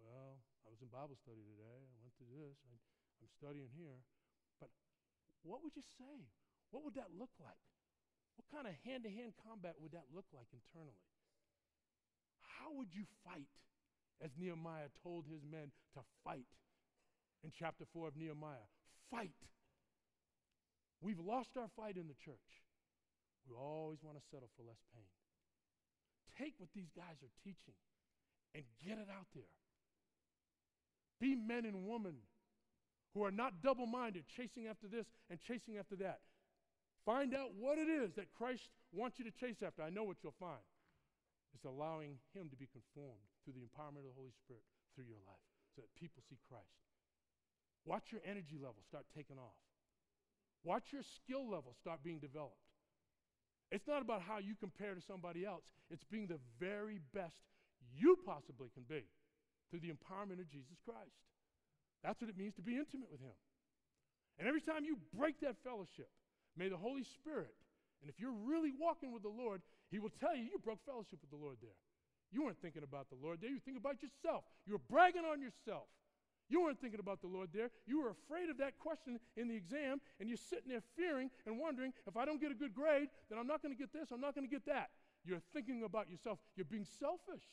Well, 0.00 0.40
I 0.64 0.68
was 0.72 0.80
in 0.80 0.88
Bible 0.88 1.16
study 1.20 1.44
today. 1.44 1.80
I 1.84 1.96
went 2.00 2.16
to 2.20 2.26
this. 2.28 2.56
I, 2.64 2.72
I'm 3.20 3.30
studying 3.36 3.68
here. 3.76 4.00
But 4.60 4.72
what 5.44 5.60
would 5.60 5.76
you 5.76 5.84
say? 6.00 6.28
What 6.72 6.84
would 6.88 6.96
that 6.96 7.12
look 7.12 7.32
like? 7.36 7.60
What 8.40 8.48
kind 8.48 8.64
of 8.64 8.72
hand 8.88 9.04
to 9.04 9.12
hand 9.12 9.36
combat 9.36 9.76
would 9.76 9.92
that 9.92 10.08
look 10.16 10.28
like 10.32 10.48
internally? 10.56 11.04
How 12.56 12.72
would 12.72 12.92
you 12.96 13.04
fight 13.24 13.50
as 14.22 14.30
Nehemiah 14.38 14.92
told 15.02 15.24
his 15.24 15.40
men 15.44 15.72
to 15.94 16.00
fight 16.24 16.48
in 17.42 17.50
chapter 17.56 17.84
4 17.92 18.08
of 18.08 18.16
Nehemiah? 18.16 18.68
Fight. 19.10 19.36
We've 21.00 21.20
lost 21.20 21.56
our 21.56 21.68
fight 21.76 21.96
in 21.96 22.06
the 22.08 22.18
church. 22.24 22.48
We 23.48 23.56
always 23.56 23.98
want 24.04 24.18
to 24.18 24.24
settle 24.30 24.52
for 24.56 24.62
less 24.62 24.80
pain. 24.92 25.08
Take 26.36 26.54
what 26.58 26.68
these 26.74 26.92
guys 26.94 27.16
are 27.24 27.34
teaching 27.42 27.76
and 28.54 28.64
get 28.84 29.00
it 29.00 29.08
out 29.08 29.26
there. 29.34 29.50
Be 31.20 31.34
men 31.34 31.64
and 31.64 31.88
women 31.88 32.16
who 33.14 33.24
are 33.24 33.30
not 33.30 33.62
double 33.62 33.86
minded, 33.86 34.24
chasing 34.36 34.68
after 34.68 34.86
this 34.86 35.06
and 35.28 35.40
chasing 35.40 35.78
after 35.78 35.96
that. 35.96 36.20
Find 37.04 37.34
out 37.34 37.56
what 37.58 37.78
it 37.78 37.88
is 37.88 38.12
that 38.14 38.32
Christ 38.36 38.68
wants 38.92 39.18
you 39.18 39.24
to 39.24 39.32
chase 39.32 39.62
after. 39.64 39.82
I 39.82 39.90
know 39.90 40.04
what 40.04 40.18
you'll 40.22 40.36
find. 40.38 40.62
It's 41.54 41.64
allowing 41.64 42.20
Him 42.34 42.48
to 42.50 42.56
be 42.56 42.68
conformed 42.70 43.29
through 43.42 43.56
the 43.56 43.64
empowerment 43.64 44.04
of 44.04 44.12
the 44.12 44.18
Holy 44.18 44.34
Spirit 44.44 44.64
through 44.94 45.08
your 45.08 45.22
life 45.26 45.46
so 45.74 45.82
that 45.82 45.92
people 45.96 46.22
see 46.28 46.38
Christ. 46.48 46.84
Watch 47.84 48.12
your 48.12 48.20
energy 48.24 48.60
level 48.60 48.84
start 48.84 49.08
taking 49.16 49.40
off. 49.40 49.56
Watch 50.64 50.92
your 50.92 51.02
skill 51.16 51.48
level 51.48 51.72
start 51.80 52.04
being 52.04 52.20
developed. 52.20 52.60
It's 53.72 53.86
not 53.86 54.02
about 54.02 54.20
how 54.20 54.38
you 54.38 54.58
compare 54.58 54.94
to 54.94 55.00
somebody 55.00 55.46
else, 55.46 55.64
it's 55.88 56.04
being 56.04 56.26
the 56.26 56.42
very 56.58 57.00
best 57.14 57.38
you 57.94 58.18
possibly 58.26 58.68
can 58.74 58.84
be 58.84 59.06
through 59.70 59.80
the 59.80 59.94
empowerment 59.94 60.42
of 60.42 60.50
Jesus 60.50 60.76
Christ. 60.84 61.16
That's 62.02 62.20
what 62.20 62.28
it 62.28 62.36
means 62.36 62.54
to 62.56 62.62
be 62.62 62.76
intimate 62.76 63.10
with 63.10 63.20
Him. 63.20 63.36
And 64.38 64.48
every 64.48 64.60
time 64.60 64.84
you 64.84 64.98
break 65.16 65.40
that 65.40 65.56
fellowship, 65.62 66.10
may 66.56 66.68
the 66.68 66.76
Holy 66.76 67.04
Spirit, 67.04 67.54
and 68.02 68.10
if 68.10 68.18
you're 68.18 68.34
really 68.34 68.72
walking 68.72 69.12
with 69.12 69.22
the 69.22 69.32
Lord, 69.32 69.62
He 69.90 69.98
will 69.98 70.12
tell 70.18 70.34
you 70.34 70.44
you 70.44 70.58
broke 70.58 70.80
fellowship 70.84 71.20
with 71.22 71.30
the 71.30 71.40
Lord 71.40 71.56
there. 71.62 71.78
You 72.32 72.44
weren't 72.44 72.60
thinking 72.62 72.82
about 72.82 73.10
the 73.10 73.16
Lord 73.20 73.40
there, 73.40 73.50
you 73.50 73.56
were 73.56 73.64
thinking 73.64 73.82
about 73.82 74.02
yourself. 74.02 74.44
You 74.66 74.74
were 74.74 74.84
bragging 74.88 75.24
on 75.24 75.40
yourself. 75.40 75.88
You 76.50 76.62
weren't 76.62 76.80
thinking 76.80 76.98
about 76.98 77.20
the 77.20 77.28
Lord 77.28 77.50
there. 77.54 77.70
You 77.86 78.02
were 78.02 78.10
afraid 78.10 78.50
of 78.50 78.58
that 78.58 78.78
question 78.78 79.20
in 79.36 79.46
the 79.46 79.54
exam, 79.54 80.00
and 80.18 80.28
you're 80.28 80.36
sitting 80.36 80.68
there 80.68 80.82
fearing 80.96 81.30
and 81.46 81.58
wondering 81.58 81.92
if 82.06 82.16
I 82.16 82.24
don't 82.24 82.40
get 82.40 82.50
a 82.50 82.54
good 82.54 82.74
grade, 82.74 83.08
then 83.30 83.38
I'm 83.38 83.46
not 83.46 83.62
going 83.62 83.72
to 83.74 83.78
get 83.78 83.92
this, 83.92 84.10
I'm 84.10 84.20
not 84.20 84.34
going 84.34 84.46
to 84.46 84.50
get 84.50 84.66
that. 84.66 84.90
You're 85.24 85.42
thinking 85.52 85.82
about 85.84 86.10
yourself. 86.10 86.38
You're 86.56 86.64
being 86.64 86.86
selfish. 86.98 87.44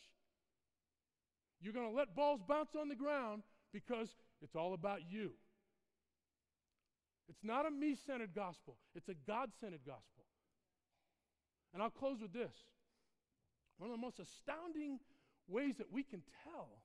You're 1.61 1.73
going 1.73 1.89
to 1.89 1.95
let 1.95 2.15
balls 2.15 2.41
bounce 2.47 2.75
on 2.79 2.87
the 2.87 2.95
ground 2.95 3.43
because 3.73 4.15
it's 4.41 4.55
all 4.55 4.73
about 4.73 5.01
you. 5.09 5.31
It's 7.29 7.43
not 7.43 7.65
a 7.65 7.71
me 7.71 7.95
centered 7.95 8.33
gospel, 8.33 8.77
it's 8.95 9.09
a 9.09 9.15
God 9.27 9.51
centered 9.59 9.85
gospel. 9.85 10.23
And 11.73 11.83
I'll 11.83 11.89
close 11.89 12.21
with 12.21 12.33
this. 12.33 12.55
One 13.77 13.89
of 13.89 13.95
the 13.97 14.01
most 14.01 14.19
astounding 14.19 14.99
ways 15.47 15.77
that 15.77 15.93
we 15.93 16.01
can 16.01 16.21
tell 16.43 16.81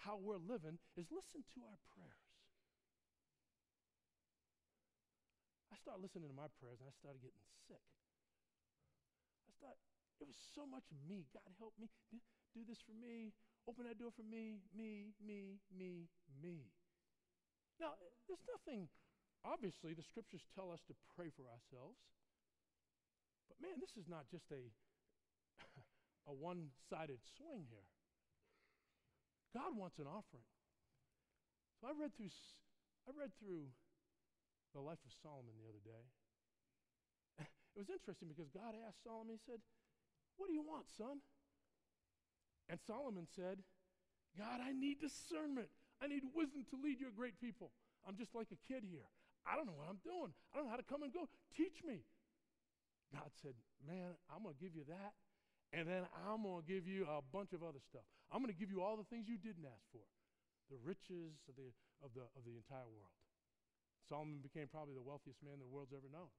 how 0.00 0.16
we're 0.16 0.40
living 0.40 0.80
is 0.96 1.12
listen 1.12 1.44
to 1.54 1.60
our 1.68 1.78
prayers. 1.92 2.32
I 5.68 5.76
started 5.76 6.00
listening 6.00 6.32
to 6.32 6.36
my 6.36 6.48
prayers 6.60 6.80
and 6.80 6.88
I 6.88 6.94
started 6.96 7.20
getting 7.20 7.44
sick. 7.68 7.84
I 9.48 9.52
started, 9.52 9.80
it 10.20 10.26
was 10.26 10.40
so 10.56 10.64
much 10.64 10.88
me. 11.04 11.28
God 11.32 11.44
help 11.60 11.76
me. 11.76 11.92
Do 12.56 12.66
this 12.66 12.82
for 12.82 12.96
me. 12.96 13.30
Open 13.68 13.86
that 13.86 14.00
door 14.00 14.10
for 14.10 14.26
me, 14.26 14.64
me, 14.74 15.14
me, 15.22 15.60
me, 15.70 16.10
me. 16.42 16.72
Now, 17.78 17.94
there's 18.26 18.42
nothing, 18.50 18.88
obviously, 19.44 19.94
the 19.94 20.02
scriptures 20.02 20.42
tell 20.56 20.72
us 20.72 20.82
to 20.88 20.94
pray 21.14 21.30
for 21.30 21.46
ourselves. 21.46 22.00
But 23.46 23.62
man, 23.62 23.78
this 23.78 23.94
is 23.94 24.08
not 24.08 24.26
just 24.26 24.50
a, 24.50 24.72
a 26.30 26.34
one 26.34 26.70
sided 26.86 27.18
swing 27.34 27.66
here. 27.66 27.90
God 29.50 29.74
wants 29.74 29.98
an 29.98 30.06
offering. 30.06 30.46
So 31.82 31.90
I 31.90 31.92
read 31.98 32.14
through, 32.14 32.30
I 33.04 33.10
read 33.10 33.34
through 33.42 33.66
the 34.70 34.78
life 34.78 35.02
of 35.02 35.10
Solomon 35.10 35.58
the 35.58 35.66
other 35.66 35.82
day. 35.82 36.04
It 37.74 37.86
was 37.86 37.90
interesting 37.90 38.30
because 38.30 38.50
God 38.50 38.78
asked 38.86 39.02
Solomon, 39.02 39.34
He 39.34 39.42
said, 39.42 39.58
What 40.38 40.46
do 40.46 40.54
you 40.54 40.62
want, 40.62 40.86
son? 40.94 41.18
And 42.70 42.78
Solomon 42.78 43.26
said, 43.26 43.66
God, 44.38 44.62
I 44.62 44.70
need 44.70 45.02
discernment. 45.02 45.70
I 45.98 46.06
need 46.06 46.22
wisdom 46.30 46.62
to 46.70 46.76
lead 46.78 47.02
your 47.02 47.10
great 47.10 47.38
people. 47.42 47.74
I'm 48.06 48.14
just 48.14 48.34
like 48.34 48.54
a 48.54 48.60
kid 48.70 48.86
here. 48.86 49.10
I 49.42 49.58
don't 49.58 49.66
know 49.66 49.74
what 49.74 49.90
I'm 49.90 49.98
doing. 50.06 50.30
I 50.52 50.58
don't 50.58 50.70
know 50.70 50.74
how 50.74 50.78
to 50.78 50.86
come 50.86 51.02
and 51.02 51.10
go. 51.10 51.26
Teach 51.50 51.82
me. 51.82 52.06
God 53.10 53.30
said, 53.42 53.58
Man, 53.82 54.14
I'm 54.30 54.46
going 54.46 54.54
to 54.54 54.60
give 54.62 54.76
you 54.76 54.86
that 54.86 55.18
and 55.72 55.86
then 55.86 56.02
I'm 56.26 56.42
going 56.42 56.62
to 56.62 56.66
give 56.66 56.86
you 56.86 57.06
a 57.06 57.22
bunch 57.32 57.52
of 57.54 57.62
other 57.62 57.78
stuff. 57.78 58.02
I'm 58.30 58.42
going 58.42 58.52
to 58.52 58.58
give 58.58 58.70
you 58.70 58.82
all 58.82 58.98
the 58.98 59.06
things 59.06 59.30
you 59.30 59.38
didn't 59.38 59.66
ask 59.66 59.86
for 59.94 60.02
the 60.70 60.78
riches 60.82 61.38
of 61.50 61.54
the, 61.58 61.70
of 62.02 62.10
the, 62.14 62.26
of 62.34 62.42
the 62.46 62.54
entire 62.54 62.86
world. 62.86 63.14
Solomon 64.06 64.42
became 64.42 64.66
probably 64.66 64.94
the 64.94 65.02
wealthiest 65.02 65.42
man 65.42 65.58
the 65.62 65.70
world's 65.70 65.94
ever 65.94 66.10
known. 66.10 66.30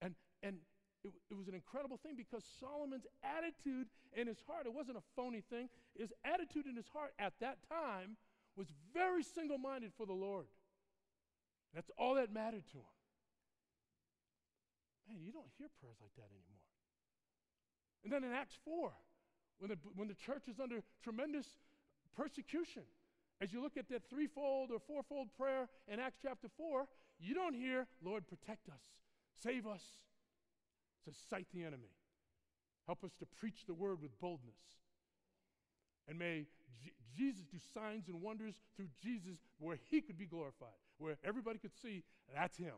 And, 0.00 0.16
and 0.40 0.56
it, 1.04 1.12
it 1.28 1.36
was 1.36 1.48
an 1.48 1.54
incredible 1.54 2.00
thing 2.00 2.16
because 2.16 2.44
Solomon's 2.60 3.06
attitude 3.20 3.88
in 4.16 4.26
his 4.26 4.40
heart, 4.46 4.64
it 4.64 4.72
wasn't 4.72 4.96
a 4.96 5.06
phony 5.16 5.42
thing, 5.44 5.68
his 5.96 6.12
attitude 6.24 6.64
in 6.64 6.76
his 6.76 6.88
heart 6.88 7.12
at 7.18 7.32
that 7.40 7.58
time 7.68 8.16
was 8.56 8.68
very 8.92 9.22
single 9.22 9.58
minded 9.58 9.92
for 9.96 10.06
the 10.06 10.16
Lord. 10.16 10.46
That's 11.74 11.90
all 11.96 12.16
that 12.16 12.32
mattered 12.32 12.68
to 12.72 12.78
him. 12.80 12.96
Man, 15.08 15.20
you 15.24 15.32
don't 15.32 15.48
hear 15.58 15.68
prayers 15.80 15.96
like 16.00 16.14
that 16.16 16.28
anymore. 16.28 16.71
And 18.04 18.12
then 18.12 18.24
in 18.24 18.32
Acts 18.32 18.56
4, 18.64 18.92
when 19.58 19.70
the, 19.70 19.78
when 19.94 20.08
the 20.08 20.14
church 20.14 20.48
is 20.48 20.58
under 20.60 20.82
tremendous 21.02 21.46
persecution, 22.16 22.82
as 23.40 23.52
you 23.52 23.62
look 23.62 23.76
at 23.76 23.88
that 23.90 24.08
threefold 24.10 24.70
or 24.70 24.78
fourfold 24.80 25.28
prayer 25.36 25.68
in 25.88 26.00
Acts 26.00 26.18
chapter 26.22 26.48
4, 26.56 26.86
you 27.18 27.34
don't 27.34 27.54
hear, 27.54 27.86
Lord, 28.04 28.26
protect 28.28 28.68
us, 28.68 28.82
save 29.42 29.66
us. 29.66 29.82
to 31.04 31.12
cite 31.30 31.46
the 31.52 31.64
enemy. 31.64 31.90
Help 32.86 33.04
us 33.04 33.12
to 33.18 33.26
preach 33.26 33.66
the 33.66 33.74
word 33.74 34.00
with 34.00 34.18
boldness. 34.20 34.58
And 36.08 36.18
may 36.18 36.46
Jesus 37.16 37.44
do 37.50 37.58
signs 37.74 38.08
and 38.08 38.20
wonders 38.20 38.54
through 38.76 38.88
Jesus 39.02 39.38
where 39.58 39.78
he 39.90 40.00
could 40.00 40.18
be 40.18 40.26
glorified, 40.26 40.78
where 40.98 41.16
everybody 41.24 41.58
could 41.58 41.74
see 41.80 42.02
that's 42.34 42.56
him. 42.56 42.74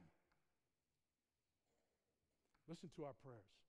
Listen 2.69 2.91
to 2.97 3.05
our 3.05 3.13
prayers. 3.23 3.64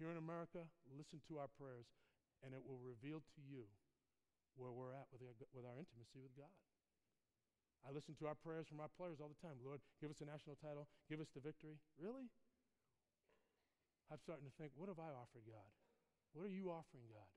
Here 0.00 0.08
in 0.08 0.16
America, 0.16 0.64
listen 0.88 1.20
to 1.28 1.36
our 1.36 1.52
prayers, 1.60 1.84
and 2.40 2.56
it 2.56 2.64
will 2.64 2.80
reveal 2.80 3.20
to 3.20 3.40
you 3.44 3.68
where 4.56 4.72
we're 4.72 4.96
at 4.96 5.04
with 5.12 5.20
our, 5.20 5.36
with 5.52 5.68
our 5.68 5.76
intimacy 5.76 6.24
with 6.24 6.32
God. 6.40 6.48
I 7.84 7.92
listen 7.92 8.16
to 8.16 8.24
our 8.24 8.36
prayers 8.40 8.64
from 8.64 8.80
our 8.80 8.88
players 8.96 9.20
all 9.20 9.28
the 9.28 9.36
time. 9.44 9.60
Lord, 9.60 9.84
give 10.00 10.08
us 10.08 10.24
a 10.24 10.28
national 10.28 10.56
title, 10.56 10.88
give 11.12 11.20
us 11.20 11.28
the 11.36 11.44
victory. 11.44 11.76
Really? 12.00 12.32
I'm 14.08 14.16
starting 14.24 14.48
to 14.48 14.54
think, 14.56 14.72
what 14.72 14.88
have 14.88 14.96
I 14.96 15.12
offered 15.12 15.44
God? 15.44 15.68
What 16.32 16.48
are 16.48 16.52
you 16.52 16.72
offering 16.72 17.04
God? 17.12 17.28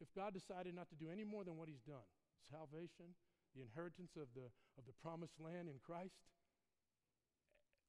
If 0.00 0.08
God 0.16 0.32
decided 0.32 0.72
not 0.72 0.88
to 0.88 0.96
do 0.96 1.12
any 1.12 1.28
more 1.28 1.44
than 1.44 1.60
what 1.60 1.68
He's 1.68 1.84
done, 1.84 2.08
salvation, 2.48 3.12
the 3.52 3.60
inheritance 3.60 4.16
of 4.16 4.32
the, 4.32 4.48
of 4.80 4.88
the 4.88 4.96
promised 5.04 5.36
land 5.36 5.68
in 5.68 5.84
Christ, 5.84 6.16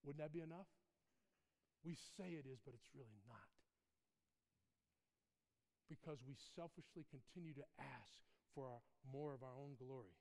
wouldn't 0.04 0.20
that 0.20 0.36
be 0.36 0.44
enough? 0.44 0.68
We 1.82 1.98
say 2.18 2.38
it 2.38 2.46
is, 2.46 2.62
but 2.62 2.78
it's 2.78 2.90
really 2.94 3.22
not. 3.26 3.50
Because 5.90 6.22
we 6.24 6.38
selfishly 6.56 7.04
continue 7.10 7.52
to 7.58 7.66
ask 7.82 8.16
for 8.54 8.70
our, 8.70 8.82
more 9.10 9.34
of 9.34 9.44
our 9.44 9.56
own 9.58 9.76
glory, 9.76 10.16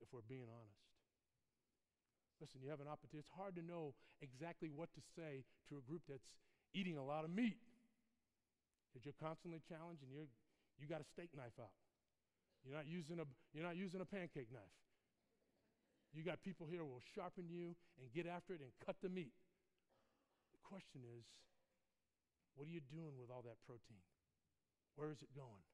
if 0.00 0.08
we're 0.14 0.24
being 0.24 0.48
honest. 0.48 0.88
Listen, 2.38 2.62
you 2.62 2.70
have 2.70 2.78
an 2.78 2.86
opportunity. 2.86 3.26
It's 3.26 3.34
hard 3.34 3.58
to 3.58 3.64
know 3.66 3.98
exactly 4.22 4.70
what 4.70 4.94
to 4.94 5.02
say 5.18 5.42
to 5.68 5.76
a 5.76 5.82
group 5.82 6.06
that's 6.06 6.38
eating 6.70 6.96
a 6.96 7.02
lot 7.02 7.26
of 7.26 7.34
meat. 7.34 7.58
Because 8.88 9.04
you're 9.04 9.20
constantly 9.20 9.60
challenged 9.66 10.06
and 10.06 10.10
you're, 10.14 10.30
you 10.78 10.86
got 10.86 11.02
a 11.02 11.08
steak 11.12 11.34
knife 11.34 11.58
out. 11.58 11.74
You're 12.62 12.78
not 12.78 12.86
using 12.86 13.18
a, 13.18 13.26
you're 13.52 13.66
not 13.66 13.76
using 13.76 14.00
a 14.00 14.08
pancake 14.08 14.48
knife. 14.54 14.78
You 16.14 16.24
got 16.24 16.40
people 16.40 16.64
here 16.64 16.80
who 16.80 16.88
will 16.88 17.04
sharpen 17.14 17.50
you 17.50 17.76
and 18.00 18.08
get 18.14 18.24
after 18.26 18.54
it 18.54 18.62
and 18.62 18.70
cut 18.86 18.96
the 19.02 19.10
meat. 19.10 19.34
Question 20.68 21.00
is, 21.00 21.24
what 22.52 22.68
are 22.68 22.74
you 22.74 22.84
doing 22.84 23.16
with 23.16 23.32
all 23.32 23.40
that 23.48 23.56
protein? 23.64 24.04
Where 25.00 25.08
is 25.08 25.24
it 25.24 25.32
going? 25.32 25.64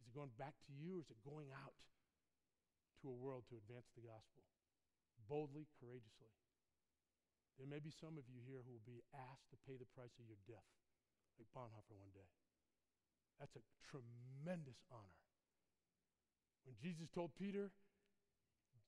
Is 0.00 0.08
it 0.08 0.16
going 0.16 0.32
back 0.40 0.56
to 0.64 0.72
you 0.72 0.96
or 0.96 1.04
is 1.04 1.12
it 1.12 1.20
going 1.20 1.52
out 1.52 1.76
to 3.04 3.12
a 3.12 3.16
world 3.20 3.44
to 3.52 3.60
advance 3.60 3.92
the 3.92 4.00
gospel? 4.00 4.48
Boldly, 5.28 5.68
courageously. 5.76 6.32
There 7.60 7.68
may 7.68 7.82
be 7.82 7.92
some 7.92 8.16
of 8.16 8.24
you 8.24 8.40
here 8.40 8.64
who 8.64 8.72
will 8.72 8.88
be 8.88 9.04
asked 9.12 9.52
to 9.52 9.60
pay 9.68 9.76
the 9.76 9.90
price 9.92 10.16
of 10.16 10.24
your 10.24 10.40
death, 10.48 10.64
like 11.36 11.52
Bonhoeffer 11.52 11.92
one 11.92 12.16
day. 12.16 12.24
That's 13.36 13.52
a 13.60 13.64
tremendous 13.84 14.80
honor. 14.88 15.20
When 16.64 16.72
Jesus 16.80 17.12
told 17.12 17.36
Peter, 17.36 17.68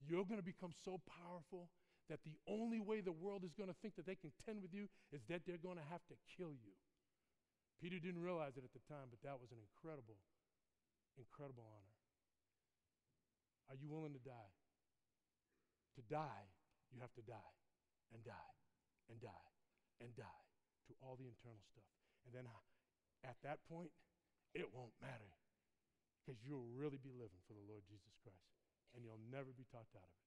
You're 0.09 0.25
going 0.25 0.41
to 0.41 0.47
become 0.47 0.73
so 0.85 0.99
powerful 1.05 1.69
that 2.13 2.21
the 2.29 2.37
only 2.45 2.77
way 2.77 3.01
the 3.01 3.17
world 3.17 3.41
is 3.41 3.57
going 3.57 3.73
to 3.73 3.79
think 3.81 3.97
that 3.97 4.05
they 4.05 4.21
can 4.21 4.29
contend 4.37 4.61
with 4.61 4.77
you 4.77 4.85
is 5.17 5.25
that 5.33 5.49
they're 5.49 5.57
going 5.57 5.81
to 5.81 5.89
have 5.89 6.05
to 6.13 6.17
kill 6.37 6.53
you. 6.53 6.77
Peter 7.81 7.97
didn't 7.97 8.21
realize 8.21 8.53
it 8.61 8.69
at 8.69 8.77
the 8.77 8.85
time, 8.85 9.09
but 9.09 9.25
that 9.25 9.41
was 9.41 9.49
an 9.49 9.57
incredible, 9.57 10.21
incredible 11.17 11.65
honor. 11.65 11.97
Are 13.73 13.81
you 13.81 13.89
willing 13.89 14.13
to 14.13 14.21
die? 14.21 14.53
To 15.97 16.05
die, 16.05 16.45
you 16.93 17.01
have 17.01 17.17
to 17.17 17.25
die 17.25 17.57
and 18.13 18.21
die 18.21 18.53
and 19.09 19.17
die 19.17 19.49
and 20.05 20.13
die 20.13 20.45
to 20.89 20.93
all 21.01 21.17
the 21.17 21.25
internal 21.25 21.65
stuff. 21.73 21.89
And 22.29 22.37
then 22.37 22.45
uh, 22.45 22.61
at 23.25 23.41
that 23.41 23.65
point, 23.73 23.89
it 24.53 24.69
won't 24.69 24.93
matter 25.01 25.33
because 26.21 26.37
you'll 26.45 26.69
really 26.77 27.01
be 27.01 27.17
living 27.17 27.41
for 27.49 27.57
the 27.57 27.65
Lord 27.65 27.89
Jesus 27.89 28.13
Christ 28.21 28.53
and 28.93 29.01
you'll 29.01 29.25
never 29.33 29.57
be 29.57 29.65
talked 29.73 29.97
out 29.97 30.05
of 30.05 30.13
it. 30.13 30.22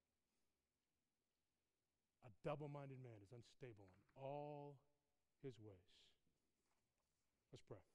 A 2.26 2.32
double 2.42 2.68
minded 2.68 2.98
man 3.06 3.22
is 3.22 3.30
unstable 3.30 3.86
in 3.86 4.02
all 4.18 4.82
his 5.46 5.54
ways. 5.62 5.94
Let's 7.54 7.62
pray. 7.64 7.86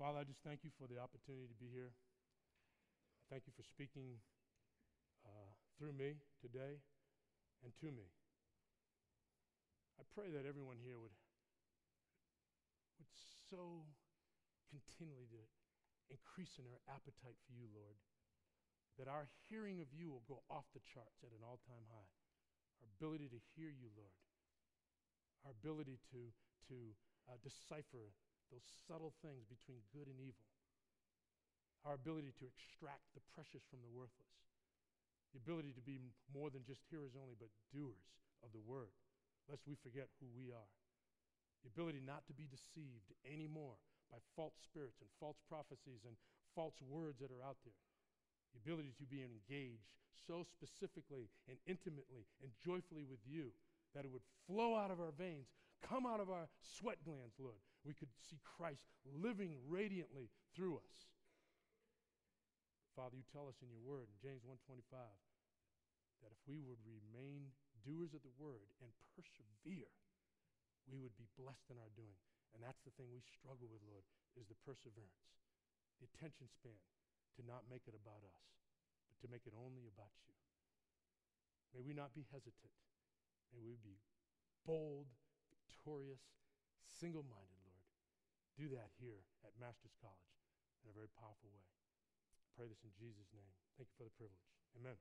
Father, 0.00 0.22
I 0.22 0.24
just 0.24 0.40
thank 0.40 0.64
you 0.64 0.70
for 0.80 0.88
the 0.88 0.96
opportunity 0.96 1.50
to 1.50 1.58
be 1.58 1.68
here. 1.68 1.92
Thank 3.28 3.44
you 3.44 3.52
for 3.52 3.66
speaking 3.66 4.24
uh, 5.26 5.52
through 5.76 5.92
me 5.92 6.22
today 6.40 6.80
and 7.60 7.74
to 7.82 7.90
me. 7.92 8.08
I 9.98 10.06
pray 10.14 10.30
that 10.30 10.46
everyone 10.46 10.78
here 10.78 10.96
would, 10.96 11.12
would 13.02 13.10
so 13.50 13.84
continually 14.70 15.50
increase 16.08 16.56
in 16.56 16.64
their 16.64 16.80
appetite 16.88 17.36
for 17.44 17.52
you, 17.52 17.66
Lord, 17.74 17.98
that 18.98 19.06
our 19.06 19.30
hearing 19.46 19.78
of 19.78 19.88
you 19.94 20.10
will 20.10 20.26
go 20.26 20.42
off 20.50 20.66
the 20.74 20.82
charts 20.82 21.22
at 21.22 21.30
an 21.30 21.46
all 21.46 21.62
time 21.64 21.86
high. 21.88 22.12
Our 22.82 22.90
ability 22.98 23.30
to 23.30 23.40
hear 23.54 23.70
you, 23.70 23.90
Lord, 23.94 24.18
our 25.46 25.54
ability 25.54 26.02
to, 26.10 26.20
to 26.70 26.78
uh, 27.30 27.38
decipher 27.42 28.10
those 28.50 28.66
subtle 28.90 29.14
things 29.22 29.46
between 29.46 29.86
good 29.94 30.10
and 30.10 30.18
evil, 30.18 30.46
our 31.86 31.94
ability 31.94 32.34
to 32.42 32.48
extract 32.48 33.06
the 33.14 33.22
precious 33.34 33.62
from 33.70 33.84
the 33.86 33.92
worthless, 33.94 34.34
the 35.30 35.42
ability 35.42 35.76
to 35.76 35.84
be 35.84 36.00
more 36.32 36.50
than 36.50 36.66
just 36.66 36.82
hearers 36.90 37.14
only, 37.14 37.38
but 37.38 37.52
doers 37.70 38.18
of 38.42 38.50
the 38.50 38.62
word, 38.64 38.94
lest 39.46 39.62
we 39.68 39.78
forget 39.78 40.10
who 40.18 40.26
we 40.32 40.50
are, 40.50 40.72
the 41.62 41.70
ability 41.70 42.02
not 42.02 42.26
to 42.26 42.34
be 42.34 42.50
deceived 42.50 43.14
anymore 43.26 43.78
by 44.10 44.18
false 44.34 44.56
spirits 44.64 44.98
and 45.04 45.10
false 45.20 45.38
prophecies 45.46 46.06
and 46.08 46.16
false 46.56 46.78
words 46.80 47.20
that 47.20 47.30
are 47.30 47.44
out 47.44 47.60
there. 47.62 47.76
The 48.52 48.60
ability 48.64 48.94
to 48.98 49.06
be 49.06 49.22
engaged 49.22 49.92
so 50.26 50.44
specifically 50.44 51.28
and 51.48 51.56
intimately 51.66 52.26
and 52.42 52.50
joyfully 52.64 53.04
with 53.04 53.20
you 53.24 53.52
that 53.94 54.04
it 54.04 54.12
would 54.12 54.24
flow 54.46 54.76
out 54.76 54.90
of 54.90 55.00
our 55.00 55.12
veins, 55.16 55.48
come 55.80 56.04
out 56.04 56.20
of 56.20 56.28
our 56.28 56.48
sweat 56.60 57.00
glands, 57.04 57.36
Lord. 57.38 57.60
We 57.84 57.94
could 57.94 58.12
see 58.28 58.40
Christ 58.44 58.84
living 59.04 59.56
radiantly 59.68 60.28
through 60.54 60.76
us. 60.76 60.96
Father, 62.96 63.16
you 63.16 63.24
tell 63.30 63.46
us 63.46 63.62
in 63.62 63.70
your 63.70 63.80
word 63.80 64.10
in 64.10 64.18
James 64.18 64.42
1:25 64.44 64.82
that 66.20 66.32
if 66.34 66.40
we 66.50 66.58
would 66.58 66.82
remain 66.82 67.54
doers 67.86 68.12
of 68.12 68.22
the 68.26 68.34
word 68.36 68.68
and 68.82 68.90
persevere, 69.14 69.92
we 70.90 70.98
would 70.98 71.14
be 71.16 71.28
blessed 71.38 71.70
in 71.70 71.78
our 71.78 71.92
doing. 71.94 72.18
And 72.54 72.62
that's 72.62 72.82
the 72.82 72.90
thing 72.98 73.12
we 73.12 73.20
struggle 73.20 73.68
with, 73.68 73.82
Lord, 73.86 74.04
is 74.34 74.48
the 74.48 74.58
perseverance, 74.66 75.30
the 76.00 76.08
attention 76.10 76.48
span 76.48 76.80
to 77.38 77.42
not 77.46 77.70
make 77.70 77.86
it 77.86 77.94
about 77.94 78.26
us, 78.26 78.44
but 79.06 79.16
to 79.22 79.30
make 79.30 79.46
it 79.46 79.54
only 79.54 79.86
about 79.86 80.12
you. 80.26 80.34
May 81.70 81.86
we 81.86 81.94
not 81.94 82.10
be 82.12 82.26
hesitant. 82.34 82.74
May 83.54 83.62
we 83.62 83.78
be 83.78 84.02
bold, 84.66 85.06
victorious, 85.48 86.20
single 86.90 87.22
minded, 87.24 87.62
Lord. 87.64 87.86
Do 88.58 88.66
that 88.74 88.90
here 88.98 89.22
at 89.46 89.54
Master's 89.56 89.94
College 90.02 90.34
in 90.82 90.90
a 90.90 90.96
very 90.96 91.08
powerful 91.14 91.48
way. 91.54 91.68
I 92.42 92.50
pray 92.58 92.66
this 92.66 92.82
in 92.82 92.92
Jesus' 92.98 93.30
name. 93.30 93.54
Thank 93.78 93.88
you 93.94 93.96
for 93.96 94.08
the 94.10 94.18
privilege. 94.18 94.44
Amen. 94.74 94.98